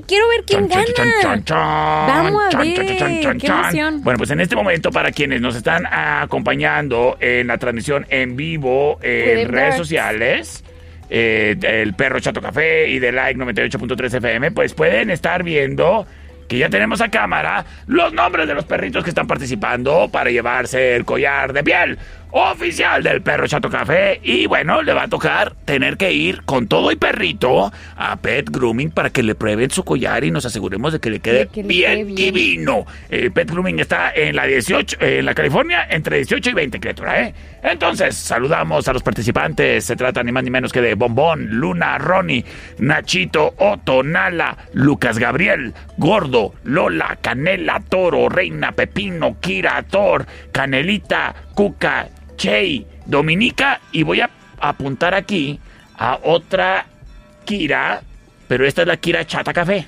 quiero 0.06 0.28
ver 0.28 0.44
quién 0.45 0.68
Chan, 0.68 0.84
gana. 0.84 0.94
chan, 0.94 1.06
chan, 1.06 1.22
chan, 1.22 1.44
chan, 1.45 2.07
Vamos 2.07 2.44
a 2.44 2.49
chan, 2.49 2.61
ver, 2.61 2.76
chan, 2.76 2.98
chan, 2.98 3.22
chan, 3.22 3.40
qué 3.40 3.48
chan. 3.48 3.60
emoción. 3.60 4.03
Bueno, 4.03 4.18
pues 4.18 4.32
en 4.32 4.41
este 4.41 4.56
momento, 4.57 4.91
para 4.91 5.11
quienes 5.11 5.40
nos 5.40 5.56
están 5.56 5.86
acompañando 5.90 7.15
en 7.22 7.48
la 7.48 7.57
transmisión 7.57 8.06
en 8.10 8.36
vivo 8.36 8.99
en 9.02 9.48
redes 9.48 9.78
sociales, 9.78 10.61
eh, 11.10 11.56
del 11.58 11.94
Perro 11.94 12.20
Chato 12.20 12.42
Café 12.42 12.90
y 12.90 13.00
de 13.00 13.12
Like 13.12 13.40
98.3 13.40 14.16
FM, 14.16 14.52
pues 14.52 14.74
pueden 14.74 15.10
estar 15.10 15.44
viendo 15.44 16.06
que 16.48 16.58
ya 16.58 16.70
tenemos 16.70 17.02
a 17.02 17.10
cámara 17.10 17.66
los 17.88 18.14
nombres 18.14 18.48
de 18.48 18.54
los 18.54 18.66
perritos 18.66 19.04
que 19.04 19.10
están 19.10 19.28
participando 19.28 20.10
para 20.12 20.30
llevarse 20.30 20.96
el 20.96 21.06
collar 21.06 21.54
de 21.54 21.64
piel 21.64 21.98
oficial 22.38 23.03
del 23.03 23.22
perro 23.22 23.47
Chato 23.47 23.69
Café. 23.69 24.19
Y 24.23 24.45
bueno, 24.45 24.81
le 24.81 24.93
va 24.93 25.03
a 25.03 25.07
tocar 25.07 25.53
tener 25.65 25.97
que 25.97 26.11
ir 26.14 26.43
con 26.43 26.68
todo 26.68 26.91
y 26.91 26.95
perrito 26.95 27.72
a 27.95 28.15
Pet 28.18 28.49
Grooming 28.49 28.91
para 28.91 29.09
que 29.09 29.23
le 29.23 29.35
prueben 29.35 29.69
su 29.72 29.84
collar 29.84 30.23
y 30.23 30.31
nos 30.31 30.45
aseguremos 30.45 30.93
de 30.93 30.99
que 30.99 31.09
le 31.09 31.19
quede 31.19 31.39
De 31.39 31.47
que 31.47 31.61
le 31.61 31.68
bien, 31.68 31.91
quede 31.91 32.03
bien. 32.05 32.34
divino. 32.34 32.85
Eh, 33.09 33.30
Pet 33.34 33.49
Grooming 33.49 33.80
está 33.80 34.11
en 34.14 34.35
la 34.35 34.45
18, 34.45 34.97
en 34.99 35.26
la 35.26 35.34
California, 35.34 35.88
entre 35.89 36.18
18 36.18 36.49
y 36.49 36.53
20, 36.53 36.80
criatura, 36.80 37.22
¿eh? 37.22 37.34
Entonces, 37.64 38.15
saludamos 38.15 38.88
a 38.88 38.93
los 38.93 39.03
participantes. 39.03 39.84
Se 39.85 39.95
trata 39.95 40.23
ni 40.23 40.31
más 40.31 40.43
ni 40.43 40.49
menos 40.49 40.72
que 40.72 40.80
de 40.81 40.93
Bombón, 40.95 41.47
Luna, 41.51 41.97
Ronnie, 41.97 42.45
Nachito, 42.80 43.53
Otto, 43.57 44.03
Nala, 44.03 44.57
Lucas 44.73 45.18
Gabriel, 45.19 45.73
Gordo, 45.97 46.53
Lola, 46.64 47.18
Canela, 47.22 47.81
Toro, 47.89 48.30
Reina, 48.30 48.72
Pepino, 48.72 49.38
Kira, 49.41 49.84
Thor, 49.84 50.26
Canelita, 50.51 51.35
Cuca, 51.55 52.07
Chey, 52.38 52.88
Dominica. 53.05 53.81
Y 53.91 54.03
voy 54.03 54.22
a 54.22 54.30
apuntar 54.59 55.14
aquí 55.14 55.59
a 55.97 56.19
otra 56.23 56.85
Kira, 57.45 58.01
pero 58.47 58.65
esta 58.65 58.81
es 58.84 58.88
la 58.88 58.97
Kira 58.97 59.26
Chata 59.26 59.53
Café. 59.53 59.88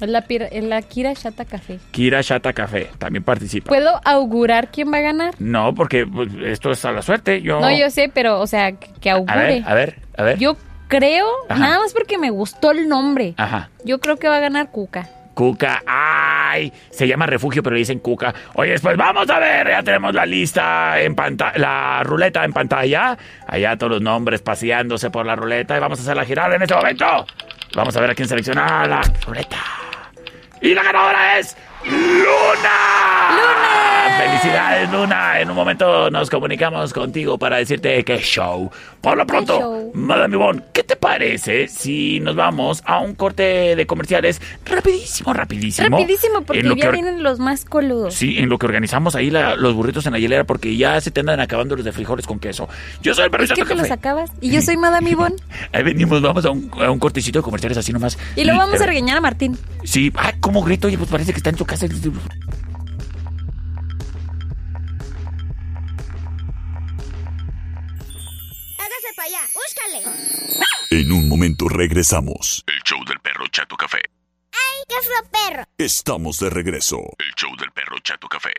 Es 0.00 0.08
la, 0.08 0.24
la 0.62 0.82
Kira 0.82 1.12
Shata 1.12 1.44
Café. 1.44 1.80
Kira 1.90 2.22
Chata 2.22 2.52
Café 2.52 2.88
también 2.98 3.24
participa. 3.24 3.68
¿Puedo 3.68 4.00
augurar 4.04 4.70
quién 4.70 4.92
va 4.92 4.98
a 4.98 5.00
ganar? 5.00 5.34
No, 5.38 5.74
porque 5.74 6.06
pues, 6.06 6.28
esto 6.44 6.70
es 6.70 6.84
a 6.84 6.92
la 6.92 7.02
suerte. 7.02 7.42
Yo... 7.42 7.60
No, 7.60 7.70
yo 7.76 7.90
sé, 7.90 8.08
pero, 8.12 8.40
o 8.40 8.46
sea, 8.46 8.72
que 8.72 9.10
A 9.10 9.14
augure. 9.14 9.36
ver, 9.38 9.62
a 9.66 9.74
ver, 9.74 9.98
a 10.16 10.22
ver. 10.22 10.38
Yo 10.38 10.56
creo, 10.86 11.26
Ajá. 11.48 11.58
nada 11.60 11.78
más 11.80 11.92
porque 11.92 12.16
me 12.16 12.30
gustó 12.30 12.70
el 12.70 12.88
nombre. 12.88 13.34
Ajá. 13.36 13.70
Yo 13.84 13.98
creo 13.98 14.16
que 14.18 14.28
va 14.28 14.36
a 14.36 14.40
ganar 14.40 14.70
Cuca. 14.70 15.08
Cuca, 15.38 15.84
ay, 15.86 16.72
se 16.90 17.06
llama 17.06 17.24
refugio, 17.24 17.62
pero 17.62 17.74
le 17.74 17.78
dicen 17.78 18.00
Cuca. 18.00 18.34
Oye, 18.54 18.76
pues 18.80 18.96
vamos 18.96 19.30
a 19.30 19.38
ver, 19.38 19.68
ya 19.68 19.84
tenemos 19.84 20.12
la 20.12 20.26
lista 20.26 21.00
en 21.00 21.14
pantalla, 21.14 21.56
la 21.56 22.02
ruleta 22.02 22.44
en 22.44 22.52
pantalla. 22.52 23.16
Allá 23.46 23.76
todos 23.76 23.92
los 23.92 24.02
nombres 24.02 24.42
paseándose 24.42 25.10
por 25.10 25.24
la 25.24 25.36
ruleta 25.36 25.76
y 25.76 25.80
vamos 25.80 26.00
a 26.00 26.02
hacerla 26.02 26.24
girar 26.24 26.52
en 26.54 26.62
este 26.62 26.74
momento. 26.74 27.24
Vamos 27.76 27.96
a 27.96 28.00
ver 28.00 28.10
a 28.10 28.14
quién 28.16 28.26
selecciona 28.26 28.84
la 28.88 29.00
ruleta. 29.24 29.58
Y 30.60 30.74
la 30.74 30.82
ganadora 30.82 31.38
es 31.38 31.56
Luna. 31.84 32.18
¡Luna! 33.30 34.18
Felicidades, 34.18 34.90
Luna. 34.90 35.38
En 35.38 35.50
un 35.50 35.54
momento 35.54 36.10
nos 36.10 36.28
comunicamos 36.28 36.92
contigo 36.92 37.38
para 37.38 37.58
decirte 37.58 38.02
qué 38.02 38.18
show. 38.18 38.72
Por 39.00 39.16
lo 39.16 39.26
pronto? 39.26 39.90
Madame 39.94 40.34
Yvonne, 40.34 40.62
¿qué 40.72 40.82
te 40.82 40.96
parece 40.96 41.68
si 41.68 42.18
nos 42.20 42.34
vamos 42.34 42.82
a 42.84 42.98
un 42.98 43.14
corte 43.14 43.76
de 43.76 43.86
comerciales 43.86 44.40
rapidísimo, 44.66 45.32
rapidísimo? 45.32 45.88
Rapidísimo, 45.88 46.42
porque 46.42 46.60
En 46.60 46.68
lo 46.68 46.74
ya 46.76 46.86
que 46.86 46.90
vienen 46.92 47.22
los 47.22 47.38
más 47.38 47.64
coludos. 47.64 48.14
Sí, 48.14 48.38
en 48.38 48.48
lo 48.48 48.58
que 48.58 48.66
organizamos 48.66 49.14
ahí 49.14 49.30
la- 49.30 49.54
los 49.56 49.74
burritos 49.74 50.04
en 50.06 50.12
la 50.12 50.18
hielera 50.18 50.44
porque 50.44 50.76
ya 50.76 51.00
se 51.00 51.10
te 51.10 51.20
andan 51.20 51.38
acabando 51.40 51.76
los 51.76 51.84
de 51.84 51.92
frijoles 51.92 52.26
con 52.26 52.38
queso. 52.40 52.68
Yo 53.00 53.14
soy 53.14 53.26
el 53.26 53.30
perro 53.30 53.44
Es 53.44 53.52
que 53.52 53.64
te 53.64 53.74
los 53.74 53.90
acabas. 53.90 54.30
Y 54.40 54.50
yo 54.50 54.60
soy 54.62 54.76
Madame 54.76 55.10
Ivonne. 55.10 55.36
Ahí 55.72 55.82
venimos, 55.84 56.20
vamos 56.20 56.44
a 56.44 56.50
un, 56.50 56.70
a 56.82 56.90
un 56.90 56.98
cortecito 56.98 57.38
de 57.38 57.42
comerciales 57.44 57.78
así 57.78 57.92
nomás. 57.92 58.18
Y 58.36 58.44
lo 58.44 58.56
vamos 58.56 58.76
a 58.76 58.78
ver. 58.80 58.88
regañar 58.88 59.18
a 59.18 59.20
Martín. 59.20 59.56
Sí, 59.84 60.12
ay, 60.16 60.34
¿cómo 60.40 60.62
grito? 60.62 60.88
Oye, 60.88 60.98
pues 60.98 61.08
parece 61.08 61.32
que 61.32 61.38
está 61.38 61.50
en 61.50 61.56
tu 61.56 61.64
casa. 61.64 61.86
Hágase 68.98 69.14
para 69.14 69.28
allá, 69.28 69.40
búscale. 69.54 70.02
En 70.90 71.12
un 71.12 71.28
momento 71.28 71.68
regresamos. 71.68 72.64
El 72.66 72.80
show 72.84 72.98
del 73.04 73.20
perro 73.20 73.46
Chato 73.48 73.76
Café. 73.76 74.00
¡Ay, 74.50 74.82
qué 74.88 74.94
fue 75.06 75.30
perro! 75.30 75.64
Estamos 75.78 76.38
de 76.40 76.50
regreso. 76.50 76.98
El 77.18 77.32
show 77.36 77.50
del 77.56 77.70
perro 77.70 77.98
Chato 78.00 78.26
Café. 78.28 78.52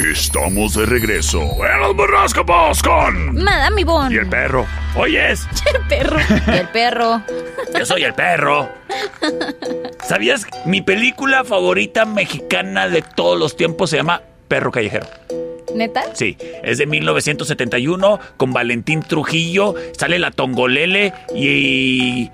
Estamos 0.00 0.74
de 0.74 0.86
regreso 0.86 1.42
en 1.42 1.80
los 1.80 1.94
burroscopos 1.94 2.82
con... 2.82 3.34
Madame 3.34 3.82
Ivonne. 3.82 4.14
Y 4.14 4.18
el 4.18 4.28
perro. 4.30 4.66
Oyes, 4.96 5.46
El 5.74 5.86
perro. 5.88 6.16
Y 6.46 6.56
el 6.56 6.68
perro. 6.68 7.22
yo 7.78 7.84
soy 7.84 8.04
el 8.04 8.14
perro. 8.14 8.70
¿Sabías? 10.08 10.46
Mi 10.64 10.80
película 10.80 11.44
favorita 11.44 12.06
mexicana 12.06 12.88
de 12.88 13.02
todos 13.02 13.38
los 13.38 13.58
tiempos 13.58 13.90
se 13.90 13.98
llama 13.98 14.22
Perro 14.48 14.72
Callejero. 14.72 15.06
¿Neta? 15.74 16.02
Sí, 16.14 16.38
es 16.62 16.78
de 16.78 16.86
1971 16.86 18.20
con 18.38 18.54
Valentín 18.54 19.02
Trujillo, 19.02 19.74
sale 19.98 20.18
la 20.18 20.30
Tongolele 20.30 21.12
y 21.34 22.30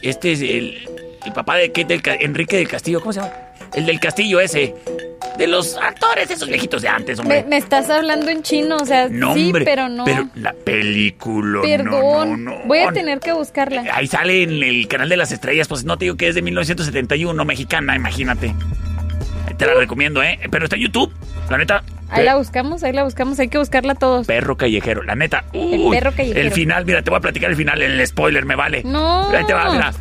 este 0.00 0.32
es 0.32 0.40
el, 0.40 0.88
el 1.26 1.32
papá 1.34 1.56
de 1.56 1.70
Enrique 2.20 2.56
del 2.56 2.68
Castillo, 2.68 3.00
¿cómo 3.00 3.12
se 3.12 3.20
llama? 3.20 3.32
El 3.74 3.84
del 3.84 4.00
Castillo 4.00 4.40
ese. 4.40 4.74
De 5.38 5.46
los 5.46 5.76
actores 5.76 6.30
esos 6.30 6.48
viejitos 6.48 6.82
de 6.82 6.88
antes, 6.88 7.18
hombre. 7.18 7.44
me 7.48 7.56
estás 7.56 7.88
hablando 7.88 8.28
en 8.28 8.42
chino, 8.42 8.76
o 8.76 8.84
sea, 8.84 9.08
no, 9.10 9.32
sí, 9.34 9.46
hombre. 9.46 9.64
pero 9.64 9.88
no. 9.88 10.04
Pero 10.04 10.28
la 10.34 10.52
película. 10.52 11.62
Perdón. 11.62 11.90
No, 11.90 12.24
no, 12.24 12.36
no. 12.58 12.66
Voy 12.66 12.80
a 12.80 12.92
tener 12.92 13.20
que 13.20 13.32
buscarla. 13.32 13.84
Ahí 13.92 14.06
sale 14.06 14.42
en 14.42 14.62
el 14.62 14.86
canal 14.88 15.08
de 15.08 15.16
las 15.16 15.32
estrellas, 15.32 15.66
pues 15.68 15.84
no 15.84 15.96
te 15.96 16.04
digo 16.06 16.16
que 16.16 16.28
es 16.28 16.34
de 16.34 16.42
1971, 16.42 17.44
mexicana, 17.44 17.96
imagínate. 17.96 18.54
Te 19.56 19.66
la 19.66 19.74
recomiendo, 19.74 20.22
¿eh? 20.22 20.38
Pero 20.50 20.64
está 20.64 20.76
en 20.76 20.82
YouTube, 20.82 21.12
la 21.50 21.58
neta. 21.58 21.82
Ahí 22.08 22.24
la 22.24 22.36
buscamos, 22.36 22.82
ahí 22.82 22.92
la 22.92 23.04
buscamos. 23.04 23.38
Hay 23.38 23.48
que 23.48 23.58
buscarla 23.58 23.94
todos. 23.94 24.26
Perro 24.26 24.56
callejero, 24.56 25.02
la 25.02 25.14
neta. 25.14 25.44
El 25.52 25.86
perro 25.90 26.12
callejero. 26.12 26.40
El 26.40 26.50
final, 26.52 26.84
mira, 26.86 27.02
te 27.02 27.10
voy 27.10 27.18
a 27.18 27.20
platicar 27.20 27.50
el 27.50 27.56
final, 27.56 27.80
el 27.82 28.04
spoiler, 28.06 28.44
me 28.44 28.56
vale. 28.56 28.82
No. 28.84 29.28
Ahí 29.30 29.44
te 29.46 29.52
va, 29.54 29.70
mira. 29.70 29.92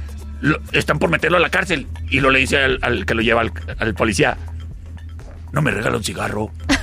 Lo- 0.41 0.59
están 0.71 0.97
por 0.99 1.09
meterlo 1.09 1.37
a 1.37 1.39
la 1.41 1.49
cárcel 1.49 1.87
y 2.09 2.21
lo 2.21 2.29
le 2.29 2.39
dice 2.39 2.57
al, 2.57 2.79
al 2.81 3.05
que 3.05 3.13
lo 3.13 3.21
lleva 3.21 3.41
al, 3.41 3.51
al 3.77 3.93
policía. 3.93 4.37
No 5.51 5.61
me 5.61 5.71
regala 5.71 5.97
un 5.97 6.03
cigarro. 6.03 6.51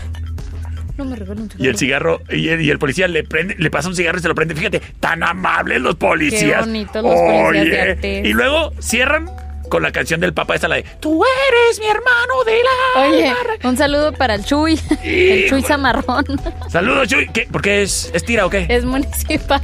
No 0.96 1.04
me 1.04 1.14
regalo 1.14 1.42
un 1.42 1.50
Y 1.58 1.66
el 1.66 1.76
cigarro, 1.76 2.22
y 2.30 2.48
el, 2.48 2.62
y 2.62 2.70
el 2.70 2.78
policía 2.78 3.06
le 3.06 3.22
prende, 3.22 3.54
le 3.58 3.70
pasa 3.70 3.86
un 3.86 3.94
cigarro 3.94 4.18
y 4.18 4.22
se 4.22 4.28
lo 4.28 4.34
prende. 4.34 4.54
Fíjate, 4.54 4.80
tan 4.98 5.22
amables 5.22 5.82
los 5.82 5.96
policías. 5.96 6.60
Qué 6.60 6.70
bonitos 6.70 7.02
los 7.02 7.20
policías 7.20 7.70
de 7.70 7.82
Oye, 7.82 7.90
antes. 7.90 8.24
Y 8.24 8.32
luego 8.32 8.72
cierran 8.80 9.30
con 9.68 9.82
la 9.82 9.92
canción 9.92 10.20
del 10.20 10.32
Papa, 10.32 10.54
esta 10.54 10.68
la 10.68 10.76
de 10.76 10.84
Tú 11.00 11.22
eres 11.22 11.80
mi 11.80 11.86
hermano 11.86 12.44
de 12.46 12.58
la. 12.62 13.02
Oye, 13.02 13.34
un 13.64 13.76
saludo 13.76 14.12
para 14.12 14.36
el 14.36 14.44
Chuy. 14.44 14.80
El 15.04 15.48
Chuy 15.50 15.62
Zamarrón. 15.62 16.24
Saludos, 16.70 17.08
Chuy. 17.08 17.28
¿Qué? 17.28 17.46
¿Por 17.50 17.60
qué 17.60 17.82
es, 17.82 18.10
es 18.14 18.24
tira 18.24 18.46
o 18.46 18.50
qué? 18.50 18.66
Es 18.68 18.84
municipal. 18.84 19.60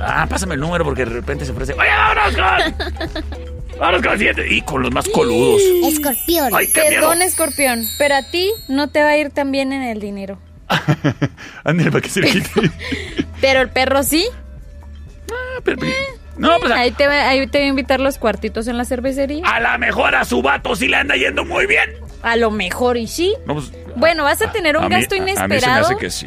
Ah, 0.00 0.26
pásame 0.28 0.54
el 0.54 0.60
número 0.60 0.84
porque 0.84 1.04
de 1.04 1.12
repente 1.12 1.44
se 1.44 1.52
ofrece. 1.52 1.74
Oye, 1.74 1.88
vámonos 1.88 2.34
con. 2.34 3.46
vámonos 3.78 4.02
con 4.02 4.12
el 4.12 4.18
siguiente. 4.18 4.46
Y 4.54 4.62
con 4.62 4.82
los 4.82 4.92
más 4.92 5.08
coludos. 5.08 5.60
Escorpión. 5.86 6.50
Ay, 6.54 6.66
qué 6.68 6.80
miedo. 6.88 6.92
Perdón, 7.02 7.22
escorpión, 7.22 7.84
pero 7.98 8.14
a 8.16 8.22
ti 8.22 8.50
no 8.68 8.88
te 8.88 9.02
va 9.02 9.10
a 9.10 9.16
ir 9.16 9.30
tan 9.30 9.50
bien 9.52 9.72
en 9.72 9.82
el 9.82 10.00
dinero. 10.00 10.38
Ándale, 11.64 11.90
para 11.90 12.00
que 12.02 12.08
se 12.08 12.20
le 12.20 12.30
quite. 12.30 12.50
Pero 13.40 13.60
el 13.60 13.68
perro 13.68 14.02
sí. 14.02 14.26
Ah, 15.30 15.60
pero- 15.62 15.78
no, 16.38 16.58
pues 16.58 16.72
a, 16.72 16.76
Ahí 16.76 16.90
te, 16.90 17.06
va, 17.06 17.28
ahí 17.28 17.46
te 17.46 17.58
voy 17.58 17.66
a 17.66 17.68
invitar 17.70 18.00
los 18.00 18.18
cuartitos 18.18 18.66
en 18.68 18.76
la 18.76 18.84
cervecería. 18.84 19.42
a 19.46 19.58
la 19.60 19.78
mejor 19.78 20.14
a 20.14 20.24
su 20.24 20.42
vato 20.42 20.74
sí 20.76 20.86
le 20.88 20.96
anda 20.96 21.16
yendo 21.16 21.44
muy 21.44 21.66
bien. 21.66 21.90
A 22.22 22.36
lo 22.36 22.50
mejor 22.50 22.96
y 22.96 23.06
sí. 23.06 23.34
No, 23.46 23.54
pues, 23.54 23.72
Bueno, 23.96 24.24
vas 24.24 24.42
a 24.42 24.50
tener 24.52 24.76
un 24.76 24.84
a 24.84 24.88
mí- 24.88 24.94
gasto 24.96 25.14
a- 25.14 25.18
A 25.18 25.22
mí 25.22 25.32
se 25.34 25.40
me 25.48 25.56
inesperado. 25.56 25.86
hace 25.86 25.96
que 25.96 26.10
sí. 26.10 26.26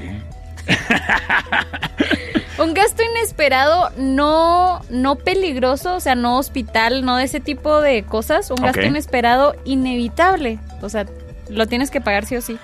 Un 2.59 2.73
gasto 2.73 3.03
inesperado 3.03 3.89
no, 3.97 4.81
no 4.89 5.15
peligroso, 5.15 5.95
o 5.95 5.99
sea, 5.99 6.15
no 6.15 6.37
hospital, 6.37 7.05
no 7.05 7.17
de 7.17 7.23
ese 7.23 7.39
tipo 7.39 7.81
de 7.81 8.03
cosas. 8.03 8.51
Un 8.51 8.57
gasto 8.57 8.81
inesperado 8.81 9.55
inevitable. 9.63 10.59
O 10.81 10.89
sea, 10.89 11.05
lo 11.49 11.67
tienes 11.67 11.89
que 11.89 12.01
pagar 12.01 12.25
sí 12.25 12.35
o 12.35 12.41
sí. 12.41 12.57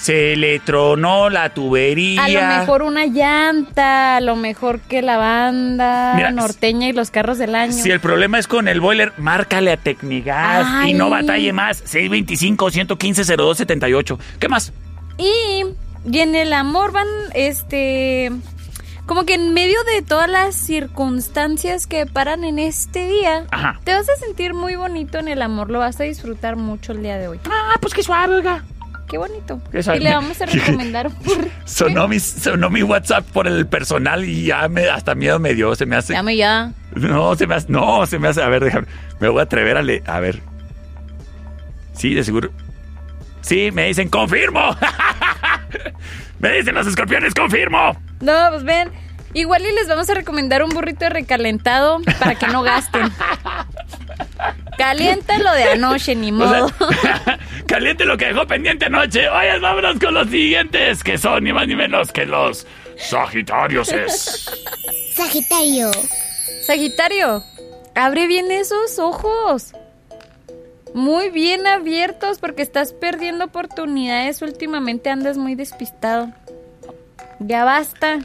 Se 0.00 0.36
le 0.36 0.60
tronó 0.60 1.28
la 1.28 1.50
tubería. 1.50 2.24
A 2.24 2.28
lo 2.28 2.40
mejor 2.42 2.82
una 2.82 3.06
llanta, 3.06 4.16
a 4.16 4.20
lo 4.20 4.36
mejor 4.36 4.80
que 4.80 5.02
la 5.02 5.16
banda 5.16 6.14
Mira, 6.14 6.30
norteña 6.30 6.88
y 6.88 6.92
los 6.92 7.10
carros 7.10 7.38
del 7.38 7.54
año. 7.54 7.72
Si 7.72 7.90
el 7.90 8.00
problema 8.00 8.38
es 8.38 8.46
con 8.46 8.68
el 8.68 8.80
boiler, 8.80 9.12
márcale 9.16 9.72
a 9.72 9.76
Tecnigas 9.76 10.86
y 10.86 10.94
no 10.94 11.10
batalle 11.10 11.52
más. 11.52 11.84
625-115-0278. 11.84 14.18
¿Qué 14.38 14.48
más? 14.48 14.72
Y, 15.18 15.64
y 16.10 16.20
en 16.20 16.36
el 16.36 16.52
amor 16.52 16.92
van, 16.92 17.08
este, 17.34 18.30
como 19.08 19.24
que 19.24 19.34
en 19.34 19.54
medio 19.54 19.82
de 19.84 20.02
todas 20.02 20.28
las 20.28 20.54
circunstancias 20.54 21.86
que 21.86 22.04
paran 22.04 22.44
en 22.44 22.58
este 22.58 23.08
día, 23.08 23.46
Ajá. 23.50 23.80
te 23.82 23.94
vas 23.94 24.06
a 24.06 24.16
sentir 24.16 24.52
muy 24.52 24.76
bonito 24.76 25.18
en 25.18 25.28
el 25.28 25.40
amor, 25.40 25.70
lo 25.70 25.78
vas 25.78 25.98
a 25.98 26.04
disfrutar 26.04 26.56
mucho 26.56 26.92
el 26.92 27.02
día 27.02 27.16
de 27.16 27.26
hoy. 27.26 27.40
Ah, 27.50 27.76
pues 27.80 27.94
qué 27.94 28.02
suave, 28.02 28.34
oiga. 28.34 28.62
Qué 29.08 29.16
bonito. 29.16 29.62
Qué 29.72 29.82
suave. 29.82 30.00
Y 30.00 30.02
le 30.02 30.10
vamos 30.10 30.38
a 30.42 30.46
recomendar 30.46 31.06
un. 31.06 31.14
Sonó 31.64 32.06
mi, 32.06 32.20
sonó 32.20 32.68
mi 32.68 32.82
WhatsApp 32.82 33.24
por 33.32 33.46
el 33.46 33.66
personal 33.66 34.26
y 34.26 34.44
ya 34.44 34.68
me, 34.68 34.90
hasta 34.90 35.14
miedo 35.14 35.38
me 35.38 35.54
dio. 35.54 35.74
Se 35.74 35.86
me 35.86 35.96
hace. 35.96 36.12
Llame 36.12 36.36
ya. 36.36 36.72
No, 36.94 37.34
se 37.34 37.46
me 37.46 37.54
hace. 37.54 37.66
No, 37.70 38.04
se 38.04 38.18
me 38.18 38.28
hace. 38.28 38.42
A 38.42 38.48
ver, 38.48 38.62
déjame. 38.62 38.86
Me 39.20 39.30
voy 39.30 39.40
a 39.40 39.44
atrever 39.44 39.78
a 39.78 39.82
leer. 39.82 40.02
A 40.06 40.20
ver. 40.20 40.42
Sí, 41.94 42.12
de 42.12 42.22
seguro. 42.22 42.50
Sí, 43.40 43.70
me 43.72 43.86
dicen, 43.86 44.10
confirmo. 44.10 44.60
me 46.38 46.52
dicen 46.52 46.74
los 46.74 46.86
escorpiones, 46.86 47.34
confirmo. 47.34 47.96
No, 48.20 48.48
pues 48.50 48.64
ven. 48.64 48.90
Igual 49.34 49.62
y 49.66 49.72
les 49.74 49.86
vamos 49.88 50.08
a 50.08 50.14
recomendar 50.14 50.62
un 50.62 50.70
burrito 50.70 51.00
de 51.00 51.10
recalentado 51.10 52.00
para 52.18 52.34
que 52.34 52.46
no 52.46 52.62
gasten. 52.62 53.12
Calienta 54.78 55.38
lo 55.38 55.52
de 55.52 55.64
anoche, 55.64 56.14
ni 56.14 56.30
O 56.30 56.34
modo. 56.34 56.68
sea, 57.02 57.38
caliente 57.66 58.04
lo 58.04 58.16
que 58.16 58.26
dejó 58.26 58.46
pendiente 58.46 58.86
anoche. 58.86 59.28
Oye, 59.28 59.58
vámonos 59.58 59.98
con 59.98 60.14
los 60.14 60.28
siguientes, 60.28 61.02
que 61.02 61.18
son 61.18 61.44
ni 61.44 61.52
más 61.52 61.66
ni 61.66 61.74
menos 61.76 62.12
que 62.12 62.24
los 62.24 62.66
Sagitarios. 62.96 63.90
Es. 63.92 64.50
Sagitario. 65.14 65.90
Sagitario, 66.64 67.42
abre 67.94 68.26
bien 68.26 68.50
esos 68.50 68.98
ojos. 68.98 69.72
Muy 70.94 71.30
bien 71.30 71.66
abiertos 71.66 72.38
porque 72.38 72.62
estás 72.62 72.92
perdiendo 72.92 73.44
oportunidades. 73.46 74.42
Últimamente 74.42 75.10
andas 75.10 75.36
muy 75.38 75.54
despistado. 75.54 76.30
Ya 77.40 77.64
basta. 77.64 78.18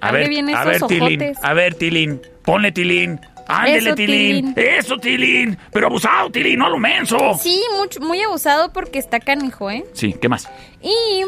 A 0.00 0.08
abre 0.08 0.20
ver, 0.20 0.28
bien 0.28 0.48
a 0.54 0.62
esos 0.74 0.88
ver, 0.88 1.00
Tilín. 1.00 1.34
A 1.42 1.54
ver, 1.54 1.74
Tilín. 1.74 2.20
Ponle 2.42 2.72
Tilín. 2.72 3.20
Ándele. 3.46 3.94
Tilín. 3.94 4.54
Eso, 4.56 4.96
Tilín. 4.98 5.58
Pero 5.72 5.86
abusado, 5.88 6.30
Tilín, 6.30 6.58
no 6.58 6.70
lo 6.70 6.78
menso. 6.78 7.18
Sí, 7.40 7.60
mucho, 7.78 8.00
muy 8.00 8.20
abusado 8.22 8.72
porque 8.72 8.98
está 8.98 9.20
canijo, 9.20 9.70
¿eh? 9.70 9.84
Sí, 9.92 10.14
¿qué 10.20 10.28
más? 10.28 10.48
Y 10.82 11.24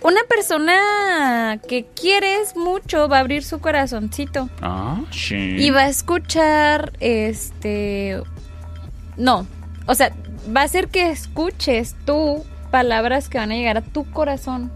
una 0.00 0.20
persona 0.28 1.60
que 1.68 1.86
quieres 2.00 2.54
mucho 2.56 3.08
va 3.08 3.16
a 3.18 3.20
abrir 3.20 3.42
su 3.42 3.60
corazoncito 3.60 4.48
Ah, 4.60 5.00
sí. 5.10 5.56
y 5.58 5.70
va 5.70 5.82
a 5.82 5.88
escuchar, 5.88 6.92
este... 7.00 8.20
No, 9.16 9.46
o 9.86 9.94
sea, 9.94 10.12
va 10.54 10.62
a 10.62 10.64
hacer 10.64 10.88
que 10.88 11.10
escuches 11.10 11.94
tú 12.04 12.44
palabras 12.70 13.28
que 13.28 13.38
van 13.38 13.52
a 13.52 13.54
llegar 13.54 13.76
a 13.76 13.82
tu 13.82 14.04
corazón 14.10 14.72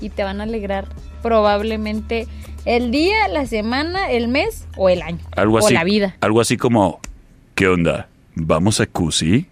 y 0.00 0.10
te 0.10 0.22
van 0.22 0.40
a 0.40 0.44
alegrar 0.44 0.86
probablemente 1.22 2.28
el 2.64 2.90
día, 2.90 3.28
la 3.28 3.46
semana, 3.46 4.10
el 4.10 4.28
mes 4.28 4.66
o 4.76 4.88
el 4.88 5.02
año. 5.02 5.18
Algo 5.36 5.56
o 5.56 5.58
así. 5.58 5.74
la 5.74 5.84
vida. 5.84 6.16
Algo 6.20 6.40
así 6.40 6.56
como. 6.56 7.00
¿Qué 7.54 7.68
onda? 7.68 8.08
¿Vamos 8.34 8.80
a 8.80 8.86
Cusi? 8.86 9.46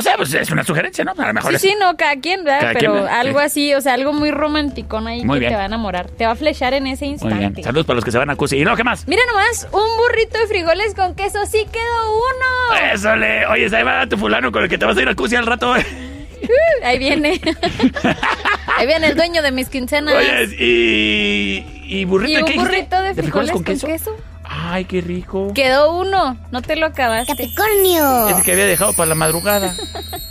No 0.00 0.10
sé, 0.10 0.16
pues 0.16 0.32
es 0.34 0.50
una 0.50 0.64
sugerencia, 0.64 1.04
¿no? 1.04 1.12
A 1.16 1.26
lo 1.26 1.34
mejor 1.34 1.50
Sí, 1.50 1.56
es- 1.56 1.62
sí, 1.62 1.74
no, 1.78 1.96
cada 1.96 2.16
quien, 2.16 2.42
¿verdad? 2.44 2.60
Cada 2.60 2.72
Pero 2.72 2.92
quien, 2.92 3.04
¿verdad? 3.04 3.20
algo 3.20 3.38
Sí. 3.40 3.44
así, 3.44 3.74
o 3.74 3.80
sea, 3.80 3.94
algo 3.94 4.12
muy 4.12 4.30
romántico 4.30 4.98
ahí 4.98 5.24
Muy 5.24 5.36
que 5.36 5.40
bien. 5.40 5.52
te 5.52 5.56
va 5.56 5.62
a 5.62 5.66
enamorar. 5.66 6.06
Te 6.10 6.24
va 6.26 6.32
a 6.32 6.36
flechar 6.36 6.72
en 6.74 6.86
ese 6.86 7.04
Muy 7.04 7.12
instante. 7.14 7.36
bien. 7.38 7.62
Saludos 7.64 7.86
para 7.86 7.96
los 7.96 8.04
que 8.04 8.10
se 8.12 8.18
van 8.18 8.30
a 8.30 8.36
Cusi. 8.36 8.56
¿Y 8.58 8.64
no, 8.64 8.74
qué 8.76 8.84
más? 8.84 9.06
Mira 9.06 9.22
nomás, 9.28 9.68
un 9.72 9.96
burrito 9.98 10.38
de 10.38 10.46
frijoles 10.46 10.94
con 10.94 11.14
queso, 11.14 11.44
sí 11.46 11.66
quedó 11.70 12.12
uno. 12.14 12.80
Eso 12.92 13.14
le. 13.16 13.46
Oye, 13.46 13.68
ahí 13.76 13.82
va 13.82 14.06
tu 14.06 14.16
fulano 14.16 14.50
con 14.50 14.62
el 14.62 14.68
que 14.70 14.78
te 14.78 14.86
vas 14.86 14.96
a 14.96 15.02
ir 15.02 15.08
a 15.08 15.14
Cusi 15.14 15.36
al 15.36 15.46
rato. 15.46 15.72
Uh, 15.72 16.84
ahí 16.84 16.98
viene. 16.98 17.40
ahí 18.78 18.86
viene 18.86 19.08
el 19.08 19.14
dueño 19.16 19.42
de 19.42 19.52
mis 19.52 19.68
quincenas. 19.68 20.14
Oye, 20.14 20.44
y. 20.58 21.76
¿Y 21.92 22.04
burrito 22.04 22.38
y 22.38 22.42
un 22.42 22.48
qué 22.48 22.54
burrito 22.58 23.02
de 23.02 23.14
frijoles, 23.14 23.50
con, 23.50 23.64
queso? 23.64 23.86
Ay, 24.52 24.84
qué 24.84 25.00
rico. 25.00 25.52
Quedó 25.54 25.96
uno, 25.96 26.36
no 26.50 26.60
te 26.60 26.74
lo 26.74 26.86
acabaste. 26.86 27.32
Capricornio. 27.32 28.28
Es 28.28 28.38
el 28.38 28.42
que 28.42 28.52
había 28.52 28.66
dejado 28.66 28.92
para 28.94 29.06
la 29.06 29.14
madrugada. 29.14 29.76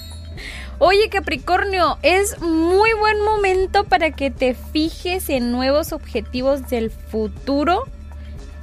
Oye, 0.78 1.10
Capricornio, 1.10 1.98
es 2.02 2.40
muy 2.41 2.91
buen 3.00 3.24
momento 3.24 3.86
para 3.86 4.12
que 4.12 4.30
te 4.30 4.56
fijes 4.56 5.30
en 5.30 5.54
nuevos 5.54 5.94
objetivos 5.94 6.68
del 6.68 6.91
futuro 6.91 7.86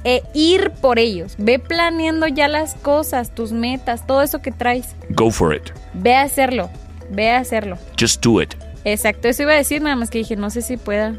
e 0.03 0.21
ir 0.35 0.71
por 0.79 0.99
ellos. 0.99 1.33
Ve 1.39 1.57
planeando 1.57 2.27
ya 2.27 2.47
las 2.47 2.75
cosas, 2.75 3.33
tus 3.33 3.51
metas, 3.51 4.05
todo 4.05 4.21
eso 4.21 4.43
que 4.43 4.51
traes. 4.51 4.95
Go 5.09 5.31
for 5.31 5.55
it. 5.55 5.71
Ve 5.95 6.15
a 6.15 6.21
hacerlo, 6.21 6.69
ve 7.09 7.31
a 7.31 7.39
hacerlo. 7.39 7.79
Just 7.99 8.23
do 8.23 8.43
it. 8.43 8.53
Exacto, 8.83 9.27
eso 9.27 9.41
iba 9.41 9.53
a 9.53 9.57
decir, 9.57 9.81
nada 9.81 9.95
más 9.95 10.11
que 10.11 10.19
dije, 10.19 10.35
no 10.35 10.51
sé 10.51 10.61
si 10.61 10.77
pueda. 10.77 11.15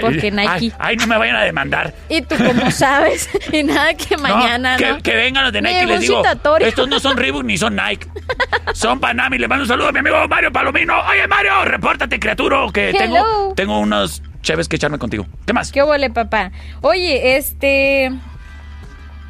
Porque 0.00 0.30
Nike. 0.30 0.50
Ay, 0.50 0.72
ay, 0.78 0.96
no 0.96 1.06
me 1.06 1.16
vayan 1.16 1.36
a 1.36 1.42
demandar. 1.42 1.94
Y 2.08 2.22
tú 2.22 2.36
como 2.36 2.70
sabes, 2.70 3.28
y 3.52 3.62
nada 3.62 3.94
que 3.94 4.16
mañana, 4.16 4.76
que, 4.76 4.88
¿no? 4.92 5.02
que 5.02 5.14
vengan 5.14 5.44
los 5.44 5.52
de 5.52 5.62
Nike 5.62 5.82
y 5.82 5.86
les 5.86 6.00
digo. 6.00 6.22
citatorio. 6.22 6.66
Estos 6.66 6.88
no 6.88 6.98
son 7.00 7.16
Reebok 7.16 7.44
ni 7.44 7.56
son 7.56 7.76
Nike. 7.76 8.06
Son 8.74 9.00
Panami. 9.00 9.38
Le 9.38 9.48
mando 9.48 9.62
un 9.62 9.68
saludo 9.68 9.88
a 9.88 9.92
mi 9.92 10.00
amigo 10.00 10.16
Mario 10.28 10.52
Palomino. 10.52 11.00
Oye, 11.08 11.26
Mario, 11.28 11.64
repórtate, 11.64 12.18
criatura, 12.20 12.66
que 12.74 12.90
Hello. 12.90 12.98
tengo, 12.98 13.54
tengo 13.54 13.78
unos 13.78 14.22
chéves 14.42 14.68
que 14.68 14.76
echarme 14.76 14.98
contigo. 14.98 15.26
¿Qué 15.46 15.52
más? 15.52 15.72
¿Qué 15.72 15.82
huele, 15.82 16.10
papá? 16.10 16.50
Oye, 16.82 17.36
este. 17.36 18.12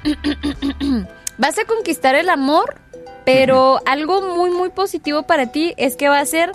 Vas 1.38 1.58
a 1.58 1.64
conquistar 1.66 2.14
el 2.14 2.28
amor, 2.30 2.80
pero 3.24 3.80
algo 3.86 4.34
muy, 4.34 4.50
muy 4.50 4.70
positivo 4.70 5.24
para 5.24 5.52
ti 5.52 5.74
es 5.76 5.96
que 5.96 6.08
va 6.08 6.18
a 6.20 6.26
ser 6.26 6.52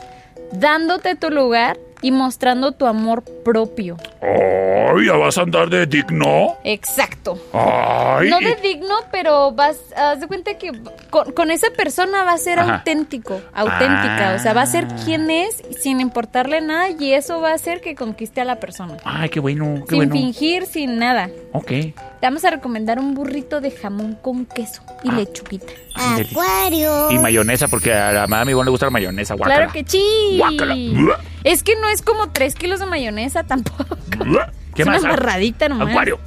dándote 0.52 1.16
tu 1.16 1.30
lugar 1.30 1.78
y 2.02 2.12
mostrando 2.12 2.72
tu 2.72 2.86
amor 2.86 3.24
propio. 3.44 3.98
Ay, 4.22 5.06
ya 5.06 5.14
vas 5.14 5.38
a 5.38 5.42
andar 5.42 5.70
de 5.70 5.86
digno. 5.86 6.56
Exacto. 6.64 7.38
Ay. 7.54 8.30
No 8.30 8.40
de 8.40 8.56
digno, 8.56 8.96
pero 9.12 9.52
vas, 9.52 9.78
haz 9.96 10.20
de 10.20 10.28
cuenta 10.28 10.58
que 10.58 10.72
con, 11.10 11.32
con 11.32 11.50
esa 11.52 11.68
persona 11.76 12.24
va 12.24 12.34
a 12.34 12.38
ser 12.38 12.60
Ajá. 12.60 12.76
auténtico, 12.78 13.40
auténtica, 13.54 14.32
Ah. 14.32 14.36
o 14.36 14.40
sea, 14.40 14.54
va 14.54 14.64
a 14.64 14.66
ser 14.66 14.88
quien 15.06 15.30
es 15.32 15.62
sin 15.80 16.02
importarle 16.02 16.62
nada 16.62 16.90
y 16.90 17.14
eso 17.14 17.40
va 17.42 17.52
a 17.52 17.54
hacer 17.56 17.82
que 17.82 17.96
conquiste 17.96 18.42
a 18.42 18.46
la 18.46 18.60
persona. 18.60 18.98
Ay, 19.04 19.30
qué 19.30 19.40
bueno, 19.40 19.76
qué 19.88 19.90
sin 19.92 19.98
bueno. 19.98 20.14
fingir, 20.14 20.66
sin 20.66 20.98
nada. 21.00 21.30
Ok. 21.54 21.68
Te 21.68 21.94
vamos 22.28 22.44
a 22.46 22.50
recomendar 22.52 23.00
un 23.00 23.14
burrito 23.14 23.62
de 23.62 23.72
jamón 23.72 24.18
con 24.22 24.46
queso 24.46 24.82
y 25.04 25.10
Ah. 25.10 25.14
lechuguita. 25.14 25.72
Acuario. 25.96 27.12
Y 27.12 27.18
mayonesa, 27.20 27.68
porque 27.68 27.94
a 27.94 28.12
la 28.12 28.22
mamá 28.28 28.46
mi 28.46 28.52
Ivonne 28.52 28.66
le 28.66 28.72
gusta 28.72 28.86
la 28.88 28.92
mayonesa. 28.92 29.36
Guácala. 29.36 29.56
Claro 29.68 29.74
que 29.74 29.84
sí. 29.88 30.36
Guácala. 30.38 30.76
Es 31.44 31.64
que 31.64 31.76
no 31.76 31.90
es 31.90 32.02
como 32.02 32.30
tres 32.30 32.56
kilos 32.56 32.80
de 32.80 32.86
mayonesa 32.86 33.44
tampoco. 33.44 33.98
¿Qué 34.76 34.84
es 34.84 34.88
más? 34.88 35.02
una 35.02 35.12
barradita 35.12 35.70
nomás. 35.70 35.90
Acuario. 35.90 36.20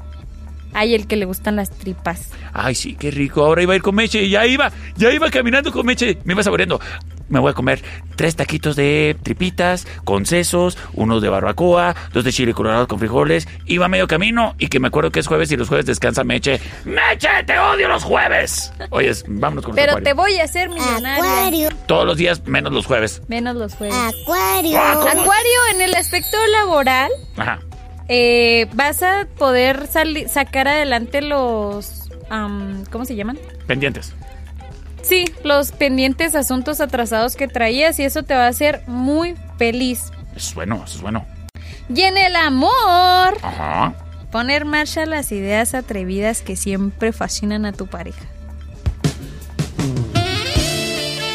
Ay, 0.75 0.95
el 0.95 1.07
que 1.07 1.17
le 1.17 1.25
gustan 1.25 1.57
las 1.57 1.71
tripas. 1.71 2.31
Ay, 2.53 2.75
sí, 2.75 2.95
qué 2.95 3.11
rico. 3.11 3.45
Ahora 3.45 3.63
iba 3.63 3.73
a 3.73 3.77
ir 3.77 3.83
con 3.83 3.95
Meche 3.95 4.23
y 4.23 4.31
ya 4.31 4.47
iba, 4.47 4.71
ya 4.97 5.11
iba 5.13 5.31
caminando 5.31 5.73
con 5.73 5.87
Meche. 5.87 6.19
Me 6.25 6.35
iba 6.35 6.43
saboreando. 6.43 6.81
Me 7.29 7.39
voy 7.41 7.51
a 7.51 7.55
comer 7.55 7.83
tres 8.17 8.37
taquitos 8.37 8.77
de 8.77 9.17
tripitas 9.23 9.87
con 10.05 10.27
sesos, 10.27 10.77
unos 10.93 11.23
de 11.23 11.31
barbacoa, 11.31 11.95
dos 12.13 12.23
de 12.23 12.33
chile 12.33 12.53
colorado 12.53 12.87
con 12.87 12.99
frijoles. 12.99 13.49
Iba 13.65 13.89
medio 13.89 14.07
camino 14.07 14.55
y 14.59 14.69
que 14.69 14.79
me 14.79 14.89
acuerdo 14.89 15.11
que 15.11 15.21
es 15.21 15.27
jueves 15.27 15.51
y 15.51 15.57
los 15.57 15.69
jueves 15.69 15.87
descansa 15.87 16.23
Meche. 16.23 16.61
¡Meche, 16.85 17.29
te 17.47 17.59
odio 17.59 17.89
los 17.89 18.05
jueves! 18.05 18.73
Oye, 18.91 19.11
vámonos 19.27 19.65
con 19.65 19.75
los 19.75 19.85
Pero 19.85 20.03
te 20.03 20.13
voy 20.13 20.39
a 20.39 20.45
hacer 20.45 20.69
millonaria. 20.69 21.15
Acuario. 21.17 21.69
Todos 21.87 22.07
los 22.07 22.17
días 22.19 22.47
menos 22.47 22.73
los 22.73 22.85
jueves. 22.85 23.23
Menos 23.29 23.57
los 23.57 23.75
jueves. 23.75 23.97
Acuario. 23.97 24.79
Ah. 24.79 24.93
Acuario, 24.93 25.61
en 25.73 25.81
el 25.81 25.95
aspecto 25.95 26.37
laboral, 26.49 27.11
Ajá. 27.37 27.59
Eh, 28.09 28.69
vas 28.75 29.03
a 29.03 29.27
poder 29.39 29.89
sacar 30.29 30.69
adelante 30.69 31.21
los... 31.23 32.09
¿Cómo 32.91 33.05
se 33.05 33.15
llaman? 33.17 33.39
Pendientes. 33.67 34.13
Sí, 35.03 35.27
los 35.45 35.73
pendientes 35.73 36.35
asuntos 36.35 36.81
atrasados 36.81 37.37
que 37.37 37.47
traías 37.47 37.99
y 37.99 38.05
eso 38.05 38.23
te 38.23 38.35
va 38.35 38.47
a 38.47 38.49
hacer 38.49 38.83
muy 38.87 39.37
feliz. 39.59 40.11
Eso 40.35 40.49
es 40.49 40.55
bueno, 40.55 40.83
eso 40.85 40.97
es 40.97 41.03
bueno. 41.03 41.27
Y 41.95 42.01
en 42.01 42.17
el 42.17 42.35
amor, 42.37 43.37
Ajá. 43.43 43.95
poner 44.33 44.65
marcha 44.65 45.05
las 45.05 45.31
ideas 45.31 45.75
atrevidas 45.75 46.41
que 46.41 46.57
siempre 46.57 47.13
fascinan 47.13 47.67
a 47.67 47.73
tu 47.73 47.87
pareja. 47.87 48.25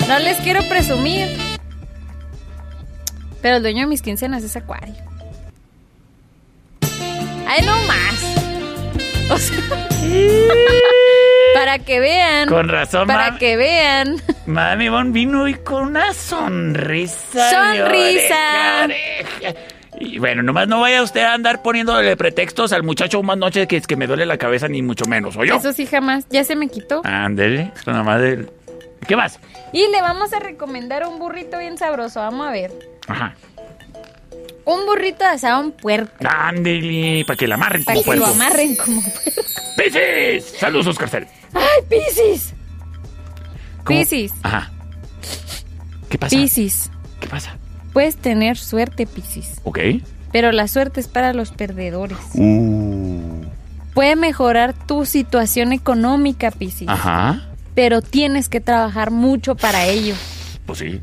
No 0.08 0.18
les 0.18 0.38
quiero 0.38 0.68
presumir, 0.68 1.28
pero 3.44 3.58
el 3.58 3.62
dueño 3.62 3.82
de 3.82 3.88
mis 3.88 4.02
quincenas 4.02 4.44
es 4.44 4.56
Acuario. 4.56 4.96
¡Ay, 7.51 7.65
no 7.65 7.76
más! 7.88 9.31
O 9.31 9.38
sea, 9.39 9.57
para 11.55 11.80
que 11.80 11.99
vean. 11.99 12.47
Con 12.47 12.69
razón, 12.69 13.07
Para 13.07 13.39
que 13.39 13.57
vean. 13.57 14.17
Mami 14.45 14.85
Ivonne 14.85 15.09
vino 15.11 15.41
hoy 15.41 15.55
con 15.55 15.88
una 15.88 16.13
sonrisa. 16.13 17.49
Sonrisa. 17.49 18.88
Y 19.99 20.19
bueno, 20.19 20.43
nomás 20.43 20.67
no 20.67 20.80
vaya 20.80 21.01
usted 21.01 21.21
a 21.21 21.34
andar 21.34 21.63
poniéndole 21.63 22.15
pretextos 22.15 22.71
al 22.71 22.84
muchacho 22.84 23.23
más 23.23 23.39
noche 23.39 23.65
que 23.67 23.77
es 23.77 23.88
que 23.88 23.95
me 23.95 24.05
duele 24.05 24.27
la 24.27 24.38
cabeza, 24.38 24.67
ni 24.67 24.84
mucho 24.84 25.05
menos, 25.05 25.35
¿o 25.35 25.43
yo? 25.43 25.55
Eso 25.55 25.73
sí, 25.73 25.88
jamás. 25.88 26.27
Ya 26.30 26.43
se 26.43 26.55
me 26.55 26.67
quitó. 26.67 27.01
Ándele, 27.03 27.71
esto 27.76 27.91
nomás 27.91 28.21
de... 28.21 28.47
¿Qué 29.07 29.15
más? 29.15 29.39
Y 29.73 29.88
le 29.88 30.03
vamos 30.03 30.34
a 30.34 30.39
recomendar 30.39 31.07
un 31.07 31.17
burrito 31.17 31.57
bien 31.57 31.80
sabroso. 31.80 32.19
Vamos 32.19 32.47
a 32.47 32.51
ver. 32.51 32.71
Ajá. 33.07 33.34
Un 34.70 34.86
burrito 34.86 35.24
de 35.24 35.32
asado 35.32 35.64
en 35.64 35.72
puerco. 35.72 36.14
Ándele, 36.28 37.24
para 37.26 37.38
que 37.38 37.48
la 37.48 37.56
amarren 37.56 37.84
Para 37.84 37.96
como 37.96 38.12
que 38.12 38.20
lo 38.20 38.26
puerco. 38.26 38.44
amarren 38.44 38.76
como 38.76 39.02
puerco. 39.02 39.41
¡Piscis! 39.78 40.54
Saludos, 40.60 40.88
Oscar 40.88 41.10
Cel. 41.10 41.28
¡Ay, 41.54 41.84
Piscis! 41.90 42.54
¿Cómo? 43.84 44.00
Piscis. 44.00 44.32
Ajá. 44.44 44.72
¿Qué 46.10 46.18
pasa? 46.20 46.36
Piscis. 46.36 46.91
¿Qué 47.20 47.28
pasa? 47.28 47.58
Puedes 47.94 48.18
tener 48.18 48.58
suerte, 48.58 49.08
Piscis. 49.08 49.60
Ok. 49.64 49.80
Pero 50.32 50.52
la 50.52 50.68
suerte 50.68 51.00
es 51.00 51.08
para 51.08 51.34
los 51.34 51.50
perdedores. 51.52 52.18
Uh. 52.36 53.44
Puede 53.96 54.16
mejorar 54.16 54.74
tu 54.86 55.06
situación 55.06 55.74
económica, 55.74 56.52
Piscis. 56.52 56.88
Ajá. 56.88 57.48
Pero 57.74 58.02
tienes 58.04 58.50
que 58.50 58.62
trabajar 58.62 59.10
mucho 59.10 59.56
para 59.56 59.86
ello. 59.88 60.14
Pues 60.68 60.80
sí. 60.80 61.00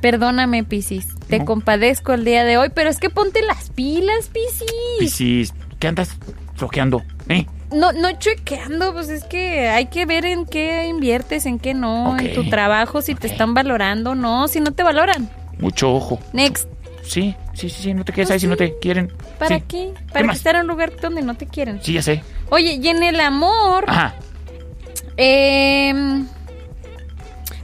Perdóname, 0.00 0.62
Piscis. 0.62 1.15
Te 1.28 1.44
compadezco 1.44 2.12
el 2.12 2.24
día 2.24 2.44
de 2.44 2.56
hoy, 2.56 2.68
pero 2.74 2.88
es 2.88 2.98
que 2.98 3.10
ponte 3.10 3.42
las 3.42 3.70
pilas, 3.70 4.28
Piscis. 4.32 4.66
Piscis, 4.98 5.54
¿qué 5.80 5.88
andas 5.88 6.10
floqueando? 6.54 7.02
¿Eh? 7.28 7.46
No, 7.72 7.92
no 7.92 8.12
chequeando, 8.12 8.92
pues 8.92 9.08
es 9.08 9.24
que 9.24 9.66
hay 9.68 9.86
que 9.86 10.06
ver 10.06 10.24
en 10.24 10.46
qué 10.46 10.86
inviertes, 10.86 11.44
en 11.46 11.58
qué 11.58 11.74
no, 11.74 12.16
en 12.18 12.32
tu 12.32 12.48
trabajo, 12.48 13.02
si 13.02 13.16
te 13.16 13.26
están 13.26 13.54
valorando, 13.54 14.14
no, 14.14 14.46
si 14.46 14.60
no 14.60 14.72
te 14.72 14.84
valoran. 14.84 15.28
Mucho 15.58 15.92
ojo. 15.92 16.20
Next. 16.32 16.68
Sí, 17.02 17.34
sí, 17.54 17.68
sí, 17.70 17.82
sí, 17.82 17.94
no 17.94 18.04
te 18.04 18.12
quedes 18.12 18.30
ahí 18.30 18.38
si 18.40 18.46
no 18.46 18.56
te 18.56 18.78
quieren. 18.78 19.12
¿Para 19.38 19.58
Sí. 19.58 19.64
qué? 19.66 19.94
Para 20.12 20.26
más? 20.26 20.36
estar 20.36 20.54
en 20.54 20.62
un 20.62 20.66
lugar 20.68 20.92
donde 21.00 21.22
no 21.22 21.34
te 21.34 21.46
quieren. 21.46 21.80
Sí, 21.82 21.92
ya 21.94 22.02
sé. 22.02 22.22
Oye, 22.50 22.78
y 22.80 22.88
en 22.88 23.02
el 23.02 23.18
amor, 23.20 23.84
Ajá. 23.88 24.14
em, 25.16 26.26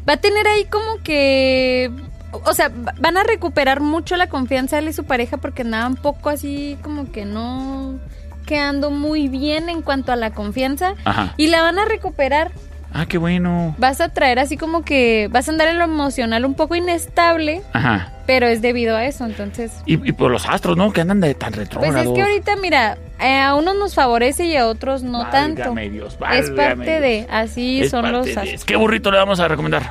va 0.09 0.15
a 0.15 0.17
tener 0.17 0.47
ahí 0.49 0.65
como 0.65 0.97
que, 1.05 1.91
o 2.33 2.55
sea, 2.55 2.69
va- 2.69 2.95
van 2.99 3.17
a 3.17 3.23
recuperar 3.23 3.81
mucho 3.81 4.17
la 4.17 4.29
confianza 4.29 4.77
de 4.77 4.83
él 4.83 4.89
y 4.89 4.93
su 4.93 5.05
pareja 5.05 5.37
porque 5.37 5.63
andaban 5.63 5.97
poco 5.97 6.29
así 6.31 6.79
como 6.83 7.13
que 7.13 7.25
no 7.25 7.99
quedando 8.47 8.91
muy 8.91 9.29
bien 9.29 9.69
en 9.69 9.83
cuanto 9.83 10.11
a 10.13 10.17
la 10.17 10.31
confianza 10.33 10.95
Ajá. 11.05 11.35
y 11.37 11.47
la 11.49 11.63
van 11.63 11.79
a 11.79 11.85
recuperar. 11.85 12.51
Ah, 12.95 13.07
qué 13.07 13.17
bueno. 13.17 13.75
Vas 13.79 14.03
a 14.03 14.11
traer 14.11 14.39
así 14.39 14.59
como 14.59 14.85
que 14.85 15.29
vas 15.33 15.49
a 15.49 15.53
andar 15.53 15.69
en 15.69 15.79
lo 15.79 15.85
emocional 15.85 16.45
un 16.45 16.53
poco 16.55 16.75
inestable, 16.75 17.63
Ajá. 17.73 18.13
pero 18.27 18.47
es 18.49 18.61
debido 18.61 18.97
a 18.97 19.05
eso, 19.07 19.25
entonces 19.25 19.73
Y, 19.87 19.95
y 20.07 20.13
por 20.13 20.31
los 20.31 20.47
astros, 20.47 20.77
¿no? 20.77 20.93
Que 20.93 21.01
andan 21.01 21.21
de 21.21 21.35
tan 21.35 21.53
Pues 21.53 21.69
retrógrados. 21.69 22.07
es 22.07 22.13
que 22.13 22.21
ahorita, 22.21 22.57
mira, 22.57 22.99
eh, 23.19 23.41
a 23.41 23.55
unos 23.55 23.77
nos 23.77 23.95
favorece 23.95 24.45
y 24.45 24.57
a 24.57 24.67
otros 24.67 25.03
no 25.05 25.27
tanto. 25.31 25.61
Válgame 25.61 25.89
Dios, 25.89 26.19
es 26.35 26.51
parte 26.51 26.85
Dios. 26.85 27.01
de, 27.01 27.27
así 27.31 27.81
Es 27.83 27.91
son 27.91 28.13
los 28.13 28.27
de- 28.27 28.33
astros. 28.39 28.65
¿Qué 28.67 28.77
burrito 28.77 29.11
le 29.11 29.17
vamos 29.19 29.41
a 29.41 29.49
recomendar? 29.49 29.89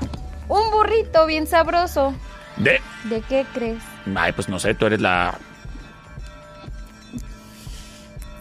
Un 0.48 0.72
burrito 0.72 1.26
bien 1.26 1.48
sabroso. 1.48 2.14
De... 2.58 2.82
¿De 3.06 3.22
qué 3.22 3.46
crees? 3.54 3.82
Ay, 4.16 4.32
pues 4.34 4.50
no 4.50 4.60
sé, 4.60 4.74
tú 4.74 4.86
eres 4.86 5.02
la... 5.02 5.38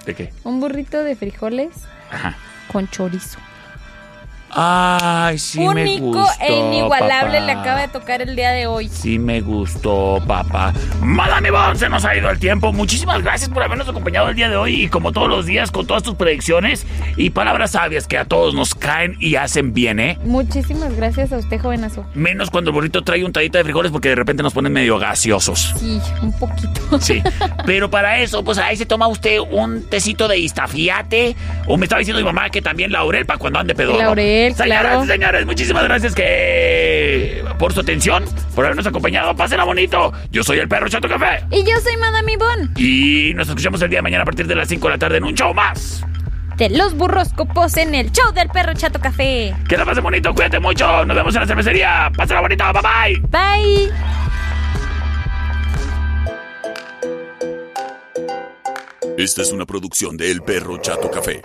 ¿De 0.04 0.14
qué? 0.14 0.32
Un 0.44 0.60
burrito 0.60 1.02
de 1.04 1.14
frijoles 1.14 1.70
Ajá. 2.10 2.34
con 2.72 2.88
chorizo. 2.88 3.38
Ay, 4.52 5.38
sí 5.38 5.60
me 5.60 5.66
Único 5.68 6.04
gustó, 6.06 6.26
e 6.40 6.52
inigualable 6.58 7.38
papá. 7.38 7.46
le 7.46 7.52
acaba 7.52 7.80
de 7.82 7.88
tocar 7.88 8.20
el 8.22 8.34
día 8.36 8.50
de 8.50 8.66
hoy. 8.66 8.88
Sí 8.88 9.18
me 9.18 9.40
gustó, 9.40 10.22
papá. 10.26 10.72
Madame 11.00 11.50
Bon, 11.50 11.76
se 11.76 11.88
nos 11.88 12.04
ha 12.04 12.16
ido 12.16 12.30
el 12.30 12.38
tiempo. 12.38 12.72
Muchísimas 12.72 13.22
gracias 13.22 13.48
por 13.50 13.62
habernos 13.62 13.88
acompañado 13.88 14.28
el 14.28 14.34
día 14.36 14.48
de 14.48 14.56
hoy 14.56 14.82
y 14.84 14.88
como 14.88 15.12
todos 15.12 15.28
los 15.28 15.46
días 15.46 15.70
con 15.70 15.86
todas 15.86 16.02
tus 16.02 16.14
predicciones 16.16 16.86
y 17.16 17.30
palabras 17.30 17.72
sabias 17.72 18.06
que 18.06 18.18
a 18.18 18.24
todos 18.24 18.54
nos 18.54 18.74
caen 18.74 19.16
y 19.20 19.36
hacen 19.36 19.72
bien, 19.72 20.00
¿eh? 20.00 20.18
Muchísimas 20.24 20.94
gracias 20.96 21.32
a 21.32 21.36
usted, 21.38 21.60
jovenazo. 21.60 22.04
Menos 22.14 22.50
cuando 22.50 22.70
el 22.70 22.74
burrito 22.74 23.02
trae 23.02 23.24
un 23.24 23.32
tallita 23.32 23.58
de 23.58 23.64
frijoles 23.64 23.92
porque 23.92 24.08
de 24.08 24.16
repente 24.16 24.42
nos 24.42 24.52
ponen 24.52 24.72
medio 24.72 24.98
gaseosos. 24.98 25.74
Sí, 25.78 26.00
un 26.22 26.32
poquito. 26.32 27.00
Sí, 27.00 27.22
pero 27.66 27.90
para 27.90 28.18
eso, 28.18 28.42
pues 28.42 28.58
ahí 28.58 28.76
se 28.76 28.86
toma 28.86 29.06
usted 29.06 29.38
un 29.50 29.88
tecito 29.88 30.26
de 30.28 30.38
istafiate. 30.38 31.36
O 31.66 31.76
me 31.76 31.84
estaba 31.84 32.00
diciendo 32.00 32.18
mi 32.20 32.26
mamá 32.26 32.50
que 32.50 32.60
también 32.62 32.90
laurel 32.90 33.26
para 33.26 33.38
cuando 33.38 33.58
ande 33.60 33.74
pedorro. 33.74 33.98
Laurel, 33.98 34.39
Señoras 34.48 34.56
claro. 34.56 35.04
y 35.04 35.06
señores, 35.06 35.46
muchísimas 35.46 35.84
gracias 35.84 36.14
que 36.14 37.44
por 37.58 37.72
su 37.74 37.80
atención, 37.80 38.24
por 38.54 38.64
habernos 38.64 38.86
acompañado. 38.86 39.36
Pásenla 39.36 39.64
bonito. 39.64 40.12
Yo 40.30 40.42
soy 40.42 40.58
el 40.58 40.68
perro 40.68 40.88
Chato 40.88 41.08
Café. 41.08 41.44
Y 41.50 41.58
yo 41.58 41.78
soy 41.82 41.96
Madame 41.98 42.32
Ivonne. 42.32 42.68
Y 42.76 43.34
nos 43.34 43.48
escuchamos 43.48 43.82
el 43.82 43.90
día 43.90 43.98
de 43.98 44.02
mañana 44.02 44.22
a 44.22 44.24
partir 44.24 44.46
de 44.46 44.54
las 44.54 44.68
5 44.68 44.86
de 44.88 44.94
la 44.94 44.98
tarde 44.98 45.18
en 45.18 45.24
un 45.24 45.34
show 45.34 45.52
más. 45.52 46.02
De 46.56 46.70
los 46.70 46.94
burros 46.94 47.32
copos 47.34 47.76
en 47.76 47.94
el 47.94 48.10
show 48.12 48.32
del 48.32 48.48
perro 48.48 48.72
Chato 48.74 48.98
Café. 48.98 49.54
Que 49.68 49.76
la 49.76 49.84
pasen 49.84 50.02
bonito, 50.02 50.34
cuídate 50.34 50.58
mucho. 50.58 51.04
Nos 51.04 51.16
vemos 51.16 51.34
en 51.34 51.40
la 51.42 51.46
cervecería. 51.46 52.10
Pásenla 52.16 52.40
bonito, 52.40 52.64
bye 52.72 53.18
bye. 53.28 53.28
Bye. 53.28 53.92
Esta 59.16 59.42
es 59.42 59.52
una 59.52 59.66
producción 59.66 60.16
de 60.16 60.30
El 60.30 60.40
Perro 60.40 60.78
Chato 60.78 61.10
Café. 61.10 61.42